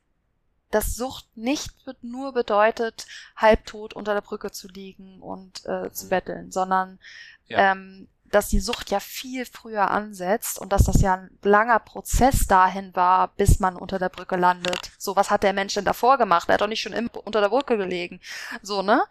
dass 0.73 0.95
Sucht 0.95 1.25
nicht 1.35 1.71
nur 2.01 2.33
bedeutet, 2.33 3.05
halbtot 3.35 3.93
unter 3.93 4.13
der 4.13 4.21
Brücke 4.21 4.51
zu 4.51 4.67
liegen 4.67 5.19
und 5.21 5.65
äh, 5.65 5.91
zu 5.91 6.09
betteln, 6.09 6.51
sondern 6.51 6.99
Ja. 7.47 7.71
ähm, 7.71 8.07
dass 8.31 8.49
die 8.49 8.59
Sucht 8.59 8.89
ja 8.89 8.99
viel 8.99 9.45
früher 9.45 9.91
ansetzt 9.91 10.57
und 10.57 10.73
dass 10.73 10.85
das 10.85 11.01
ja 11.01 11.13
ein 11.13 11.29
langer 11.43 11.77
Prozess 11.77 12.47
dahin 12.47 12.95
war, 12.95 13.27
bis 13.37 13.59
man 13.59 13.75
unter 13.75 13.99
der 13.99 14.09
Brücke 14.09 14.37
landet. 14.37 14.91
So, 14.97 15.15
was 15.15 15.29
hat 15.29 15.43
der 15.43 15.53
Mensch 15.53 15.75
denn 15.75 15.85
davor 15.85 16.17
gemacht? 16.17 16.49
Er 16.49 16.55
hat 16.55 16.61
doch 16.61 16.67
nicht 16.67 16.81
schon 16.81 16.95
unter 17.09 17.41
der 17.41 17.49
Brücke 17.49 17.77
gelegen. 17.77 18.21
So, 18.63 18.81
ne? 18.81 19.03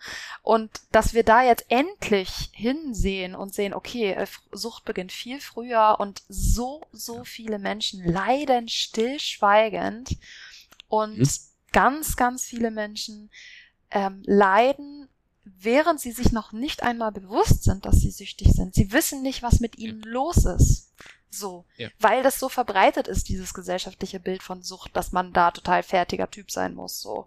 Und 0.42 0.70
dass 0.90 1.14
wir 1.14 1.22
da 1.22 1.42
jetzt 1.42 1.66
endlich 1.68 2.50
hinsehen 2.52 3.36
und 3.36 3.54
sehen, 3.54 3.74
okay, 3.74 4.12
äh, 4.12 4.26
Sucht 4.50 4.84
beginnt 4.84 5.12
viel 5.12 5.40
früher 5.40 5.96
und 6.00 6.22
so, 6.28 6.82
so 6.90 7.22
viele 7.22 7.60
Menschen 7.60 8.04
leiden 8.04 8.68
stillschweigend 8.68 10.16
und 10.88 11.18
Mhm. 11.18 11.28
Ganz, 11.72 12.16
ganz 12.16 12.44
viele 12.44 12.70
Menschen 12.70 13.30
ähm, 13.90 14.22
leiden, 14.26 15.08
während 15.44 16.00
sie 16.00 16.12
sich 16.12 16.32
noch 16.32 16.52
nicht 16.52 16.82
einmal 16.82 17.12
bewusst 17.12 17.64
sind, 17.64 17.84
dass 17.84 17.96
sie 17.96 18.10
süchtig 18.10 18.48
sind. 18.52 18.74
Sie 18.74 18.92
wissen 18.92 19.22
nicht, 19.22 19.42
was 19.42 19.60
mit 19.60 19.76
ihnen 19.78 20.02
los 20.02 20.44
ist. 20.44 20.92
So, 21.34 21.64
Ja. 21.78 21.88
weil 21.98 22.22
das 22.22 22.38
so 22.38 22.50
verbreitet 22.50 23.08
ist, 23.08 23.28
dieses 23.30 23.54
gesellschaftliche 23.54 24.20
Bild 24.20 24.42
von 24.42 24.62
Sucht, 24.62 24.94
dass 24.96 25.12
man 25.12 25.32
da 25.32 25.50
total 25.50 25.82
fertiger 25.82 26.30
Typ 26.30 26.50
sein 26.50 26.74
muss. 26.74 27.00
So. 27.00 27.26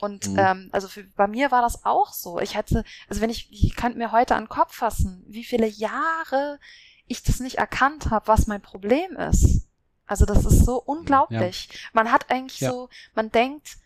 Und 0.00 0.26
Mhm. 0.26 0.38
ähm, 0.38 0.68
also 0.72 0.88
für, 0.88 1.04
bei 1.04 1.26
mir 1.28 1.50
war 1.50 1.60
das 1.60 1.84
auch 1.84 2.14
so. 2.14 2.40
Ich 2.40 2.56
hatte, 2.56 2.82
also 3.08 3.20
wenn 3.20 3.28
ich, 3.30 3.48
ich 3.52 3.76
könnte 3.76 3.98
mir 3.98 4.10
heute 4.10 4.34
an 4.36 4.44
den 4.44 4.48
Kopf 4.48 4.74
fassen, 4.74 5.22
wie 5.28 5.44
viele 5.44 5.66
Jahre 5.66 6.58
ich 7.06 7.22
das 7.22 7.40
nicht 7.40 7.58
erkannt 7.58 8.08
habe, 8.10 8.26
was 8.26 8.46
mein 8.46 8.62
Problem 8.62 9.16
ist. 9.16 9.66
Also 10.06 10.24
das 10.24 10.44
ist 10.46 10.64
so 10.64 10.76
unglaublich. 10.82 11.68
Man 11.92 12.10
hat 12.10 12.30
eigentlich 12.30 12.60
Ja. 12.60 12.70
so, 12.70 12.88
man 13.14 13.30
denkt 13.30 13.76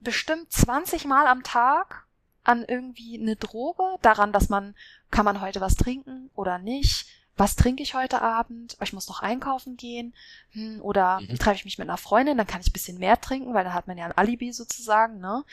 bestimmt 0.00 0.52
20 0.52 1.04
Mal 1.04 1.26
am 1.26 1.42
Tag 1.42 2.04
an 2.44 2.64
irgendwie 2.66 3.18
eine 3.20 3.36
Droge, 3.36 3.82
daran, 4.02 4.32
dass 4.32 4.48
man, 4.48 4.74
kann 5.10 5.24
man 5.24 5.40
heute 5.40 5.60
was 5.60 5.74
trinken 5.74 6.30
oder 6.34 6.58
nicht? 6.58 7.06
Was 7.36 7.54
trinke 7.56 7.82
ich 7.82 7.94
heute 7.94 8.20
Abend? 8.22 8.76
Ich 8.82 8.92
muss 8.92 9.08
noch 9.08 9.22
einkaufen 9.22 9.76
gehen. 9.76 10.12
Hm, 10.52 10.80
oder 10.82 11.20
Mhm. 11.20 11.38
treffe 11.38 11.56
ich 11.56 11.64
mich 11.64 11.78
mit 11.78 11.88
einer 11.88 11.98
Freundin, 11.98 12.36
dann 12.36 12.46
kann 12.46 12.60
ich 12.60 12.68
ein 12.68 12.72
bisschen 12.72 12.98
mehr 12.98 13.20
trinken, 13.20 13.54
weil 13.54 13.64
dann 13.64 13.74
hat 13.74 13.86
man 13.86 13.98
ja 13.98 14.06
ein 14.06 14.16
Alibi 14.16 14.52
sozusagen, 14.52 15.20
ne? 15.20 15.44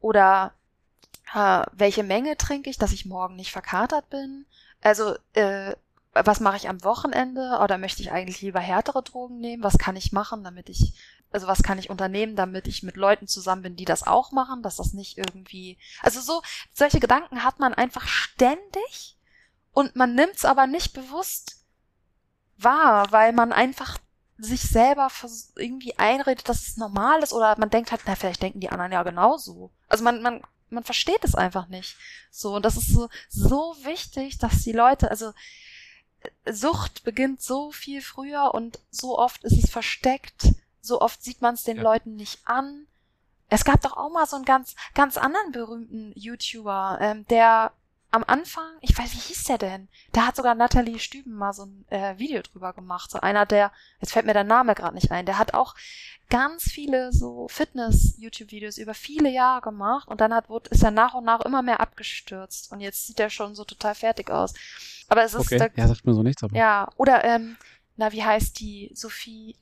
Oder 0.00 0.52
äh, 1.34 1.64
welche 1.72 2.02
Menge 2.02 2.36
trinke 2.36 2.70
ich, 2.70 2.78
dass 2.78 2.92
ich 2.92 3.06
morgen 3.06 3.36
nicht 3.36 3.52
verkatert 3.52 4.08
bin? 4.10 4.46
Also, 4.80 5.16
äh, 5.34 5.74
was 6.14 6.40
mache 6.40 6.56
ich 6.56 6.68
am 6.68 6.82
Wochenende? 6.82 7.58
Oder 7.62 7.78
möchte 7.78 8.02
ich 8.02 8.10
eigentlich 8.10 8.40
lieber 8.40 8.60
härtere 8.60 9.02
Drogen 9.02 9.38
nehmen? 9.38 9.62
Was 9.62 9.78
kann 9.78 9.94
ich 9.96 10.10
machen, 10.12 10.42
damit 10.42 10.68
ich, 10.68 10.94
also 11.30 11.46
was 11.46 11.62
kann 11.62 11.78
ich 11.78 11.90
unternehmen, 11.90 12.36
damit 12.36 12.66
ich 12.66 12.82
mit 12.82 12.96
Leuten 12.96 13.26
zusammen 13.26 13.62
bin, 13.62 13.76
die 13.76 13.84
das 13.84 14.06
auch 14.06 14.32
machen, 14.32 14.62
dass 14.62 14.76
das 14.76 14.92
nicht 14.92 15.18
irgendwie, 15.18 15.78
also 16.02 16.20
so, 16.20 16.42
solche 16.72 17.00
Gedanken 17.00 17.44
hat 17.44 17.58
man 17.58 17.74
einfach 17.74 18.06
ständig 18.06 19.16
und 19.72 19.96
man 19.96 20.14
nimmt's 20.14 20.44
aber 20.44 20.66
nicht 20.66 20.92
bewusst 20.94 21.64
wahr, 22.56 23.12
weil 23.12 23.32
man 23.32 23.52
einfach 23.52 23.98
sich 24.38 24.62
selber 24.62 25.10
irgendwie 25.56 25.98
einredet, 25.98 26.48
dass 26.48 26.66
es 26.66 26.76
normal 26.76 27.22
ist 27.22 27.32
oder 27.32 27.58
man 27.58 27.70
denkt 27.70 27.90
halt, 27.90 28.02
na, 28.06 28.14
vielleicht 28.14 28.42
denken 28.42 28.60
die 28.60 28.70
anderen 28.70 28.92
ja 28.92 29.02
genauso. 29.02 29.72
Also 29.88 30.04
man, 30.04 30.22
man, 30.22 30.42
man 30.70 30.84
versteht 30.84 31.24
es 31.24 31.34
einfach 31.34 31.68
nicht. 31.68 31.96
So, 32.30 32.54
und 32.54 32.64
das 32.64 32.76
ist 32.76 32.88
so, 32.88 33.08
so 33.28 33.76
wichtig, 33.82 34.38
dass 34.38 34.62
die 34.62 34.72
Leute, 34.72 35.10
also 35.10 35.32
Sucht 36.50 37.04
beginnt 37.04 37.42
so 37.42 37.72
viel 37.72 38.00
früher 38.00 38.52
und 38.54 38.78
so 38.90 39.18
oft 39.18 39.44
ist 39.44 39.62
es 39.62 39.70
versteckt, 39.70 40.54
so 40.80 41.00
oft 41.00 41.22
sieht 41.22 41.40
man 41.42 41.54
es 41.54 41.64
den 41.64 41.76
Ja. 41.78 41.82
Leuten 41.82 42.14
nicht 42.16 42.40
an. 42.46 42.86
Es 43.50 43.64
gab 43.64 43.80
doch 43.80 43.96
auch 43.96 44.10
mal 44.10 44.26
so 44.26 44.36
einen 44.36 44.44
ganz, 44.44 44.74
ganz 44.94 45.16
anderen 45.16 45.52
berühmten 45.52 46.12
YouTuber, 46.14 46.98
ähm, 47.00 47.26
der 47.28 47.72
am 48.10 48.24
Anfang, 48.26 48.64
ich 48.80 48.96
weiß, 48.96 49.12
wie 49.12 49.18
hieß 49.18 49.44
der 49.44 49.58
denn? 49.58 49.88
Da 50.12 50.26
hat 50.26 50.36
sogar 50.36 50.54
Natalie 50.54 50.98
Stüben 50.98 51.34
mal 51.34 51.52
so 51.52 51.64
ein 51.66 51.84
äh, 51.90 52.18
Video 52.18 52.40
drüber 52.40 52.72
gemacht. 52.72 53.10
So 53.10 53.20
einer, 53.20 53.44
der, 53.44 53.70
jetzt 54.00 54.12
fällt 54.12 54.24
mir 54.24 54.32
der 54.32 54.44
Name 54.44 54.74
gerade 54.74 54.94
nicht 54.94 55.10
ein, 55.10 55.26
der 55.26 55.36
hat 55.38 55.52
auch 55.52 55.74
ganz 56.30 56.64
viele 56.64 57.12
so 57.12 57.48
Fitness-YouTube-Videos 57.48 58.78
über 58.78 58.94
viele 58.94 59.28
Jahre 59.30 59.60
gemacht 59.60 60.08
und 60.08 60.20
dann 60.20 60.32
hat, 60.34 60.48
wurde, 60.48 60.70
ist 60.70 60.82
er 60.82 60.90
nach 60.90 61.14
und 61.14 61.24
nach 61.24 61.40
immer 61.40 61.62
mehr 61.62 61.80
abgestürzt 61.80 62.72
und 62.72 62.80
jetzt 62.80 63.06
sieht 63.06 63.20
er 63.20 63.30
schon 63.30 63.54
so 63.54 63.64
total 63.64 63.94
fertig 63.94 64.30
aus. 64.30 64.54
Aber 65.08 65.22
es 65.24 65.34
ist, 65.34 65.40
Okay. 65.52 65.58
da, 65.58 65.68
Ja, 65.74 65.88
sagt 65.88 66.06
mir 66.06 66.14
so 66.14 66.22
nichts, 66.22 66.42
aber. 66.42 66.56
ja, 66.56 66.88
oder, 66.96 67.24
ähm, 67.24 67.56
na, 67.96 68.12
wie 68.12 68.24
heißt 68.24 68.58
die? 68.60 68.90
Sophie, 68.94 69.56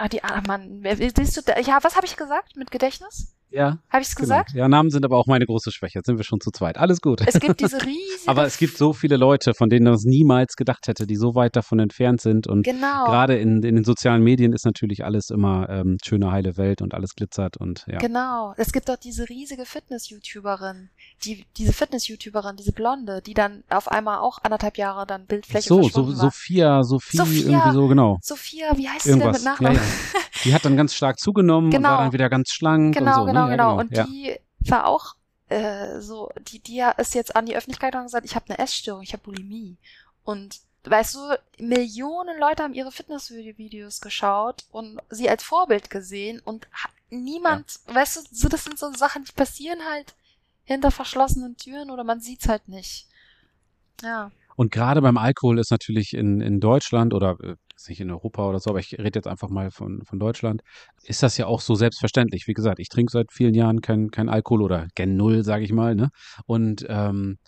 ah, 0.00 0.08
die, 0.08 0.22
ah, 0.24 0.40
Mann, 0.46 0.82
wer- 0.82 0.96
siehst 0.96 1.36
du, 1.36 1.42
da, 1.42 1.58
ja, 1.60 1.78
was 1.82 1.96
habe 1.96 2.06
ich 2.06 2.16
gesagt 2.16 2.56
mit 2.56 2.70
Gedächtnis? 2.70 3.34
Ja, 3.52 3.78
Habe 3.90 4.02
ich's 4.02 4.14
genau. 4.14 4.20
gesagt? 4.28 4.52
Ja, 4.54 4.68
Namen 4.68 4.90
sind 4.90 5.04
aber 5.04 5.16
auch 5.18 5.26
meine 5.26 5.44
große 5.46 5.72
Schwäche. 5.72 5.98
Jetzt 5.98 6.06
sind 6.06 6.16
wir 6.18 6.24
schon 6.24 6.40
zu 6.40 6.50
zweit. 6.50 6.78
Alles 6.78 7.00
gut. 7.00 7.20
Es 7.26 7.40
gibt 7.40 7.60
diese 7.60 7.76
riesige. 7.84 8.28
aber 8.28 8.44
es 8.44 8.58
gibt 8.58 8.76
so 8.76 8.92
viele 8.92 9.16
Leute, 9.16 9.54
von 9.54 9.68
denen 9.68 9.84
man 9.84 9.94
es 9.94 10.04
niemals 10.04 10.54
gedacht 10.56 10.86
hätte, 10.86 11.06
die 11.06 11.16
so 11.16 11.34
weit 11.34 11.56
davon 11.56 11.80
entfernt 11.80 12.20
sind. 12.20 12.46
Und 12.46 12.62
Genau. 12.64 13.06
gerade 13.06 13.36
in, 13.38 13.62
in 13.62 13.74
den 13.74 13.84
sozialen 13.84 14.22
Medien 14.22 14.52
ist 14.52 14.64
natürlich 14.64 15.04
alles 15.04 15.30
immer 15.30 15.68
ähm, 15.68 15.98
schöne, 16.04 16.30
heile 16.30 16.56
Welt 16.56 16.80
und 16.80 16.94
alles 16.94 17.14
glitzert 17.14 17.56
und 17.56 17.84
ja. 17.88 17.98
Genau. 17.98 18.54
Es 18.56 18.72
gibt 18.72 18.88
doch 18.88 18.96
diese 18.96 19.28
riesige 19.28 19.64
Fitness-YouTuberin, 19.64 20.90
die, 21.24 21.44
diese 21.56 21.72
Fitness-YouTuberin, 21.72 22.56
diese 22.56 22.72
Blonde, 22.72 23.20
die 23.24 23.34
dann 23.34 23.64
auf 23.68 23.88
einmal 23.90 24.18
auch 24.18 24.38
anderthalb 24.42 24.78
Jahre 24.78 25.06
dann 25.06 25.26
Bildfläche 25.26 25.68
So, 25.68 25.82
so. 25.82 26.10
Sophia, 26.12 26.82
Sophie, 26.82 27.16
Sophia. 27.16 27.50
irgendwie 27.50 27.74
so, 27.74 27.88
genau. 27.88 28.18
Sophia, 28.22 28.76
wie 28.76 28.88
heißt 28.88 29.02
sie 29.04 29.10
denn 29.10 29.20
Irgendwas. 29.20 29.42
mit 29.42 29.50
Nachnamen? 29.50 29.76
Ja, 29.78 29.82
ja. 29.82 30.20
Die 30.44 30.54
hat 30.54 30.64
dann 30.64 30.76
ganz 30.76 30.94
stark 30.94 31.18
zugenommen 31.18 31.66
und 31.66 31.72
Genau. 31.72 31.90
war 31.90 31.98
dann 31.98 32.12
wieder 32.12 32.28
ganz 32.28 32.50
schlank 32.50 32.94
Genau, 32.94 33.22
und 33.22 33.26
so. 33.26 33.26
genau, 33.26 33.44
ne? 33.44 33.50
ja, 33.50 33.56
genau. 33.56 33.78
Und 33.78 33.96
ja. 33.96 34.04
die 34.04 34.36
war 34.60 34.86
auch 34.86 35.14
äh, 35.48 36.00
so, 36.00 36.30
die, 36.48 36.60
die 36.60 36.82
ist 36.98 37.14
jetzt 37.14 37.34
an 37.36 37.46
die 37.46 37.56
Öffentlichkeit 37.56 37.94
und 37.94 38.04
gesagt, 38.04 38.24
ich 38.24 38.34
habe 38.34 38.46
eine 38.48 38.58
Essstörung, 38.58 39.02
ich 39.02 39.12
habe 39.12 39.22
Bulimie. 39.22 39.76
Und 40.24 40.60
weißt 40.84 41.14
du, 41.16 41.38
Millionen 41.58 42.38
Leute 42.38 42.62
haben 42.62 42.74
ihre 42.74 42.92
Fitnessvideo-Videos 42.92 44.00
geschaut 44.00 44.64
und 44.70 44.98
sie 45.10 45.28
als 45.28 45.42
Vorbild 45.42 45.90
gesehen 45.90 46.40
und 46.44 46.68
niemand, 47.10 47.80
weißt 47.86 48.16
du, 48.16 48.20
so, 48.30 48.48
das 48.48 48.64
sind 48.64 48.78
so 48.78 48.90
Sachen, 48.92 49.24
die 49.24 49.32
passieren 49.32 49.80
halt 49.90 50.14
hinter 50.64 50.90
verschlossenen 50.90 51.56
Türen 51.56 51.90
oder 51.90 52.04
man 52.04 52.20
sieht's 52.20 52.48
halt 52.48 52.68
nicht. 52.68 53.08
Ja. 54.02 54.30
Und 54.56 54.70
gerade 54.72 55.02
beim 55.02 55.18
Alkohol 55.18 55.58
ist 55.58 55.70
natürlich 55.70 56.14
in, 56.14 56.40
in 56.40 56.60
Deutschland 56.60 57.12
oder 57.12 57.36
ist 57.82 57.88
nicht 57.88 58.00
in 58.00 58.10
Europa 58.10 58.48
oder 58.48 58.60
so, 58.60 58.70
aber 58.70 58.78
ich 58.80 58.92
rede 58.98 59.18
jetzt 59.18 59.26
einfach 59.28 59.48
mal 59.48 59.70
von, 59.70 60.02
von 60.04 60.18
Deutschland, 60.18 60.62
ist 61.04 61.22
das 61.22 61.36
ja 61.36 61.46
auch 61.46 61.60
so 61.60 61.74
selbstverständlich. 61.74 62.46
Wie 62.46 62.52
gesagt, 62.54 62.78
ich 62.78 62.88
trinke 62.88 63.10
seit 63.12 63.32
vielen 63.32 63.54
Jahren 63.54 63.80
kein, 63.80 64.10
kein 64.10 64.28
Alkohol 64.28 64.62
oder 64.62 64.86
gen 64.94 65.16
Null, 65.16 65.44
sage 65.44 65.64
ich 65.64 65.72
mal. 65.72 65.94
Ne? 65.94 66.10
Und 66.46 66.84
ähm, 66.88 67.38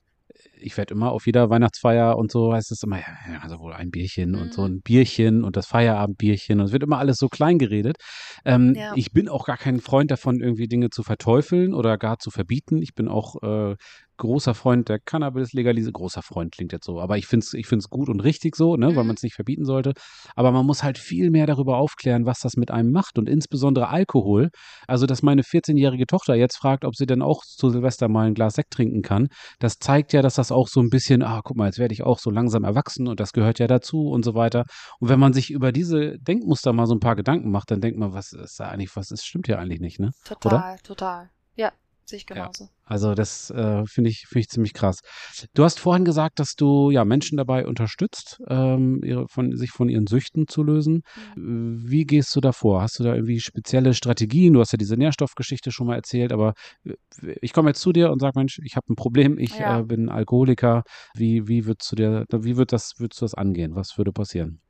ich 0.58 0.76
werde 0.76 0.94
immer 0.94 1.12
auf 1.12 1.26
jeder 1.26 1.50
Weihnachtsfeier 1.50 2.16
und 2.16 2.30
so 2.30 2.52
heißt 2.52 2.70
es 2.72 2.82
immer, 2.82 2.98
ja, 2.98 3.04
also 3.42 3.58
wohl 3.58 3.72
ein 3.72 3.90
Bierchen 3.90 4.34
und 4.34 4.54
so 4.54 4.62
Mhm. 4.62 4.68
ein 4.68 4.80
Bierchen 4.82 5.44
und 5.44 5.56
das 5.56 5.66
Feierabendbierchen 5.66 6.60
und 6.60 6.66
es 6.66 6.72
wird 6.72 6.84
immer 6.84 6.98
alles 6.98 7.18
so 7.18 7.28
klein 7.28 7.58
geredet. 7.58 7.96
Ähm, 8.44 8.74
Ja. 8.76 8.92
Ich 8.96 9.12
bin 9.12 9.28
auch 9.28 9.44
gar 9.44 9.56
kein 9.58 9.80
Freund 9.80 10.10
davon, 10.10 10.40
irgendwie 10.40 10.68
Dinge 10.68 10.90
zu 10.90 11.02
verteufeln 11.02 11.74
oder 11.74 11.98
gar 11.98 12.18
zu 12.18 12.30
verbieten. 12.30 12.80
Ich 12.80 12.94
bin 12.94 13.08
auch 13.08 13.42
äh, 13.42 13.76
großer 14.22 14.54
Freund 14.54 14.88
der 14.88 14.98
Cannabis-Legalisierung. 14.98 15.92
Großer 15.92 16.22
Freund 16.22 16.52
klingt 16.52 16.72
jetzt 16.72 16.86
so, 16.86 17.00
aber 17.00 17.18
ich 17.18 17.26
finde 17.26 17.44
es 17.44 17.52
ich 17.54 17.66
find's 17.66 17.88
gut 17.88 18.08
und 18.08 18.20
richtig 18.20 18.56
so, 18.56 18.76
ne, 18.76 18.86
weil 18.94 19.02
Mhm. 19.02 19.08
man 19.08 19.16
es 19.16 19.22
nicht 19.22 19.34
verbieten 19.34 19.64
sollte. 19.64 19.92
Aber 20.36 20.52
man 20.52 20.64
muss 20.64 20.82
halt 20.82 20.96
viel 20.98 21.30
mehr 21.30 21.46
darüber 21.46 21.76
aufklären, 21.78 22.24
was 22.24 22.38
das 22.40 22.54
mit 22.56 22.70
einem 22.70 22.90
macht 22.92 23.18
und 23.18 23.28
insbesondere 23.28 23.88
Alkohol. 23.88 24.50
Also, 24.86 25.06
dass 25.06 25.22
meine 25.22 25.42
14-jährige 25.42 26.06
Tochter 26.06 26.34
jetzt 26.34 26.56
fragt, 26.56 26.84
ob 26.84 26.94
sie 26.96 27.06
denn 27.06 27.20
auch 27.22 27.42
zu 27.44 27.68
Silvester 27.70 28.08
mal 28.08 28.26
ein 28.26 28.34
Glas 28.34 28.54
Sekt 28.54 28.70
trinken 28.72 29.02
kann, 29.02 29.28
das 29.58 29.74
zeigt 29.78 30.12
ja, 30.12 30.22
dass 30.22 30.34
das 30.36 30.52
auch 30.52 30.68
so 30.68 30.80
ein 30.80 30.88
bisschen, 30.88 31.22
ah, 31.22 31.40
guck 31.44 31.56
mal, 31.56 31.66
jetzt 31.66 31.78
werde 31.78 31.92
ich 31.92 32.02
auch 32.02 32.18
so 32.18 32.30
langsam 32.30 32.64
erwachsen 32.64 33.08
und 33.08 33.18
das 33.20 33.32
gehört 33.32 33.58
ja 33.58 33.66
dazu 33.66 34.08
und 34.08 34.24
so 34.24 34.34
weiter. 34.34 34.64
Und 35.00 35.08
wenn 35.08 35.18
man 35.20 35.32
sich 35.32 35.50
über 35.50 35.72
diese 35.72 36.16
Denkmuster 36.20 36.72
mal 36.72 36.86
so 36.86 36.94
ein 36.94 37.00
paar 37.00 37.16
Gedanken 37.16 37.50
macht, 37.50 37.70
dann 37.70 37.80
denkt 37.80 37.98
man, 37.98 38.12
was 38.12 38.32
ist 38.32 38.60
da 38.60 38.68
eigentlich, 38.68 38.94
was 38.94 39.10
ist, 39.10 39.24
stimmt 39.26 39.48
ja 39.48 39.58
eigentlich 39.58 39.80
nicht, 39.80 39.98
ne? 39.98 40.10
Total, 40.24 40.78
total. 40.78 41.30
Ja. 41.56 41.72
Sehe 42.04 42.18
ich 42.18 42.26
genauso. 42.26 42.64
Ja. 42.64 42.70
Also 42.84 43.14
das 43.14 43.50
äh, 43.50 43.84
finde 43.86 44.10
ich, 44.10 44.26
finde 44.28 44.40
ich 44.40 44.48
ziemlich 44.48 44.74
krass. 44.74 44.98
Du 45.54 45.64
hast 45.64 45.80
vorhin 45.80 46.04
gesagt, 46.04 46.38
dass 46.38 46.54
du 46.54 46.90
ja 46.90 47.04
Menschen 47.04 47.38
dabei 47.38 47.66
unterstützt, 47.66 48.40
ähm, 48.48 49.00
ihre, 49.02 49.26
von, 49.28 49.56
sich 49.56 49.70
von 49.70 49.88
ihren 49.88 50.06
Süchten 50.06 50.46
zu 50.46 50.62
lösen. 50.62 51.02
Mhm. 51.36 51.82
Wie 51.88 52.04
gehst 52.04 52.34
du 52.36 52.40
da 52.40 52.52
vor? 52.52 52.82
Hast 52.82 52.98
du 52.98 53.04
da 53.04 53.14
irgendwie 53.14 53.40
spezielle 53.40 53.94
Strategien? 53.94 54.52
Du 54.52 54.60
hast 54.60 54.72
ja 54.72 54.78
diese 54.78 54.96
Nährstoffgeschichte 54.96 55.72
schon 55.72 55.86
mal 55.86 55.96
erzählt, 55.96 56.32
aber 56.32 56.54
äh, 56.84 56.94
ich 57.40 57.52
komme 57.52 57.70
jetzt 57.70 57.80
zu 57.80 57.92
dir 57.92 58.10
und 58.10 58.20
sage, 58.20 58.38
Mensch, 58.38 58.58
ich 58.62 58.76
habe 58.76 58.92
ein 58.92 58.96
Problem, 58.96 59.38
ich 59.38 59.58
ja. 59.58 59.80
äh, 59.80 59.82
bin 59.84 60.08
Alkoholiker. 60.08 60.82
Wie, 61.14 61.48
wie 61.48 61.64
würdest 61.66 61.90
du 61.92 61.96
dir, 61.96 62.26
wie 62.30 62.56
wird 62.56 62.72
das, 62.72 62.92
würdest 62.98 63.20
du 63.20 63.24
das 63.24 63.34
angehen? 63.34 63.74
Was 63.74 63.96
würde 63.96 64.12
passieren? 64.12 64.60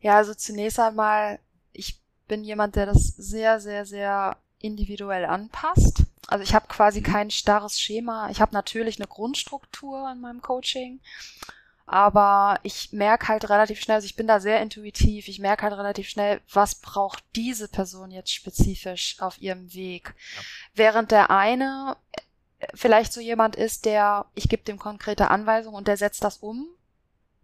Ja, 0.00 0.16
also 0.16 0.34
zunächst 0.34 0.78
einmal, 0.78 1.38
ich 1.72 1.98
bin 2.28 2.44
jemand, 2.44 2.76
der 2.76 2.86
das 2.86 3.06
sehr, 3.16 3.58
sehr, 3.60 3.86
sehr 3.86 4.36
individuell 4.64 5.24
anpasst. 5.26 6.04
Also 6.26 6.42
ich 6.42 6.54
habe 6.54 6.66
quasi 6.68 7.02
kein 7.02 7.30
starres 7.30 7.78
Schema. 7.78 8.30
Ich 8.30 8.40
habe 8.40 8.54
natürlich 8.54 8.98
eine 8.98 9.06
Grundstruktur 9.06 10.10
in 10.10 10.20
meinem 10.20 10.40
Coaching, 10.40 11.00
aber 11.86 12.58
ich 12.62 12.92
merke 12.92 13.28
halt 13.28 13.48
relativ 13.50 13.80
schnell, 13.80 13.96
also 13.96 14.06
ich 14.06 14.16
bin 14.16 14.26
da 14.26 14.40
sehr 14.40 14.62
intuitiv, 14.62 15.28
ich 15.28 15.38
merke 15.38 15.64
halt 15.64 15.74
relativ 15.74 16.08
schnell, 16.08 16.40
was 16.50 16.76
braucht 16.76 17.22
diese 17.36 17.68
Person 17.68 18.10
jetzt 18.10 18.32
spezifisch 18.32 19.16
auf 19.20 19.40
ihrem 19.40 19.74
Weg. 19.74 20.14
Ja. 20.34 20.42
Während 20.74 21.10
der 21.10 21.30
eine 21.30 21.96
äh, 22.58 22.66
vielleicht 22.74 23.12
so 23.12 23.20
jemand 23.20 23.54
ist, 23.54 23.84
der, 23.84 24.24
ich 24.34 24.48
gebe 24.48 24.64
dem 24.64 24.78
konkrete 24.78 25.30
Anweisungen 25.30 25.76
und 25.76 25.86
der 25.86 25.98
setzt 25.98 26.24
das 26.24 26.38
um, 26.38 26.66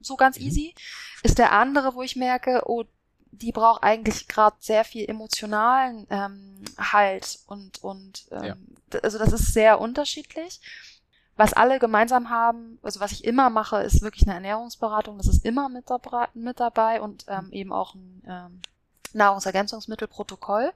so 0.01 0.17
ganz 0.17 0.39
mhm. 0.39 0.47
easy, 0.47 0.75
ist 1.23 1.39
der 1.39 1.53
andere, 1.53 1.95
wo 1.95 2.01
ich 2.03 2.17
merke, 2.17 2.63
oh, 2.65 2.85
die 3.33 3.53
braucht 3.53 3.83
eigentlich 3.83 4.29
gerade 4.29 4.57
sehr 4.61 4.85
viel 4.85 5.09
emotionalen 5.09 6.07
ähm, 6.11 6.65
Halt 6.79 7.39
und 7.47 7.83
und 7.83 8.27
ähm, 8.31 8.45
ja. 8.45 9.01
also 9.03 9.19
das 9.19 9.33
ist 9.33 9.53
sehr 9.53 9.81
unterschiedlich. 9.81 10.61
Was 11.37 11.55
alle 11.55 11.79
gemeinsam 11.79 12.29
haben, 12.29 12.79
also 12.83 13.01
was 13.01 13.13
ich 13.13 13.25
immer 13.25 13.49
mache, 13.49 13.79
ist 13.79 14.03
wirklich 14.03 14.25
eine 14.25 14.35
Ernährungsberatung. 14.35 15.17
Das 15.17 15.27
ist 15.27 15.43
immer 15.43 15.71
mit, 15.71 15.89
dabei, 15.89 16.29
mit 16.35 16.61
dabei 16.61 17.01
und 17.01 17.25
ähm, 17.29 17.49
eben 17.51 17.73
auch 17.73 17.95
ein 17.95 18.23
ähm, 18.27 18.61
Nahrungsergänzungsmittelprotokoll. 19.15 20.71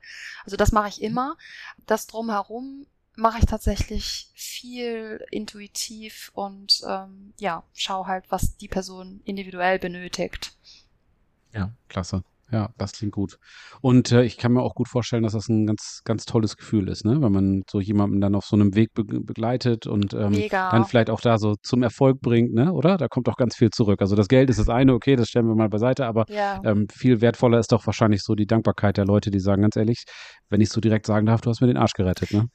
Also 0.44 0.56
das 0.56 0.72
mache 0.72 0.88
ich 0.88 1.02
immer. 1.02 1.36
Das 1.86 2.06
drumherum 2.06 2.86
mache 3.16 3.38
ich 3.40 3.44
tatsächlich 3.44 4.30
viel 4.34 5.24
intuitiv 5.30 6.30
und 6.34 6.82
ähm, 6.88 7.34
ja, 7.38 7.62
schau 7.74 8.06
halt, 8.06 8.24
was 8.30 8.56
die 8.56 8.68
Person 8.68 9.20
individuell 9.24 9.78
benötigt. 9.78 10.56
Ja, 11.52 11.70
klasse. 11.88 12.24
Ja, 12.52 12.70
das 12.76 12.92
klingt 12.92 13.12
gut. 13.12 13.38
Und 13.80 14.12
äh, 14.12 14.22
ich 14.22 14.36
kann 14.36 14.52
mir 14.52 14.62
auch 14.62 14.74
gut 14.74 14.88
vorstellen, 14.88 15.22
dass 15.22 15.32
das 15.32 15.48
ein 15.48 15.66
ganz, 15.66 16.02
ganz 16.04 16.24
tolles 16.24 16.56
Gefühl 16.56 16.88
ist, 16.88 17.04
ne? 17.04 17.20
wenn 17.20 17.32
man 17.32 17.62
so 17.70 17.80
jemanden 17.80 18.20
dann 18.20 18.34
auf 18.34 18.44
so 18.44 18.54
einem 18.54 18.74
Weg 18.74 18.92
be 18.94 19.04
begleitet 19.04 19.86
und 19.86 20.14
ähm, 20.14 20.48
dann 20.50 20.84
vielleicht 20.84 21.10
auch 21.10 21.20
da 21.20 21.38
so 21.38 21.56
zum 21.62 21.82
Erfolg 21.82 22.20
bringt, 22.20 22.52
ne? 22.52 22.72
oder? 22.72 22.96
Da 22.96 23.08
kommt 23.08 23.28
auch 23.28 23.36
ganz 23.36 23.56
viel 23.56 23.70
zurück. 23.70 24.00
Also 24.02 24.14
das 24.14 24.28
Geld 24.28 24.50
ist 24.50 24.58
das 24.58 24.68
eine, 24.68 24.92
okay, 24.92 25.16
das 25.16 25.28
stellen 25.28 25.46
wir 25.46 25.54
mal 25.54 25.68
beiseite, 25.68 26.06
aber 26.06 26.26
ja. 26.28 26.60
ähm, 26.64 26.86
viel 26.92 27.20
wertvoller 27.20 27.58
ist 27.58 27.72
doch 27.72 27.86
wahrscheinlich 27.86 28.22
so 28.22 28.34
die 28.34 28.46
Dankbarkeit 28.46 28.98
der 28.98 29.06
Leute, 29.06 29.30
die 29.30 29.40
sagen, 29.40 29.62
ganz 29.62 29.76
ehrlich, 29.76 30.04
wenn 30.50 30.60
ich 30.60 30.68
so 30.68 30.80
direkt 30.80 31.06
sagen 31.06 31.26
darf, 31.26 31.40
du 31.40 31.50
hast 31.50 31.60
mir 31.60 31.66
den 31.66 31.76
Arsch 31.76 31.94
gerettet, 31.94 32.32
ne? 32.32 32.48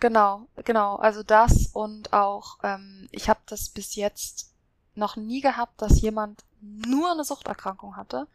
Genau, 0.00 0.46
genau. 0.64 0.96
Also 0.96 1.22
das 1.24 1.70
und 1.72 2.12
auch, 2.12 2.58
ähm, 2.62 3.08
ich 3.10 3.28
habe 3.28 3.40
das 3.46 3.70
bis 3.70 3.96
jetzt 3.96 4.54
noch 4.98 5.16
nie 5.16 5.40
gehabt, 5.40 5.80
dass 5.80 6.00
jemand 6.00 6.44
nur 6.60 7.12
eine 7.12 7.24
Suchterkrankung 7.24 7.96
hatte 7.96 8.26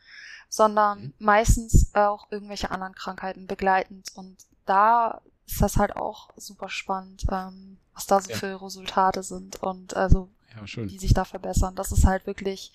sondern 0.53 1.01
mhm. 1.01 1.13
meistens 1.17 1.89
auch 1.95 2.27
irgendwelche 2.29 2.69
anderen 2.69 2.93
Krankheiten 2.93 3.47
begleitend. 3.47 4.11
Und 4.13 4.37
da 4.67 5.19
ist 5.47 5.63
das 5.63 5.77
halt 5.77 5.95
auch 5.95 6.29
super 6.37 6.69
spannend, 6.69 7.25
ähm, 7.31 7.79
was 7.95 8.05
da 8.05 8.21
so 8.21 8.29
ja. 8.29 8.37
für 8.37 8.61
Resultate 8.61 9.23
sind 9.23 9.63
und 9.63 9.95
also 9.95 10.29
ja, 10.55 10.85
die 10.85 10.99
sich 10.99 11.15
da 11.15 11.25
verbessern. 11.25 11.73
Das 11.73 11.91
ist 11.91 12.05
halt 12.05 12.27
wirklich, 12.27 12.71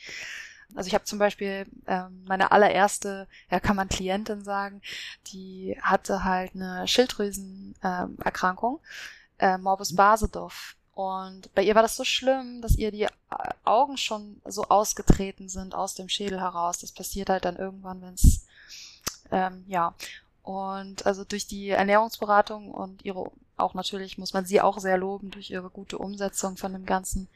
also 0.74 0.88
ich 0.88 0.94
habe 0.94 1.04
zum 1.04 1.20
Beispiel 1.20 1.66
ähm, 1.86 2.24
meine 2.26 2.50
allererste, 2.50 3.28
ja 3.48 3.60
kann 3.60 3.76
man 3.76 3.88
Klientin 3.88 4.42
sagen, 4.42 4.82
die 5.28 5.78
hatte 5.80 6.24
halt 6.24 6.56
eine 6.56 6.88
Schilddrüsenerkrankung, 6.88 8.80
äh, 9.38 9.56
Morbus 9.56 9.92
mhm. 9.92 9.96
Basedow. 9.96 10.74
Und 10.98 11.54
bei 11.54 11.62
ihr 11.62 11.76
war 11.76 11.82
das 11.82 11.94
so 11.94 12.02
schlimm, 12.02 12.60
dass 12.60 12.74
ihr 12.74 12.90
die 12.90 13.04
äh, 13.04 13.08
Augen 13.62 13.96
schon 13.96 14.42
so 14.44 14.64
ausgetreten 14.64 15.48
sind 15.48 15.72
aus 15.72 15.94
dem 15.94 16.08
Schädel 16.08 16.40
heraus. 16.40 16.78
Das 16.80 16.90
passiert 16.90 17.30
halt 17.30 17.44
dann 17.44 17.54
irgendwann, 17.54 18.02
wenn 18.02 18.14
es, 18.14 18.44
ähm, 19.30 19.64
ja. 19.68 19.94
Und 20.42 21.06
also 21.06 21.22
durch 21.22 21.46
die 21.46 21.68
Ernährungsberatung 21.68 22.72
und 22.72 23.04
ihre, 23.04 23.30
auch 23.56 23.74
natürlich 23.74 24.18
muss 24.18 24.32
man 24.32 24.44
sie 24.44 24.60
auch 24.60 24.80
sehr 24.80 24.98
loben, 24.98 25.30
durch 25.30 25.50
ihre 25.50 25.70
gute 25.70 25.98
Umsetzung 25.98 26.56
von 26.56 26.72
dem 26.72 26.84
Ganzen, 26.84 27.28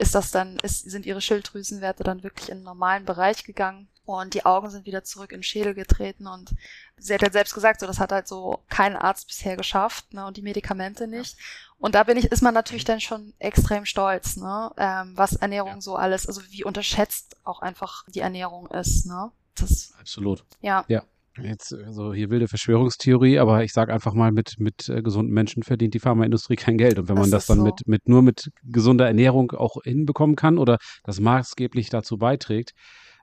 ist 0.00 0.14
das 0.14 0.30
dann, 0.30 0.56
ist, 0.60 0.90
sind 0.90 1.04
ihre 1.04 1.20
Schilddrüsenwerte 1.20 2.02
dann 2.02 2.22
wirklich 2.22 2.48
in 2.48 2.58
den 2.58 2.64
normalen 2.64 3.04
Bereich 3.04 3.44
gegangen 3.44 3.88
und 4.06 4.32
die 4.32 4.46
Augen 4.46 4.70
sind 4.70 4.86
wieder 4.86 5.04
zurück 5.04 5.30
in 5.30 5.38
den 5.38 5.44
Schädel 5.44 5.74
getreten 5.74 6.26
und 6.26 6.54
sie 6.96 7.12
hat 7.12 7.22
halt 7.22 7.34
selbst 7.34 7.54
gesagt, 7.54 7.80
so 7.80 7.86
das 7.86 8.00
hat 8.00 8.10
halt 8.10 8.26
so 8.26 8.60
kein 8.68 8.96
Arzt 8.96 9.28
bisher 9.28 9.56
geschafft, 9.56 10.14
ne, 10.14 10.26
und 10.26 10.38
die 10.38 10.42
Medikamente 10.42 11.06
nicht. 11.06 11.36
Ja. 11.36 11.44
Und 11.78 11.94
da 11.94 12.04
bin 12.04 12.16
ich, 12.16 12.24
ist 12.32 12.42
man 12.42 12.54
natürlich 12.54 12.84
dann 12.84 13.00
schon 13.00 13.34
extrem 13.38 13.84
stolz, 13.84 14.36
ne, 14.36 14.72
ähm, 14.78 15.12
was 15.16 15.34
Ernährung 15.34 15.74
ja. 15.74 15.80
so 15.80 15.96
alles, 15.96 16.26
also 16.26 16.40
wie 16.48 16.64
unterschätzt 16.64 17.36
auch 17.44 17.60
einfach 17.60 18.04
die 18.08 18.20
Ernährung 18.20 18.68
ist, 18.68 19.04
ne. 19.06 19.30
Das, 19.54 19.92
Absolut. 20.00 20.44
Ja. 20.62 20.84
Ja. 20.88 21.02
Jetzt 21.42 21.72
also 21.72 22.12
hier 22.12 22.30
wilde 22.30 22.48
Verschwörungstheorie, 22.48 23.38
aber 23.38 23.64
ich 23.64 23.72
sage 23.72 23.92
einfach 23.92 24.14
mal, 24.14 24.32
mit, 24.32 24.54
mit 24.58 24.88
äh, 24.88 25.02
gesunden 25.02 25.32
Menschen 25.32 25.62
verdient 25.62 25.94
die 25.94 26.00
Pharmaindustrie 26.00 26.56
kein 26.56 26.76
Geld. 26.76 26.98
Und 26.98 27.08
wenn 27.08 27.16
das 27.16 27.24
man 27.24 27.30
das 27.30 27.46
dann 27.46 27.58
so. 27.58 27.64
mit, 27.64 27.86
mit 27.86 28.08
nur 28.08 28.22
mit 28.22 28.50
gesunder 28.64 29.06
Ernährung 29.06 29.52
auch 29.52 29.76
hinbekommen 29.84 30.36
kann 30.36 30.58
oder 30.58 30.78
das 31.04 31.20
maßgeblich 31.20 31.90
dazu 31.90 32.18
beiträgt, 32.18 32.72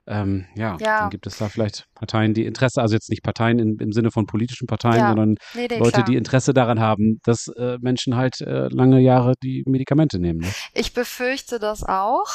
ähm, 0.08 0.46
ja, 0.54 0.76
ja, 0.80 1.00
dann 1.00 1.10
gibt 1.10 1.26
es 1.26 1.36
da 1.36 1.48
vielleicht 1.48 1.86
Parteien, 1.94 2.32
die 2.32 2.46
Interesse, 2.46 2.80
also 2.80 2.94
jetzt 2.94 3.10
nicht 3.10 3.22
Parteien 3.22 3.58
in, 3.58 3.78
im 3.78 3.92
Sinne 3.92 4.10
von 4.10 4.26
politischen 4.26 4.66
Parteien, 4.66 4.96
ja. 4.96 5.08
sondern 5.08 5.34
nee, 5.54 5.68
nee, 5.68 5.78
Leute, 5.78 5.92
klar. 5.92 6.04
die 6.04 6.16
Interesse 6.16 6.54
daran 6.54 6.80
haben, 6.80 7.20
dass 7.24 7.48
äh, 7.48 7.76
Menschen 7.80 8.16
halt 8.16 8.40
äh, 8.40 8.68
lange 8.68 9.00
Jahre 9.00 9.34
die 9.42 9.64
Medikamente 9.66 10.18
nehmen. 10.18 10.40
Ne? 10.40 10.48
Ich 10.72 10.94
befürchte 10.94 11.58
das 11.58 11.84
auch. 11.84 12.26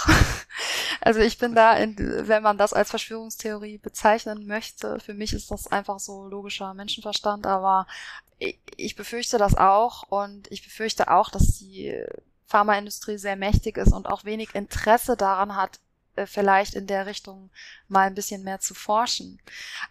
also 1.01 1.19
ich 1.19 1.39
bin 1.39 1.55
da, 1.55 1.75
in, 1.75 1.97
wenn 1.97 2.43
man 2.43 2.57
das 2.57 2.73
als 2.73 2.91
Verschwörungstheorie 2.91 3.79
bezeichnen 3.79 4.45
möchte, 4.45 4.99
für 4.99 5.15
mich 5.15 5.33
ist 5.33 5.49
das 5.49 5.71
einfach 5.71 5.99
so 5.99 6.27
logischer 6.27 6.73
Menschenverstand, 6.75 7.47
aber 7.47 7.87
ich, 8.37 8.59
ich 8.77 8.95
befürchte 8.95 9.37
das 9.39 9.57
auch 9.57 10.03
und 10.09 10.51
ich 10.51 10.63
befürchte 10.63 11.09
auch, 11.09 11.31
dass 11.31 11.57
die 11.57 11.93
Pharmaindustrie 12.45 13.17
sehr 13.17 13.35
mächtig 13.35 13.77
ist 13.77 13.93
und 13.93 14.05
auch 14.05 14.25
wenig 14.25 14.53
Interesse 14.53 15.17
daran 15.17 15.55
hat, 15.55 15.79
vielleicht 16.25 16.75
in 16.75 16.87
der 16.87 17.05
Richtung 17.05 17.49
mal 17.87 18.07
ein 18.07 18.15
bisschen 18.15 18.43
mehr 18.43 18.59
zu 18.59 18.73
forschen. 18.73 19.41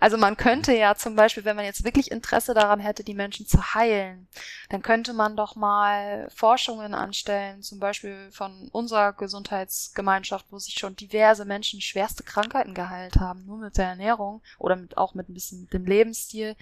Also 0.00 0.16
man 0.16 0.36
könnte 0.36 0.72
ja 0.72 0.94
zum 0.94 1.16
Beispiel, 1.16 1.44
wenn 1.44 1.56
man 1.56 1.64
jetzt 1.64 1.84
wirklich 1.84 2.10
Interesse 2.10 2.54
daran 2.54 2.80
hätte, 2.80 3.04
die 3.04 3.14
Menschen 3.14 3.46
zu 3.46 3.74
heilen, 3.74 4.28
dann 4.68 4.82
könnte 4.82 5.12
man 5.12 5.36
doch 5.36 5.56
mal 5.56 6.28
Forschungen 6.34 6.94
anstellen, 6.94 7.62
zum 7.62 7.80
Beispiel 7.80 8.30
von 8.32 8.68
unserer 8.72 9.12
Gesundheitsgemeinschaft, 9.12 10.46
wo 10.50 10.58
sich 10.58 10.74
schon 10.74 10.96
diverse 10.96 11.44
Menschen 11.44 11.80
schwerste 11.80 12.22
Krankheiten 12.22 12.74
geheilt 12.74 13.16
haben, 13.16 13.44
nur 13.46 13.58
mit 13.58 13.76
der 13.76 13.88
Ernährung 13.88 14.42
oder 14.58 14.76
mit, 14.76 14.96
auch 14.96 15.14
mit 15.14 15.28
ein 15.28 15.34
bisschen 15.34 15.68
dem 15.70 15.86
Lebensstil. 15.86 16.56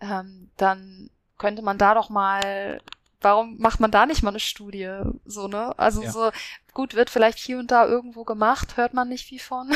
Ähm, 0.00 0.50
dann 0.56 1.10
könnte 1.38 1.62
man 1.62 1.78
da 1.78 1.94
doch 1.94 2.08
mal 2.08 2.80
warum 3.20 3.58
macht 3.58 3.80
man 3.80 3.90
da 3.90 4.06
nicht 4.06 4.22
mal 4.22 4.30
eine 4.30 4.40
Studie? 4.40 5.00
So, 5.24 5.48
ne? 5.48 5.76
Also 5.78 6.02
ja. 6.02 6.10
so, 6.10 6.30
gut, 6.76 6.94
wird 6.94 7.08
vielleicht 7.08 7.38
hier 7.38 7.58
und 7.58 7.70
da 7.70 7.86
irgendwo 7.86 8.24
gemacht, 8.24 8.76
hört 8.76 8.92
man 8.92 9.08
nicht 9.08 9.26
viel 9.26 9.40
von. 9.40 9.70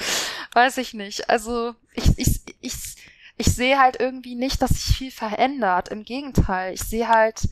Weiß 0.54 0.78
ich 0.78 0.94
nicht. 0.94 1.28
Also 1.28 1.74
ich, 1.92 2.18
ich, 2.18 2.40
ich, 2.60 2.96
ich 3.36 3.46
sehe 3.54 3.78
halt 3.78 4.00
irgendwie 4.00 4.34
nicht, 4.34 4.62
dass 4.62 4.70
sich 4.70 4.96
viel 4.96 5.10
verändert. 5.10 5.90
Im 5.90 6.04
Gegenteil, 6.04 6.72
ich 6.72 6.82
sehe 6.82 7.06
halt, 7.06 7.50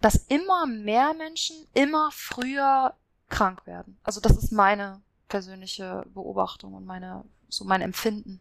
dass 0.00 0.14
immer 0.28 0.64
mehr 0.66 1.12
Menschen 1.14 1.56
immer 1.74 2.10
früher 2.12 2.94
krank 3.28 3.66
werden. 3.66 3.98
Also 4.04 4.20
das 4.20 4.36
ist 4.36 4.52
meine 4.52 5.02
persönliche 5.28 6.04
Beobachtung 6.14 6.74
und 6.74 6.86
meine, 6.86 7.24
so 7.48 7.64
mein 7.64 7.82
Empfinden. 7.82 8.40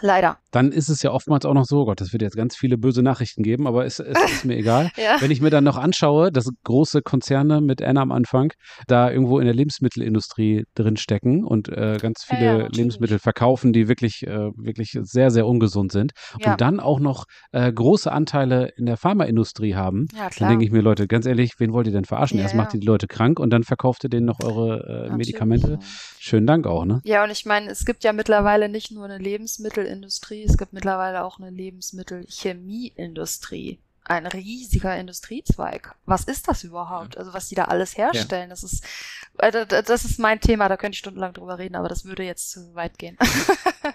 Leider. 0.00 0.38
Dann 0.50 0.72
ist 0.72 0.88
es 0.88 1.02
ja 1.02 1.10
oftmals 1.10 1.44
auch 1.44 1.54
noch 1.54 1.64
so, 1.64 1.84
Gott, 1.84 2.00
das 2.00 2.12
wird 2.12 2.22
jetzt 2.22 2.36
ganz 2.36 2.56
viele 2.56 2.78
böse 2.78 3.02
Nachrichten 3.02 3.42
geben, 3.42 3.66
aber 3.66 3.84
es, 3.84 3.98
es 3.98 4.18
ist 4.30 4.44
mir 4.44 4.56
egal. 4.58 4.90
ja. 4.96 5.16
Wenn 5.20 5.30
ich 5.30 5.40
mir 5.40 5.50
dann 5.50 5.64
noch 5.64 5.76
anschaue, 5.76 6.30
dass 6.30 6.48
große 6.64 7.02
Konzerne 7.02 7.60
mit 7.60 7.80
N 7.80 7.96
am 7.98 8.12
Anfang 8.12 8.52
da 8.86 9.10
irgendwo 9.10 9.38
in 9.38 9.46
der 9.46 9.54
Lebensmittelindustrie 9.54 10.64
drinstecken 10.74 11.44
und 11.44 11.68
äh, 11.68 11.98
ganz 12.00 12.24
viele 12.24 12.44
ja, 12.44 12.58
ja, 12.58 12.68
Lebensmittel 12.68 13.18
verkaufen, 13.18 13.72
die 13.72 13.88
wirklich, 13.88 14.26
äh, 14.26 14.50
wirklich 14.56 14.98
sehr, 15.02 15.30
sehr 15.30 15.46
ungesund 15.46 15.92
sind 15.92 16.12
und 16.34 16.60
dann 16.60 16.80
auch 16.80 17.00
noch 17.00 17.24
äh, 17.52 17.72
große 17.72 18.10
Anteile 18.10 18.68
in 18.76 18.86
der 18.86 18.96
Pharmaindustrie 18.96 19.74
haben, 19.74 20.06
dann 20.38 20.48
denke 20.48 20.64
ich 20.64 20.70
mir, 20.70 20.80
Leute, 20.80 21.06
ganz 21.06 21.26
ehrlich, 21.26 21.52
wen 21.58 21.72
wollt 21.72 21.86
ihr 21.86 21.92
denn 21.92 22.04
verarschen? 22.04 22.38
Erst 22.38 22.54
macht 22.54 22.74
ihr 22.74 22.80
die 22.80 22.86
Leute 22.86 23.06
krank 23.06 23.38
und 23.38 23.50
dann 23.50 23.62
verkauft 23.62 24.04
ihr 24.04 24.10
denen 24.10 24.26
noch 24.26 24.40
eure 24.42 25.08
äh, 25.10 25.16
Medikamente. 25.16 25.78
Schönen 26.18 26.46
Dank 26.46 26.66
auch, 26.66 26.84
ne? 26.84 27.00
Ja, 27.04 27.24
und 27.24 27.30
ich 27.30 27.46
meine, 27.46 27.70
es 27.70 27.84
gibt 27.84 28.04
ja 28.04 28.12
mittlerweile 28.12 28.68
nicht 28.68 28.90
nur 28.90 29.04
eine 29.04 29.18
Lebensmittel 29.18 29.85
Lebensmittelindustrie, 29.86 30.44
es 30.44 30.58
gibt 30.58 30.72
mittlerweile 30.72 31.24
auch 31.24 31.38
eine 31.38 31.50
Lebensmittelchemieindustrie. 31.50 33.78
ein 34.08 34.24
riesiger 34.26 34.96
Industriezweig. 34.96 35.96
Was 36.04 36.22
ist 36.24 36.46
das 36.46 36.62
überhaupt? 36.62 37.18
Also 37.18 37.34
was 37.34 37.48
die 37.48 37.56
da 37.56 37.64
alles 37.64 37.98
herstellen, 37.98 38.44
ja. 38.44 38.50
das 38.50 38.62
ist, 38.62 38.84
äh, 39.38 39.66
das 39.66 40.04
ist 40.04 40.20
mein 40.20 40.38
Thema, 40.38 40.68
da 40.68 40.76
könnte 40.76 40.94
ich 40.94 41.00
stundenlang 41.00 41.32
drüber 41.32 41.58
reden, 41.58 41.74
aber 41.74 41.88
das 41.88 42.04
würde 42.04 42.22
jetzt 42.22 42.52
zu 42.52 42.72
weit 42.76 42.98
gehen. 42.98 43.18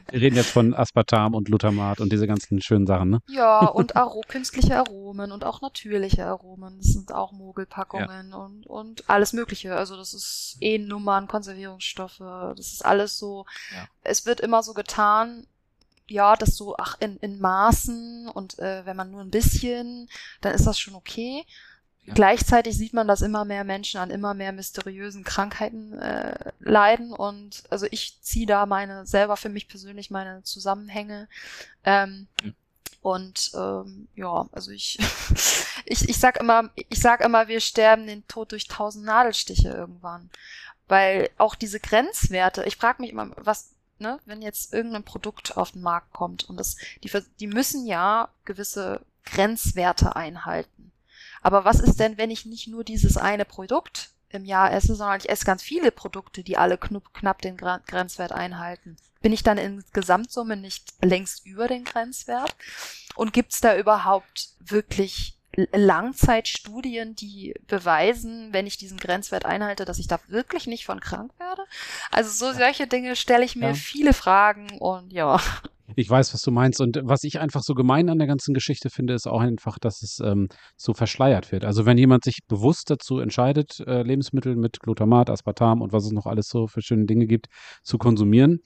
Wir 0.10 0.22
reden 0.22 0.36
jetzt 0.36 0.50
von 0.50 0.74
Aspartam 0.74 1.34
und 1.34 1.46
Glutamat 1.46 2.02
und 2.02 2.12
diese 2.12 2.28
ganzen 2.28 2.62
schönen 2.62 2.88
Sachen, 2.88 3.10
ne? 3.10 3.22
Ja, 3.28 3.66
und 3.66 3.96
Aro 3.96 4.22
künstliche 4.28 4.78
Aromen 4.78 5.32
und 5.32 5.46
auch 5.46 5.62
natürliche 5.62 6.26
Aromen. 6.26 6.78
Das 6.80 6.88
sind 6.88 7.14
auch 7.14 7.32
Mogelpackungen 7.32 8.32
ja. 8.32 8.38
und, 8.38 8.68
und 8.68 9.10
alles 9.10 9.32
Mögliche. 9.32 9.76
Also 9.76 9.96
das 9.96 10.14
ist 10.14 10.58
E-Nummern, 10.60 11.30
Konservierungsstoffe, 11.30 12.20
das 12.20 12.74
ist 12.74 12.86
alles 12.86 13.18
so. 13.18 13.46
Ja. 13.74 13.88
Es 14.04 14.26
wird 14.26 14.42
immer 14.42 14.62
so 14.64 14.74
getan, 14.74 15.48
ja, 16.08 16.36
das 16.36 16.56
so, 16.56 16.76
ach, 16.78 16.98
in, 17.00 17.18
in 17.18 17.40
Maßen 17.40 18.28
und 18.28 18.60
äh, 18.60 18.86
wenn 18.86 18.98
man 18.98 19.12
nur 19.12 19.22
ein 19.22 19.32
bisschen, 19.32 20.10
dann 20.42 20.54
ist 20.54 20.68
das 20.68 20.80
schon 20.80 20.96
okay. 20.96 21.46
Ja. 22.04 22.14
Gleichzeitig 22.16 22.78
sieht 22.78 22.94
man, 22.94 23.08
dass 23.08 23.22
immer 23.22 23.46
mehr 23.46 23.64
Menschen 23.64 24.00
an 24.00 24.10
immer 24.10 24.34
mehr 24.34 24.52
mysteriösen 24.52 25.24
Krankheiten 25.24 25.94
äh, 26.00 26.52
leiden 26.60 27.14
und 27.14 27.64
also 27.70 27.86
ich 27.92 28.20
ziehe 28.22 28.48
da 28.48 28.66
meine 28.66 29.06
selber 29.06 29.38
für 29.38 29.50
mich 29.50 29.68
persönlich 29.68 30.10
meine 30.10 30.44
Zusammenhänge. 30.44 31.28
Ähm, 31.84 32.28
ja. 32.44 32.52
Und 33.02 33.52
ähm, 33.56 34.08
ja, 34.16 34.48
also 34.52 34.72
ich, 34.72 35.00
ich, 35.86 36.08
ich 36.08 36.20
sag 36.20 36.40
immer, 36.40 36.70
ich 36.76 37.00
sag 37.00 37.22
immer, 37.22 37.48
wir 37.48 37.60
sterben 37.60 38.06
den 38.06 38.28
Tod 38.28 38.52
durch 38.52 38.68
tausend 38.68 39.06
Nadelstiche 39.06 39.70
irgendwann. 39.70 40.30
Weil 40.88 41.30
auch 41.38 41.56
diese 41.56 41.80
Grenzwerte, 41.80 42.64
ich 42.66 42.76
frage 42.76 43.02
mich 43.02 43.12
immer, 43.12 43.32
was, 43.38 43.72
ne, 44.02 44.20
wenn 44.26 44.42
jetzt 44.42 44.74
irgendein 44.74 45.04
Produkt 45.04 45.56
auf 45.56 45.72
den 45.72 45.82
Markt 45.82 46.12
kommt 46.12 46.50
und 46.50 46.58
das, 46.58 46.76
die, 47.04 47.12
die 47.40 47.48
müssen 47.48 47.86
ja 47.86 48.30
gewisse 48.44 49.06
Grenzwerte 49.24 50.16
einhalten. 50.16 50.92
Aber 51.42 51.64
was 51.64 51.80
ist 51.80 52.00
denn, 52.00 52.18
wenn 52.18 52.32
ich 52.32 52.46
nicht 52.46 52.68
nur 52.68 52.84
dieses 52.84 53.18
eine 53.18 53.46
Produkt 53.46 54.10
im 54.30 54.46
Jahr 54.46 54.72
esse, 54.74 54.96
sondern 54.96 55.20
ich 55.20 55.30
esse 55.30 55.46
ganz 55.46 55.64
viele 55.64 55.92
Produkte, 55.92 56.44
die 56.44 56.58
alle 56.58 56.78
knapp, 56.78 57.14
knapp 57.14 57.42
den 57.42 57.58
Grenzwert 57.58 58.32
einhalten? 58.32 58.98
Bin 59.22 59.34
ich 59.34 59.44
dann 59.44 59.58
in 59.58 59.84
Gesamtsumme 59.94 60.58
nicht 60.58 60.94
längst 61.02 61.46
über 61.46 61.68
den 61.68 61.84
Grenzwert? 61.84 62.56
Und 63.16 63.34
gibt's 63.34 63.62
da 63.62 63.78
überhaupt 63.78 64.50
wirklich 64.60 65.38
Langzeitstudien, 65.56 67.16
die 67.16 67.54
beweisen, 67.68 68.50
wenn 68.52 68.68
ich 68.68 68.78
diesen 68.78 68.98
Grenzwert 68.98 69.46
einhalte, 69.46 69.86
dass 69.86 70.00
ich 70.00 70.08
da 70.08 70.20
wirklich 70.28 70.68
nicht 70.68 70.86
von 70.86 71.00
krank 71.00 71.32
werde? 71.40 71.64
Also 72.12 72.30
so 72.32 72.58
solche 72.58 72.88
Dinge 72.88 73.16
stelle 73.16 73.44
ich 73.44 73.56
mir 73.56 73.70
ja. 73.70 73.74
viele 73.74 74.14
Fragen 74.14 74.68
und 74.80 75.12
ja. 75.12 75.40
Ich 75.96 76.10
weiß, 76.10 76.34
was 76.34 76.42
du 76.42 76.52
meinst. 76.52 76.80
Und 76.80 77.02
was 77.04 77.24
ich 77.24 77.40
einfach 77.40 77.62
so 77.64 77.74
gemein 77.74 78.10
an 78.10 78.18
der 78.18 78.28
ganzen 78.28 78.54
Geschichte 78.54 78.90
finde, 78.90 79.14
ist 79.14 79.28
auch 79.28 79.42
einfach, 79.42 79.78
dass 79.78 80.02
es 80.02 80.20
ähm, 80.24 80.48
so 80.78 80.94
verschleiert 80.94 81.52
wird. 81.52 81.66
Also 81.66 81.86
wenn 81.86 81.98
jemand 81.98 82.24
sich 82.24 82.40
bewusst 82.48 82.90
dazu 82.90 83.20
entscheidet, 83.20 83.82
äh, 83.82 84.04
Lebensmittel 84.04 84.56
mit 84.56 84.80
Glutamat, 84.80 85.30
Aspartam 85.30 85.82
und 85.82 85.92
was 85.92 86.06
es 86.06 86.12
noch 86.12 86.26
alles 86.26 86.48
so 86.48 86.68
für 86.68 86.82
schöne 86.82 87.06
Dinge 87.06 87.28
gibt, 87.28 87.48
zu 87.84 87.98
konsumieren, 87.98 88.60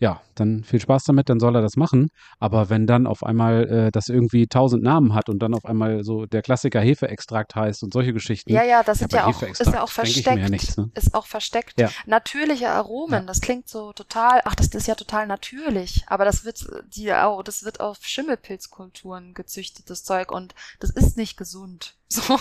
ja, 0.00 0.20
dann 0.34 0.64
viel 0.64 0.80
Spaß 0.80 1.04
damit, 1.04 1.28
dann 1.28 1.38
soll 1.38 1.54
er 1.54 1.62
das 1.62 1.76
machen. 1.76 2.08
Aber 2.40 2.68
wenn 2.68 2.86
dann 2.86 3.06
auf 3.06 3.22
einmal 3.24 3.68
äh, 3.68 3.90
das 3.92 4.08
irgendwie 4.08 4.46
tausend 4.48 4.82
Namen 4.82 5.14
hat 5.14 5.28
und 5.28 5.38
dann 5.38 5.54
auf 5.54 5.64
einmal 5.64 6.02
so 6.02 6.26
der 6.26 6.42
Klassiker 6.42 6.80
Hefeextrakt 6.80 7.54
heißt 7.54 7.82
und 7.84 7.92
solche 7.92 8.12
Geschichten. 8.12 8.52
Ja, 8.52 8.64
ja, 8.64 8.82
das 8.82 9.00
ja, 9.00 9.06
ist, 9.06 9.12
ja 9.12 9.26
auch, 9.26 9.42
ist 9.42 9.66
ja 9.66 9.82
auch 9.82 9.88
versteckt. 9.88 10.26
Ja 10.38 10.48
nichts, 10.48 10.76
ne? 10.76 10.90
Ist 10.94 11.14
auch 11.14 11.26
versteckt. 11.26 11.78
Ja. 11.78 11.90
Natürliche 12.06 12.70
Aromen, 12.70 13.26
das 13.26 13.40
klingt 13.40 13.68
so 13.68 13.92
total, 13.92 14.40
ach, 14.44 14.56
das 14.56 14.68
ist 14.68 14.88
ja 14.88 14.96
total 14.96 15.26
natürlich. 15.26 16.04
Aber 16.08 16.24
das 16.24 16.44
wird, 16.44 16.66
die, 16.94 17.10
oh, 17.10 17.42
das 17.42 17.64
wird 17.64 17.80
auf 17.80 17.98
Schimmelpilzkulturen 18.02 19.32
gezüchtetes 19.32 20.02
Zeug 20.02 20.32
und 20.32 20.54
das 20.80 20.90
ist 20.90 21.16
nicht 21.16 21.36
gesund. 21.36 21.94
So. 22.14 22.38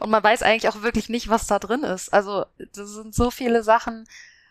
Und 0.00 0.10
man 0.10 0.22
weiß 0.22 0.42
eigentlich 0.42 0.68
auch 0.68 0.82
wirklich 0.82 1.08
nicht, 1.08 1.30
was 1.30 1.46
da 1.46 1.58
drin 1.58 1.82
ist. 1.82 2.12
Also, 2.12 2.44
das 2.74 2.90
sind 2.90 3.14
so 3.14 3.30
viele 3.30 3.62
Sachen, 3.62 4.06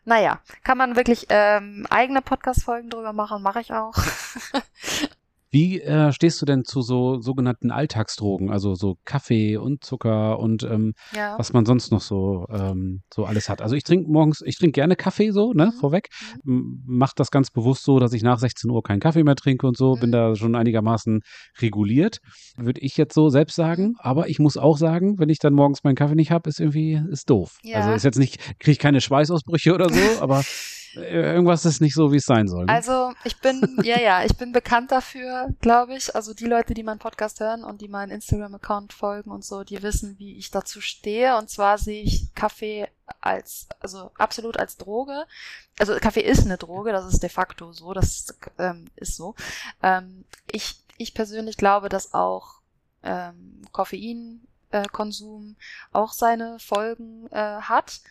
naja, 0.05 0.39
kann 0.63 0.77
man 0.77 0.95
wirklich 0.95 1.27
ähm, 1.29 1.87
eigene 1.89 2.21
Podcast-Folgen 2.21 2.89
drüber 2.89 3.13
machen, 3.13 3.41
mache 3.41 3.61
ich 3.61 3.73
auch. 3.73 3.95
Wie 5.53 5.79
äh, 5.81 6.11
stehst 6.11 6.41
du 6.41 6.47
denn 6.47 6.65
zu 6.65 6.81
so 6.81 7.21
sogenannten 7.21 7.69
Alltagsdrogen, 7.69 8.49
also 8.49 8.73
so 8.73 8.97
Kaffee 9.05 9.55
und 9.55 9.83
Zucker 9.83 10.39
und 10.39 10.63
ähm, 10.63 10.95
ja. 11.15 11.37
was 11.37 11.53
man 11.53 11.63
sonst 11.67 11.91
noch 11.91 12.01
so 12.01 12.47
ähm, 12.49 13.03
so 13.13 13.25
alles 13.25 13.49
hat? 13.49 13.61
Also 13.61 13.75
ich 13.75 13.83
trinke 13.83 14.09
morgens, 14.09 14.41
ich 14.43 14.57
trinke 14.57 14.71
gerne 14.71 14.95
Kaffee 14.95 15.29
so, 15.29 15.53
ne, 15.53 15.67
mhm. 15.67 15.71
vorweg. 15.73 16.07
Mhm. 16.43 16.81
Mach 16.87 17.13
das 17.13 17.29
ganz 17.29 17.51
bewusst 17.51 17.83
so, 17.83 17.99
dass 17.99 18.13
ich 18.13 18.23
nach 18.23 18.39
16 18.39 18.71
Uhr 18.71 18.81
keinen 18.81 18.99
Kaffee 18.99 19.23
mehr 19.23 19.35
trinke 19.35 19.67
und 19.67 19.77
so, 19.77 19.95
mhm. 19.95 19.99
bin 19.99 20.11
da 20.11 20.35
schon 20.35 20.55
einigermaßen 20.55 21.21
reguliert, 21.61 22.17
würde 22.57 22.81
ich 22.81 22.97
jetzt 22.97 23.13
so 23.13 23.29
selbst 23.29 23.55
sagen. 23.55 23.89
Mhm. 23.89 23.95
Aber 23.99 24.29
ich 24.29 24.39
muss 24.39 24.57
auch 24.57 24.79
sagen, 24.79 25.19
wenn 25.19 25.29
ich 25.29 25.37
dann 25.37 25.53
morgens 25.53 25.83
meinen 25.83 25.95
Kaffee 25.95 26.15
nicht 26.15 26.31
habe, 26.31 26.49
ist 26.49 26.59
irgendwie 26.59 26.99
ist 27.11 27.29
doof. 27.29 27.59
Ja. 27.61 27.77
Also 27.77 27.91
ist 27.91 28.03
jetzt 28.03 28.17
nicht, 28.17 28.39
kriege 28.57 28.71
ich 28.71 28.79
keine 28.79 29.01
Schweißausbrüche 29.01 29.75
oder 29.75 29.89
so, 29.89 30.01
aber 30.19 30.43
irgendwas 30.95 31.65
ist 31.65 31.81
nicht 31.81 31.95
so, 31.95 32.11
wie 32.11 32.17
es 32.17 32.25
sein 32.25 32.47
soll. 32.47 32.65
Ne? 32.65 32.71
Also 32.71 33.13
ich 33.23 33.39
bin, 33.39 33.77
ja, 33.83 33.99
ja, 33.99 34.23
ich 34.23 34.35
bin 34.37 34.51
bekannt 34.51 34.91
dafür, 34.91 35.49
glaube 35.61 35.95
ich. 35.95 36.15
Also 36.15 36.33
die 36.33 36.45
Leute, 36.45 36.73
die 36.73 36.83
meinen 36.83 36.99
Podcast 36.99 37.39
hören 37.39 37.63
und 37.63 37.81
die 37.81 37.87
meinen 37.87 38.11
Instagram-Account 38.11 38.93
folgen 38.93 39.31
und 39.31 39.43
so, 39.43 39.63
die 39.63 39.81
wissen, 39.81 40.17
wie 40.19 40.37
ich 40.37 40.51
dazu 40.51 40.81
stehe. 40.81 41.37
Und 41.37 41.49
zwar 41.49 41.77
sehe 41.77 42.03
ich 42.03 42.33
Kaffee 42.35 42.87
als, 43.21 43.67
also 43.79 44.11
absolut 44.17 44.57
als 44.57 44.77
Droge. 44.77 45.25
Also 45.79 45.95
Kaffee 45.99 46.21
ist 46.21 46.45
eine 46.45 46.57
Droge, 46.57 46.91
das 46.91 47.11
ist 47.11 47.23
de 47.23 47.29
facto 47.29 47.71
so, 47.71 47.93
das 47.93 48.27
ähm, 48.59 48.85
ist 48.95 49.15
so. 49.15 49.35
Ähm, 49.81 50.25
ich, 50.51 50.75
ich 50.97 51.13
persönlich 51.13 51.57
glaube, 51.57 51.89
dass 51.89 52.13
auch 52.13 52.61
ähm, 53.03 53.61
Koffeinkonsum 53.71 55.55
auch 55.91 56.13
seine 56.13 56.57
Folgen 56.59 57.27
äh, 57.31 57.61
hat 57.61 58.01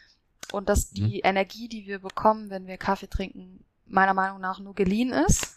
und 0.53 0.69
dass 0.69 0.91
die 0.91 1.03
mhm. 1.03 1.21
Energie, 1.25 1.69
die 1.69 1.87
wir 1.87 1.99
bekommen, 1.99 2.51
wenn 2.51 2.67
wir 2.67 2.77
Kaffee 2.77 3.09
trinken, 3.09 3.65
meiner 3.87 4.15
Meinung 4.15 4.41
nach 4.41 4.59
nur 4.59 4.75
geliehen 4.75 5.13
ist. 5.13 5.55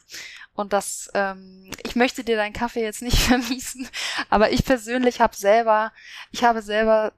Und 0.53 0.71
dass 0.71 1.09
ähm, 1.13 1.69
ich 1.83 1.95
möchte 1.95 2.23
dir 2.23 2.37
deinen 2.37 2.53
Kaffee 2.53 2.81
jetzt 2.81 3.01
nicht 3.01 3.17
vermiesen, 3.21 3.87
aber 4.29 4.51
ich 4.51 4.63
persönlich 4.63 5.19
habe 5.19 5.35
selber, 5.35 5.91
ich 6.31 6.43
habe 6.43 6.61
selber 6.61 7.11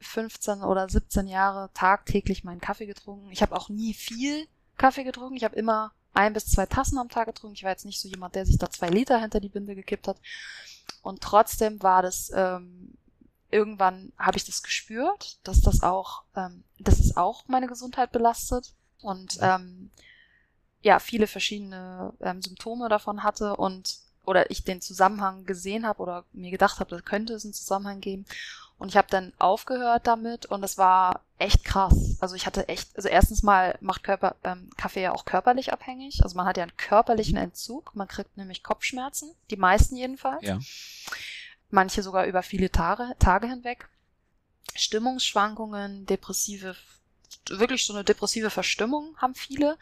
15 0.00 0.62
oder 0.62 0.88
17 0.88 1.26
Jahre 1.26 1.70
tagtäglich 1.74 2.44
meinen 2.44 2.60
Kaffee 2.60 2.86
getrunken. 2.86 3.30
Ich 3.32 3.42
habe 3.42 3.56
auch 3.56 3.68
nie 3.68 3.94
viel 3.94 4.46
Kaffee 4.76 5.02
getrunken. 5.02 5.36
Ich 5.36 5.44
habe 5.44 5.56
immer 5.56 5.92
ein 6.14 6.32
bis 6.32 6.46
zwei 6.46 6.66
Tassen 6.66 6.98
am 6.98 7.08
Tag 7.08 7.26
getrunken. 7.26 7.56
Ich 7.56 7.64
war 7.64 7.70
jetzt 7.70 7.84
nicht 7.84 8.00
so 8.00 8.08
jemand, 8.08 8.36
der 8.36 8.46
sich 8.46 8.58
da 8.58 8.70
zwei 8.70 8.88
Liter 8.88 9.20
hinter 9.20 9.40
die 9.40 9.48
Binde 9.48 9.74
gekippt 9.74 10.06
hat. 10.06 10.20
Und 11.02 11.20
trotzdem 11.20 11.82
war 11.82 12.02
das 12.02 12.30
ähm, 12.34 12.94
irgendwann 13.50 14.12
habe 14.18 14.36
ich 14.36 14.44
das 14.44 14.62
gespürt, 14.62 15.38
dass 15.44 15.60
das 15.60 15.82
auch, 15.82 16.24
ähm, 16.36 16.64
dass 16.78 16.98
es 17.00 17.16
auch 17.16 17.44
meine 17.46 17.66
Gesundheit 17.66 18.12
belastet 18.12 18.74
und 19.00 19.38
ähm, 19.40 19.90
ja 20.82 20.98
viele 20.98 21.26
verschiedene 21.26 22.12
ähm, 22.20 22.42
Symptome 22.42 22.88
davon 22.88 23.22
hatte 23.22 23.56
und 23.56 23.98
oder 24.24 24.50
ich 24.50 24.64
den 24.64 24.82
Zusammenhang 24.82 25.46
gesehen 25.46 25.86
habe 25.86 26.02
oder 26.02 26.24
mir 26.32 26.50
gedacht 26.50 26.80
habe, 26.80 26.94
da 26.94 27.00
könnte 27.00 27.32
es 27.32 27.44
einen 27.44 27.54
Zusammenhang 27.54 28.00
geben. 28.00 28.26
Und 28.76 28.90
ich 28.90 28.96
habe 28.96 29.08
dann 29.10 29.32
aufgehört 29.38 30.06
damit 30.06 30.46
und 30.46 30.62
es 30.62 30.76
war 30.76 31.22
echt 31.38 31.64
krass. 31.64 32.16
Also 32.20 32.36
ich 32.36 32.46
hatte 32.46 32.68
echt, 32.68 32.94
also 32.94 33.08
erstens 33.08 33.42
mal 33.42 33.76
macht 33.80 34.04
Körper, 34.04 34.36
ähm, 34.44 34.70
Kaffee 34.76 35.02
ja 35.02 35.12
auch 35.12 35.24
körperlich 35.24 35.72
abhängig. 35.72 36.22
Also 36.22 36.36
man 36.36 36.46
hat 36.46 36.58
ja 36.58 36.62
einen 36.62 36.76
körperlichen 36.76 37.38
Entzug. 37.38 37.96
Man 37.96 38.06
kriegt 38.06 38.36
nämlich 38.36 38.62
Kopfschmerzen, 38.62 39.34
die 39.50 39.56
meisten 39.56 39.96
jedenfalls. 39.96 40.44
Ja 40.44 40.58
manche 41.70 42.02
sogar 42.02 42.26
über 42.26 42.42
viele 42.42 42.70
Tage, 42.70 43.14
Tage 43.18 43.48
hinweg. 43.48 43.88
Stimmungsschwankungen, 44.74 46.06
depressive, 46.06 46.76
wirklich 47.48 47.84
so 47.84 47.94
eine 47.94 48.04
depressive 48.04 48.50
Verstimmung 48.50 49.16
haben 49.18 49.34
viele. 49.34 49.76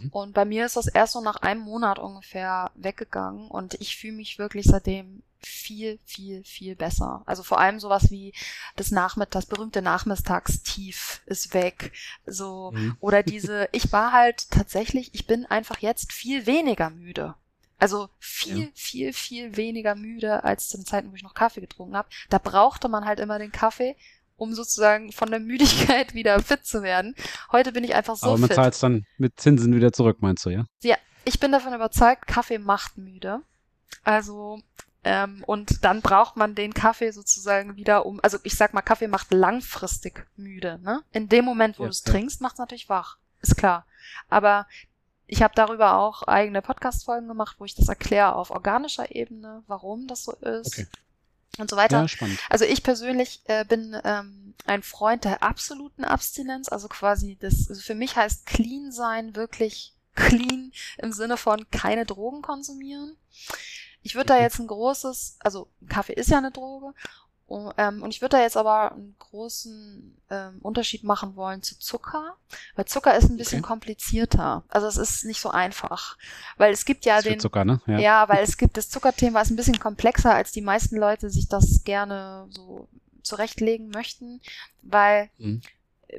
Mhm. 0.00 0.08
Und 0.10 0.32
bei 0.32 0.44
mir 0.44 0.66
ist 0.66 0.76
das 0.76 0.86
erst 0.86 1.12
so 1.12 1.20
nach 1.20 1.36
einem 1.36 1.60
Monat 1.60 1.98
ungefähr 1.98 2.70
weggegangen 2.74 3.48
und 3.48 3.74
ich 3.74 3.96
fühle 3.96 4.14
mich 4.14 4.38
wirklich 4.38 4.66
seitdem 4.66 5.22
viel, 5.42 5.98
viel, 6.04 6.44
viel 6.44 6.76
besser. 6.76 7.22
Also 7.26 7.42
vor 7.42 7.58
allem 7.58 7.80
sowas 7.80 8.10
wie 8.10 8.34
das 8.76 8.90
Nachmittag, 8.90 9.32
das 9.32 9.46
berühmte 9.46 9.82
Nachmittagstief 9.82 11.22
ist 11.26 11.54
weg. 11.54 11.92
So, 12.26 12.72
mhm. 12.72 12.96
oder 13.00 13.22
diese, 13.22 13.68
ich 13.72 13.92
war 13.92 14.12
halt 14.12 14.50
tatsächlich, 14.50 15.14
ich 15.14 15.26
bin 15.26 15.46
einfach 15.46 15.78
jetzt 15.78 16.12
viel 16.12 16.46
weniger 16.46 16.90
müde. 16.90 17.34
Also 17.80 18.10
viel, 18.18 18.58
ja. 18.58 18.68
viel, 18.74 19.12
viel 19.12 19.56
weniger 19.56 19.94
müde 19.94 20.44
als 20.44 20.68
zu 20.68 20.76
den 20.76 20.84
Zeiten, 20.84 21.10
wo 21.10 21.16
ich 21.16 21.22
noch 21.22 21.34
Kaffee 21.34 21.62
getrunken 21.62 21.96
habe. 21.96 22.08
Da 22.28 22.38
brauchte 22.38 22.88
man 22.88 23.06
halt 23.06 23.20
immer 23.20 23.38
den 23.38 23.52
Kaffee, 23.52 23.96
um 24.36 24.54
sozusagen 24.54 25.12
von 25.12 25.30
der 25.30 25.40
Müdigkeit 25.40 26.14
wieder 26.14 26.40
fit 26.40 26.64
zu 26.64 26.82
werden. 26.82 27.14
Heute 27.52 27.72
bin 27.72 27.82
ich 27.82 27.94
einfach 27.94 28.16
so 28.16 28.28
Aber 28.28 28.38
man 28.38 28.50
zahlt 28.50 28.74
es 28.74 28.80
dann 28.80 29.06
mit 29.16 29.40
Zinsen 29.40 29.74
wieder 29.74 29.92
zurück, 29.92 30.18
meinst 30.20 30.44
du, 30.44 30.50
ja? 30.50 30.66
Ja, 30.82 30.96
ich 31.24 31.40
bin 31.40 31.52
davon 31.52 31.72
überzeugt, 31.72 32.26
Kaffee 32.26 32.58
macht 32.58 32.98
müde. 32.98 33.40
Also, 34.04 34.60
ähm, 35.02 35.42
und 35.46 35.82
dann 35.82 36.02
braucht 36.02 36.36
man 36.36 36.54
den 36.54 36.74
Kaffee 36.74 37.12
sozusagen 37.12 37.76
wieder 37.76 38.04
um, 38.04 38.20
also 38.22 38.38
ich 38.42 38.56
sag 38.56 38.74
mal, 38.74 38.82
Kaffee 38.82 39.08
macht 39.08 39.32
langfristig 39.32 40.26
müde, 40.36 40.78
ne? 40.82 41.02
In 41.12 41.30
dem 41.30 41.46
Moment, 41.46 41.78
wo 41.78 41.84
ja, 41.84 41.88
du 41.88 41.92
es 41.92 42.04
ja. 42.04 42.12
trinkst, 42.12 42.42
macht 42.42 42.54
es 42.54 42.58
natürlich 42.58 42.90
wach. 42.90 43.16
Ist 43.40 43.56
klar. 43.56 43.86
Aber 44.28 44.66
ich 45.30 45.42
habe 45.42 45.54
darüber 45.54 45.98
auch 45.98 46.24
eigene 46.24 46.60
Podcast-Folgen 46.60 47.28
gemacht, 47.28 47.56
wo 47.58 47.64
ich 47.64 47.76
das 47.76 47.88
erkläre 47.88 48.34
auf 48.34 48.50
organischer 48.50 49.14
Ebene, 49.14 49.62
warum 49.68 50.08
das 50.08 50.24
so 50.24 50.32
ist. 50.32 50.78
Okay. 50.78 50.86
und 51.58 51.70
so 51.70 51.76
weiter. 51.76 52.00
Ja, 52.00 52.08
spannend. 52.08 52.40
Also 52.48 52.64
ich 52.64 52.82
persönlich 52.82 53.42
äh, 53.44 53.64
bin 53.64 53.96
ähm, 54.04 54.54
ein 54.66 54.82
Freund 54.82 55.24
der 55.24 55.44
absoluten 55.44 56.04
Abstinenz, 56.04 56.68
also 56.68 56.88
quasi 56.88 57.36
das, 57.40 57.68
also 57.68 57.80
für 57.80 57.94
mich 57.94 58.16
heißt 58.16 58.44
clean 58.44 58.90
sein 58.90 59.36
wirklich 59.36 59.94
clean 60.16 60.72
im 60.98 61.12
Sinne 61.12 61.36
von 61.36 61.70
keine 61.70 62.06
Drogen 62.06 62.42
konsumieren. 62.42 63.16
Ich 64.02 64.16
würde 64.16 64.28
da 64.28 64.40
jetzt 64.40 64.58
ein 64.58 64.66
großes, 64.66 65.36
also 65.38 65.68
Kaffee 65.88 66.14
ist 66.14 66.30
ja 66.30 66.38
eine 66.38 66.50
Droge, 66.50 66.92
und, 67.50 67.74
ähm, 67.78 68.00
und 68.04 68.10
ich 68.14 68.20
würde 68.20 68.36
da 68.36 68.42
jetzt 68.42 68.56
aber 68.56 68.92
einen 68.92 69.16
großen 69.18 70.16
ähm, 70.30 70.58
Unterschied 70.62 71.02
machen 71.02 71.34
wollen 71.34 71.64
zu 71.64 71.76
Zucker, 71.80 72.36
weil 72.76 72.84
Zucker 72.84 73.16
ist 73.16 73.28
ein 73.28 73.36
bisschen 73.36 73.58
Okay. 73.58 73.66
komplizierter. 73.68 74.62
Also 74.68 74.86
es 74.86 74.96
ist 74.96 75.24
nicht 75.24 75.40
so 75.40 75.50
einfach, 75.50 76.16
weil 76.58 76.72
es 76.72 76.84
gibt 76.84 77.04
ja 77.04 77.16
Das 77.16 77.24
den 77.24 77.40
Zucker, 77.40 77.64
ne? 77.64 77.80
ja. 77.86 78.28
weil 78.28 78.44
es 78.44 78.56
gibt 78.56 78.76
das 78.76 78.88
Zuckerthema 78.88 79.40
ist 79.40 79.50
ein 79.50 79.56
bisschen 79.56 79.80
komplexer, 79.80 80.32
als 80.32 80.52
die 80.52 80.60
meisten 80.60 80.96
Leute 80.96 81.28
sich 81.28 81.48
das 81.48 81.82
gerne 81.82 82.46
so 82.50 82.86
zurechtlegen 83.24 83.88
möchten, 83.90 84.40
weil 84.82 85.28
Mhm. 85.38 85.60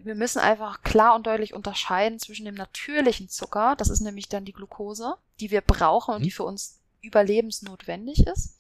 wir 0.03 0.15
müssen 0.15 0.39
einfach 0.39 0.81
klar 0.83 1.15
und 1.15 1.27
deutlich 1.27 1.53
unterscheiden 1.53 2.19
zwischen 2.19 2.45
dem 2.45 2.55
natürlichen 2.55 3.29
Zucker, 3.29 3.75
das 3.77 3.89
ist 3.89 4.01
nämlich 4.01 4.27
dann 4.27 4.43
die 4.43 4.53
Glucose, 4.53 5.15
die 5.39 5.49
wir 5.49 5.61
brauchen 5.61 6.15
und 6.15 6.19
Mhm. 6.21 6.25
die 6.25 6.31
für 6.31 6.43
uns 6.43 6.77
überlebensnotwendig 7.01 8.27
ist. 8.27 8.55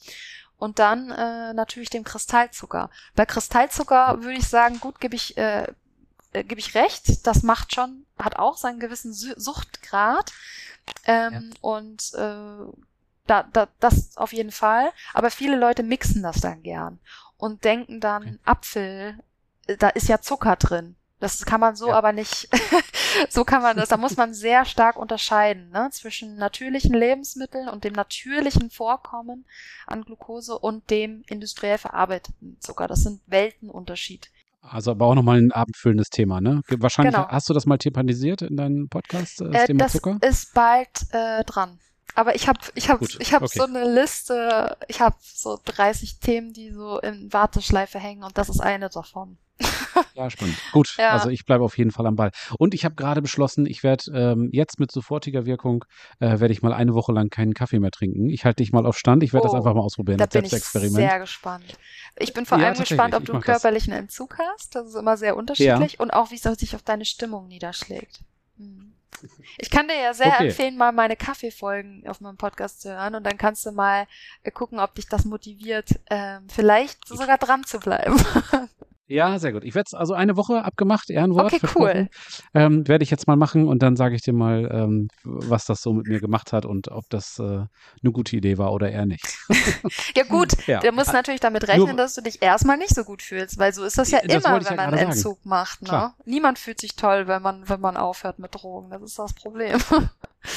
Und 0.61 0.77
dann 0.77 1.09
äh, 1.09 1.53
natürlich 1.55 1.89
dem 1.89 2.03
Kristallzucker. 2.03 2.91
Bei 3.15 3.25
Kristallzucker 3.25 4.21
würde 4.21 4.37
ich 4.37 4.47
sagen, 4.47 4.79
gut, 4.79 4.99
gebe 4.99 5.15
ich, 5.15 5.35
äh, 5.35 5.63
äh, 6.33 6.43
gebe 6.43 6.59
ich 6.59 6.75
recht, 6.75 7.25
das 7.25 7.41
macht 7.41 7.73
schon, 7.73 8.05
hat 8.19 8.35
auch 8.35 8.57
seinen 8.57 8.79
gewissen 8.79 9.11
Su 9.11 9.33
Suchtgrad. 9.37 10.31
Ähm, 11.05 11.49
Und 11.61 12.13
äh, 12.13 12.71
da, 13.25 13.43
da, 13.51 13.69
das 13.79 14.15
auf 14.17 14.33
jeden 14.33 14.51
Fall. 14.51 14.91
Aber 15.15 15.31
viele 15.31 15.57
Leute 15.57 15.81
mixen 15.81 16.21
das 16.21 16.41
dann 16.41 16.61
gern 16.61 16.99
und 17.37 17.63
denken 17.63 17.99
dann, 17.99 18.21
Okay. 18.21 18.39
Apfel, 18.45 19.19
äh, 19.65 19.77
da 19.77 19.89
ist 19.89 20.09
ja 20.09 20.21
Zucker 20.21 20.57
drin. 20.57 20.95
Das 21.21 21.45
kann 21.45 21.61
man 21.61 21.75
so 21.77 21.87
Ja. 21.87 21.95
aber 21.95 22.11
nicht, 22.11 22.49
so 23.29 23.45
kann 23.45 23.61
man 23.61 23.77
das, 23.77 23.87
da 23.89 23.95
muss 23.97 24.17
man 24.17 24.33
sehr 24.33 24.65
stark 24.65 24.97
unterscheiden, 24.97 25.69
ne, 25.69 25.87
zwischen 25.91 26.35
natürlichen 26.35 26.93
Lebensmitteln 26.93 27.69
und 27.69 27.83
dem 27.85 27.93
natürlichen 27.93 28.69
Vorkommen 28.69 29.45
an 29.87 30.03
Glucose 30.03 30.57
und 30.59 30.89
dem 30.89 31.23
industriell 31.27 31.77
verarbeiteten 31.77 32.57
Zucker. 32.59 32.87
Das 32.87 33.03
sind 33.03 33.21
Weltenunterschied. 33.27 34.29
Also 34.63 34.91
aber 34.91 35.07
auch 35.07 35.15
nochmal 35.15 35.37
ein 35.39 35.51
abendfüllendes 35.51 36.09
Thema, 36.09 36.39
ne? 36.41 36.61
Wahrscheinlich 36.67 37.15
Genau. 37.15 37.27
hast 37.27 37.49
du 37.49 37.53
das 37.53 37.65
mal 37.65 37.77
thematisiert 37.77 38.43
in 38.43 38.57
deinem 38.57 38.89
Podcast, 38.89 39.41
äh, 39.41 39.49
das 39.49 39.63
Äh, 39.63 39.65
Thema 39.67 39.79
das 39.79 39.91
Zucker? 39.93 40.17
ist 40.21 40.53
bald 40.53 40.89
äh, 41.11 41.43
dran. 41.45 41.79
Aber 42.13 42.35
ich 42.35 42.47
habe 42.47 42.59
ich 42.75 42.89
hab, 42.89 42.99
Gut, 42.99 43.17
ich 43.21 43.33
hab 43.33 43.41
okay. 43.41 43.57
so 43.57 43.63
eine 43.63 43.89
Liste, 43.91 44.75
ich 44.87 44.99
habe 45.01 45.15
so 45.21 45.57
30 45.63 46.19
Themen, 46.19 46.51
die 46.53 46.71
so 46.71 46.99
in 46.99 47.31
Warteschleife 47.31 47.99
hängen 47.99 48.23
und 48.23 48.37
das 48.37 48.49
ist 48.49 48.59
eine 48.59 48.89
davon. 48.89 49.37
Ja, 50.13 50.29
spannend. 50.29 50.57
Gut, 50.71 50.95
Ja. 50.97 51.09
also 51.09 51.29
ich 51.29 51.45
bleibe 51.45 51.63
auf 51.63 51.77
jeden 51.77 51.91
Fall 51.91 52.05
am 52.05 52.15
Ball. 52.15 52.31
Und 52.57 52.73
ich 52.73 52.83
habe 52.83 52.95
gerade 52.95 53.21
beschlossen, 53.21 53.65
ich 53.65 53.81
werde 53.81 54.11
ähm, 54.13 54.49
jetzt 54.51 54.79
mit 54.79 54.91
sofortiger 54.91 55.45
Wirkung, 55.45 55.85
äh, 56.19 56.39
werde 56.39 56.51
ich 56.51 56.61
mal 56.61 56.73
eine 56.73 56.93
Woche 56.93 57.13
lang 57.13 57.29
keinen 57.29 57.53
Kaffee 57.53 57.79
mehr 57.79 57.91
trinken. 57.91 58.29
Ich 58.29 58.43
halte 58.43 58.61
dich 58.61 58.71
mal 58.73 58.85
auf 58.85 58.97
Stand, 58.97 59.23
ich 59.23 59.31
werde 59.33 59.45
das 59.45 59.53
Oh, 59.53 59.57
einfach 59.57 59.73
mal 59.73 59.81
ausprobieren 59.81 60.17
Da 60.19 60.25
bin 60.25 60.43
ich 60.45 60.51
sehr 60.51 61.19
gespannt. 61.19 61.77
Ich 62.19 62.33
bin 62.33 62.45
vor 62.45 62.59
Ja, 62.59 62.67
allem 62.67 62.77
gespannt, 62.77 63.15
ob 63.15 63.25
du 63.25 63.33
mach 63.33 63.39
das. 63.43 63.61
körperlichen 63.61 63.93
Entzug 63.93 64.37
hast. 64.37 64.75
Das 64.75 64.87
ist 64.87 64.95
immer 64.95 65.15
sehr 65.17 65.37
unterschiedlich. 65.37 65.99
Und 65.99 66.11
auch, 66.11 66.29
wie 66.31 66.35
es 66.35 66.41
sich 66.59 66.75
auf 66.75 66.83
deine 66.83 67.05
Stimmung 67.05 67.47
niederschlägt. 67.47 68.19
Hm. 68.57 68.93
Ich 69.57 69.69
kann 69.69 69.87
dir 69.87 69.95
ja 70.01 70.13
sehr 70.13 70.27
Okay. 70.27 70.47
empfehlen, 70.47 70.77
mal 70.77 70.91
meine 70.91 71.15
Kaffeefolgen 71.15 72.07
auf 72.07 72.21
meinem 72.21 72.37
Podcast 72.37 72.81
zu 72.81 72.89
hören 72.89 73.15
und 73.15 73.23
dann 73.23 73.37
kannst 73.37 73.65
du 73.65 73.71
mal 73.71 74.07
äh, 74.43 74.51
gucken, 74.51 74.79
ob 74.79 74.95
dich 74.95 75.07
das 75.07 75.25
motiviert, 75.25 75.99
ähm, 76.09 76.47
vielleicht 76.49 77.07
sogar 77.07 77.37
dran 77.37 77.63
zu 77.63 77.79
bleiben. 77.79 78.15
Ja, 79.11 79.39
sehr 79.39 79.51
gut. 79.51 79.63
Ich 79.65 79.75
werde 79.75 79.87
es 79.87 79.93
also 79.93 80.13
eine 80.13 80.37
Woche 80.37 80.63
abgemacht, 80.63 81.09
Ehrenwort. 81.09 81.47
Okay, 81.47 81.59
versprochen. 81.59 82.09
Ähm, 82.53 82.87
werde 82.87 83.03
ich 83.03 83.11
jetzt 83.11 83.27
mal 83.27 83.35
machen 83.35 83.67
und 83.67 83.83
dann 83.83 83.95
sage 83.95 84.15
ich 84.15 84.21
dir 84.21 84.33
mal, 84.33 84.69
ähm, 84.71 85.09
was 85.23 85.65
das 85.65 85.81
so 85.81 85.91
mit 85.93 86.07
mir 86.07 86.19
gemacht 86.19 86.53
hat 86.53 86.65
und 86.65 86.87
ob 86.89 87.09
das 87.09 87.37
äh, 87.39 87.43
eine 87.43 88.11
gute 88.13 88.35
Idee 88.37 88.57
war 88.57 88.71
oder 88.73 88.89
eher 88.91 89.05
nicht. 89.05 89.25
Ja 90.15 90.23
gut, 90.23 90.67
Ja. 90.67 90.79
du 90.79 90.91
musst 90.91 91.13
natürlich 91.13 91.39
damit 91.39 91.67
rechnen, 91.67 91.87
Nur- 91.87 91.95
dass 91.97 92.15
du 92.15 92.21
dich 92.21 92.41
erstmal 92.41 92.77
nicht 92.77 92.93
so 92.95 93.03
gut 93.03 93.21
fühlst, 93.21 93.57
weil 93.57 93.73
so 93.73 93.83
ist 93.83 93.97
das 93.97 94.11
ja 94.11 94.19
Das 94.23 94.43
immer, 94.43 94.55
wenn 94.55 94.63
ja 94.63 94.69
man 94.71 94.79
einen 94.79 94.97
sagen. 94.97 95.11
Entzug 95.11 95.45
macht. 95.45 95.81
Ne? 95.81 95.87
Klar. 95.89 96.15
Niemand 96.25 96.59
fühlt 96.59 96.79
sich 96.79 96.95
toll, 96.95 97.27
wenn 97.27 97.41
man, 97.41 97.67
wenn 97.67 97.79
man 97.81 97.97
aufhört 97.97 98.39
mit 98.39 98.53
Drogen. 98.55 98.89
Das 98.91 99.01
ist 99.01 99.17
das 99.19 99.33
Problem. 99.33 99.77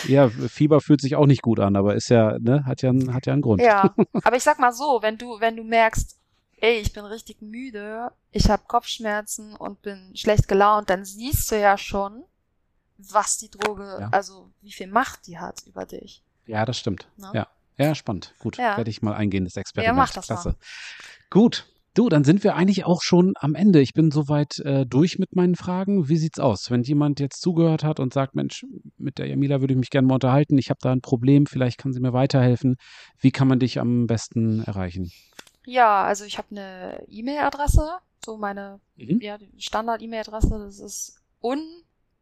Ja, 0.08 0.30
Fieber 0.30 0.80
fühlt 0.80 1.02
sich 1.02 1.14
auch 1.14 1.26
nicht 1.26 1.42
gut 1.42 1.60
an, 1.60 1.76
aber 1.76 1.94
ist 1.94 2.08
ja, 2.08 2.38
ne, 2.38 2.64
hat 2.64 2.80
ja, 2.80 2.88
einen- 2.88 3.12
hat 3.12 3.26
ja 3.26 3.34
einen 3.34 3.42
Grund. 3.42 3.60
ja, 3.60 3.94
aber 4.24 4.34
ich 4.36 4.42
sag 4.42 4.58
mal 4.58 4.72
so, 4.72 5.00
wenn 5.02 5.18
du, 5.18 5.38
wenn 5.40 5.56
du 5.56 5.62
merkst, 5.62 6.16
ey, 6.64 6.80
ich 6.80 6.92
bin 6.92 7.04
richtig 7.04 7.42
müde, 7.42 8.10
ich 8.30 8.48
habe 8.48 8.62
Kopfschmerzen 8.66 9.54
und 9.54 9.82
bin 9.82 10.12
schlecht 10.16 10.48
gelaunt, 10.48 10.88
dann 10.88 11.04
siehst 11.04 11.50
du 11.50 11.60
ja 11.60 11.76
schon, 11.76 12.24
was 12.96 13.36
die 13.38 13.50
Droge, 13.50 13.98
Ja. 14.00 14.08
also 14.10 14.50
wie 14.62 14.72
viel 14.72 14.86
Macht 14.86 15.26
die 15.26 15.38
hat 15.38 15.62
über 15.66 15.84
dich. 15.84 16.22
Ja, 16.46 16.64
das 16.64 16.78
stimmt. 16.78 17.08
Ne? 17.16 17.30
Ja. 17.34 17.48
Ja, 17.76 17.94
spannend. 17.94 18.34
Gut, 18.38 18.56
Ja. 18.56 18.76
werde 18.76 18.88
ich 18.90 19.02
mal 19.02 19.14
eingehen, 19.14 19.44
das 19.44 19.56
Experiment. 19.56 19.96
mach 19.96 20.12
das 20.12 20.26
Klasse. 20.26 20.56
Gut. 21.30 21.66
Du, 21.96 22.08
dann 22.08 22.24
sind 22.24 22.42
wir 22.42 22.56
eigentlich 22.56 22.84
auch 22.84 23.02
schon 23.02 23.34
am 23.36 23.54
Ende. 23.54 23.80
Ich 23.80 23.92
bin 23.94 24.10
soweit 24.10 24.58
äh, 24.60 24.84
durch 24.84 25.20
mit 25.20 25.36
meinen 25.36 25.54
Fragen. 25.54 26.08
Wie 26.08 26.16
sieht's 26.16 26.40
aus? 26.40 26.68
Wenn 26.68 26.82
jemand 26.82 27.20
jetzt 27.20 27.40
zugehört 27.40 27.84
hat 27.84 28.00
und 28.00 28.12
sagt, 28.12 28.34
Mensch, 28.34 28.64
mit 28.98 29.18
der 29.18 29.28
Jamila 29.28 29.60
würde 29.60 29.74
ich 29.74 29.78
mich 29.78 29.90
gerne 29.90 30.08
mal 30.08 30.14
unterhalten, 30.14 30.58
ich 30.58 30.70
habe 30.70 30.78
da 30.82 30.90
ein 30.90 31.02
Problem, 31.02 31.46
vielleicht 31.46 31.78
kann 31.78 31.92
sie 31.92 32.00
mir 32.00 32.12
weiterhelfen. 32.12 32.76
Wie 33.20 33.30
kann 33.30 33.46
man 33.46 33.60
dich 33.60 33.78
am 33.78 34.08
besten 34.08 34.64
erreichen? 34.64 35.12
Ja, 35.66 36.04
also 36.04 36.24
ich 36.24 36.38
habe 36.38 36.48
eine 36.50 37.02
E-Mail-Adresse, 37.08 37.98
so 38.24 38.36
meine 38.36 38.80
Mhm. 38.96 39.20
ja, 39.20 39.38
Standard-E-Mail-Adresse, 39.58 40.58
das 40.64 40.78
ist 40.78 41.16
un 41.42 41.60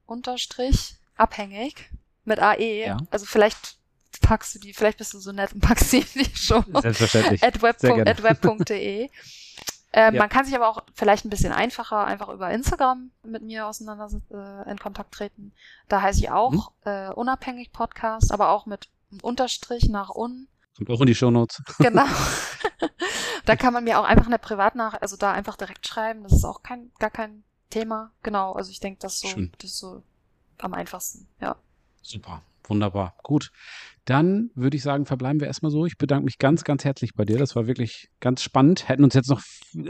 unterstrich 0.07 0.97
abhängig 1.17 1.91
mit 2.25 2.39
AE. 2.41 2.87
Ja. 2.87 2.97
Also 3.11 3.27
vielleicht 3.27 3.77
packst 4.21 4.55
du 4.55 4.59
die, 4.59 4.73
vielleicht 4.75 4.99
bist 4.99 5.15
du 5.15 5.19
so 5.19 5.33
nett 5.33 5.53
und 5.53 5.61
packst 5.61 5.93
in 5.95 6.05
die 6.15 6.25
Show. 6.37 6.63
Selbstverständlich. 6.83 7.43
at 7.45 7.63
web.de. 7.63 9.09
Ähm, 9.95 10.15
Ja. 10.15 10.21
Man 10.21 10.29
kann 10.31 10.45
sich 10.47 10.55
aber 10.55 10.69
auch 10.69 10.83
vielleicht 10.95 11.25
ein 11.27 11.31
bisschen 11.31 11.53
einfacher 11.53 12.05
einfach 12.07 12.29
über 12.31 12.51
Instagram 12.51 13.11
mit 13.25 13.43
mir 13.43 13.67
auseinander 13.67 14.09
äh, 14.31 14.71
in 14.71 14.79
Kontakt 14.79 15.13
treten. 15.13 15.53
Da 15.89 16.01
heiße 16.01 16.21
ich 16.21 16.31
auch 16.31 16.53
Mhm. 16.53 16.63
äh, 16.91 17.09
unabhängig 17.11 17.73
Podcast, 17.73 18.33
aber 18.33 18.51
auch 18.51 18.65
mit 18.67 18.89
Unterstrich 19.21 19.89
nach 19.91 20.09
un. 20.15 20.49
Kommt 20.77 20.89
auch 20.89 21.01
in 21.03 21.07
die 21.09 21.15
Shownotes. 21.15 21.63
Genau. 21.79 22.05
da 23.45 23.57
kann 23.57 23.73
man 23.73 23.85
mir 23.85 23.99
auch 23.99 24.05
einfach 24.05 24.27
eine 24.27 24.39
Privatnachricht, 24.39 25.03
also 25.03 25.17
da 25.17 25.33
einfach 25.33 25.57
direkt 25.57 25.87
schreiben. 25.87 26.23
Das 26.23 26.33
ist 26.33 26.45
auch 26.45 26.63
kein, 26.63 26.91
gar 26.99 27.11
kein 27.11 27.43
Thema. 27.71 28.11
Genau. 28.23 28.53
Also 28.53 28.71
ich 28.71 28.81
denke, 28.81 28.99
das 29.01 29.15
ist 29.15 29.21
so, 29.23 29.29
Schön. 29.29 29.53
das 29.59 29.71
ist 29.71 29.79
so 29.79 30.03
am 30.59 30.75
einfachsten. 30.75 31.27
Ja. 31.41 31.57
Super, 32.03 32.43
wunderbar. 32.65 33.15
Gut. 33.23 33.51
Dann 34.05 34.51
würde 34.57 34.77
ich 34.77 34.83
sagen, 34.83 35.07
verbleiben 35.07 35.39
wir 35.41 35.47
erstmal 35.47 35.71
so. 35.71 35.87
Ich 35.87 35.97
bedanke 35.97 36.25
mich 36.25 36.39
ganz, 36.39 36.65
ganz 36.65 36.85
herzlich 36.85 37.15
bei 37.15 37.25
dir. 37.25 37.39
Das 37.39 37.55
war 37.55 37.69
wirklich 37.69 38.09
ganz 38.19 38.43
spannend. 38.43 38.89
Hätten 38.89 39.05
uns 39.05 39.15
jetzt 39.15 39.31
noch, 39.31 39.41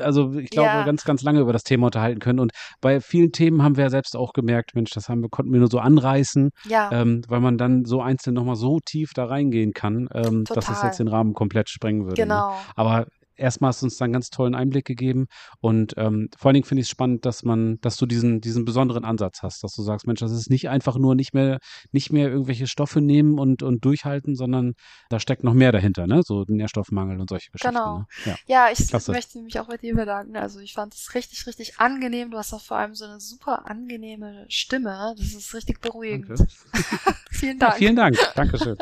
also 0.01 0.35
ich 0.35 0.51
glaube, 0.51 0.69
Ja. 0.69 0.85
ganz, 0.85 1.05
ganz 1.05 1.23
lange 1.23 1.41
über 1.41 1.55
das 1.55 1.63
Thema 1.63 1.87
unterhalten 1.87 2.21
können. 2.21 2.39
Und 2.39 2.53
bei 2.83 3.01
vielen 3.01 3.33
Themen 3.33 3.63
haben 3.63 3.77
wir 3.79 3.85
ja 3.85 3.91
selbst 3.91 4.15
auch 4.15 4.35
gemerkt, 4.35 4.75
Mensch, 4.75 4.91
das 4.91 5.09
haben 5.09 5.23
wir, 5.23 5.31
konnten 5.31 5.51
wir 5.51 5.61
nur 5.61 5.71
so 5.71 5.79
anreißen, 5.79 6.51
Ja. 6.67 6.93
ähm, 6.93 7.23
weil 7.29 7.41
man 7.41 7.57
dann 7.57 7.87
so 7.87 8.03
einzeln 8.03 8.35
nochmal 8.35 8.57
so 8.57 8.81
tief 8.85 9.13
da 9.15 9.25
reingehen 9.25 9.73
kann, 9.73 10.09
ähm, 10.13 10.45
dass 10.45 10.69
es 10.69 10.83
jetzt 10.83 10.99
den 10.99 11.09
Rahmen 11.09 11.33
komplett 11.33 11.71
sprengen 11.71 12.05
würde. 12.05 12.21
Ne? 12.21 12.27
genau. 12.27 12.55
Aber 12.77 13.07
erstmal 13.43 13.69
hast 13.69 13.83
du 13.83 13.87
uns 13.87 13.97
da 13.97 14.05
einen 14.05 14.13
ganz 14.15 14.31
tollen 14.31 14.55
Einblick 14.55 14.85
gegeben. 14.85 15.27
Und 15.61 15.95
ähm, 15.97 16.29
vor 16.37 16.49
allen 16.49 16.55
Dingen 16.55 16.65
finde 16.67 16.81
ich 16.81 16.87
es 16.87 16.91
spannend, 16.91 17.27
dass 17.27 17.43
man, 17.43 17.79
dass 17.81 17.97
du 17.97 18.07
diesen, 18.07 18.41
diesen 18.41 18.65
besonderen 18.65 19.05
Ansatz 19.05 19.43
hast, 19.43 19.63
dass 19.63 19.75
du 19.75 19.83
sagst, 19.83 20.07
Mensch, 20.07 20.21
das 20.21 20.33
ist 20.33 20.49
nicht 20.51 20.69
einfach 20.69 20.97
nur 20.97 21.15
nicht 21.15 21.35
mehr, 21.35 21.59
nicht 21.91 22.13
mehr 22.13 22.29
irgendwelche 22.29 22.67
Stoffe 22.67 23.01
nehmen 23.01 23.39
und, 23.39 23.63
und 23.63 23.85
durchhalten, 23.85 24.35
sondern 24.37 24.75
da 25.11 25.21
steckt 25.21 25.45
noch 25.45 25.55
mehr 25.55 25.73
dahinter, 25.73 26.07
ne? 26.07 26.23
So 26.25 26.45
Nährstoffmangel 26.47 27.21
und 27.21 27.29
solche 27.29 27.51
Geschichten. 27.51 27.75
Genau. 27.75 27.99
Ne? 27.99 28.07
Ja. 28.25 28.37
Ja, 28.47 28.67
ich 28.73 28.89
Klasse. 28.89 29.13
möchte 29.13 29.41
mich 29.43 29.59
auch 29.61 29.67
bei 29.69 29.77
dir 29.77 29.95
bedanken. 29.95 30.37
Also 30.37 30.61
ich 30.61 30.75
fand 30.75 30.95
es 30.95 31.15
richtig, 31.15 31.47
richtig 31.47 31.79
angenehm. 31.79 32.31
Du 32.31 32.39
hast 32.39 32.53
auch 32.55 32.61
vor 32.63 32.77
allem 32.77 32.95
so 32.95 33.05
eine 33.05 33.21
super 33.21 33.69
angenehme 33.69 34.47
Stimme. 34.49 35.15
Das 35.19 35.35
ist 35.35 35.53
richtig 35.55 35.81
beruhigend. 35.81 36.29
Vielen 37.31 37.59
Ja, 37.59 37.67
Dank. 37.67 37.79
vielen 37.79 37.97
Dank. 37.97 38.17
Dankeschön. 38.37 38.77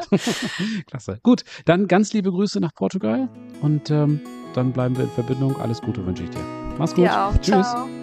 Klasse. 0.86 1.18
Gut, 1.22 1.44
dann 1.64 1.86
ganz 1.88 2.12
liebe 2.12 2.30
Grüße 2.30 2.60
nach 2.60 2.74
Portugal 2.74 3.28
und 3.62 3.90
ähm, 3.90 4.20
dann 4.54 4.72
bleiben 4.72 4.96
wir 4.96 5.04
in 5.04 5.10
Verbindung. 5.10 5.60
Alles 5.60 5.80
Gute 5.80 6.04
wünsche 6.04 6.24
ich 6.24 6.30
dir. 6.30 6.40
Mach's 6.78 6.94
gut. 6.94 7.08
Tschüss. 7.40 7.66
Ciao. 7.68 7.99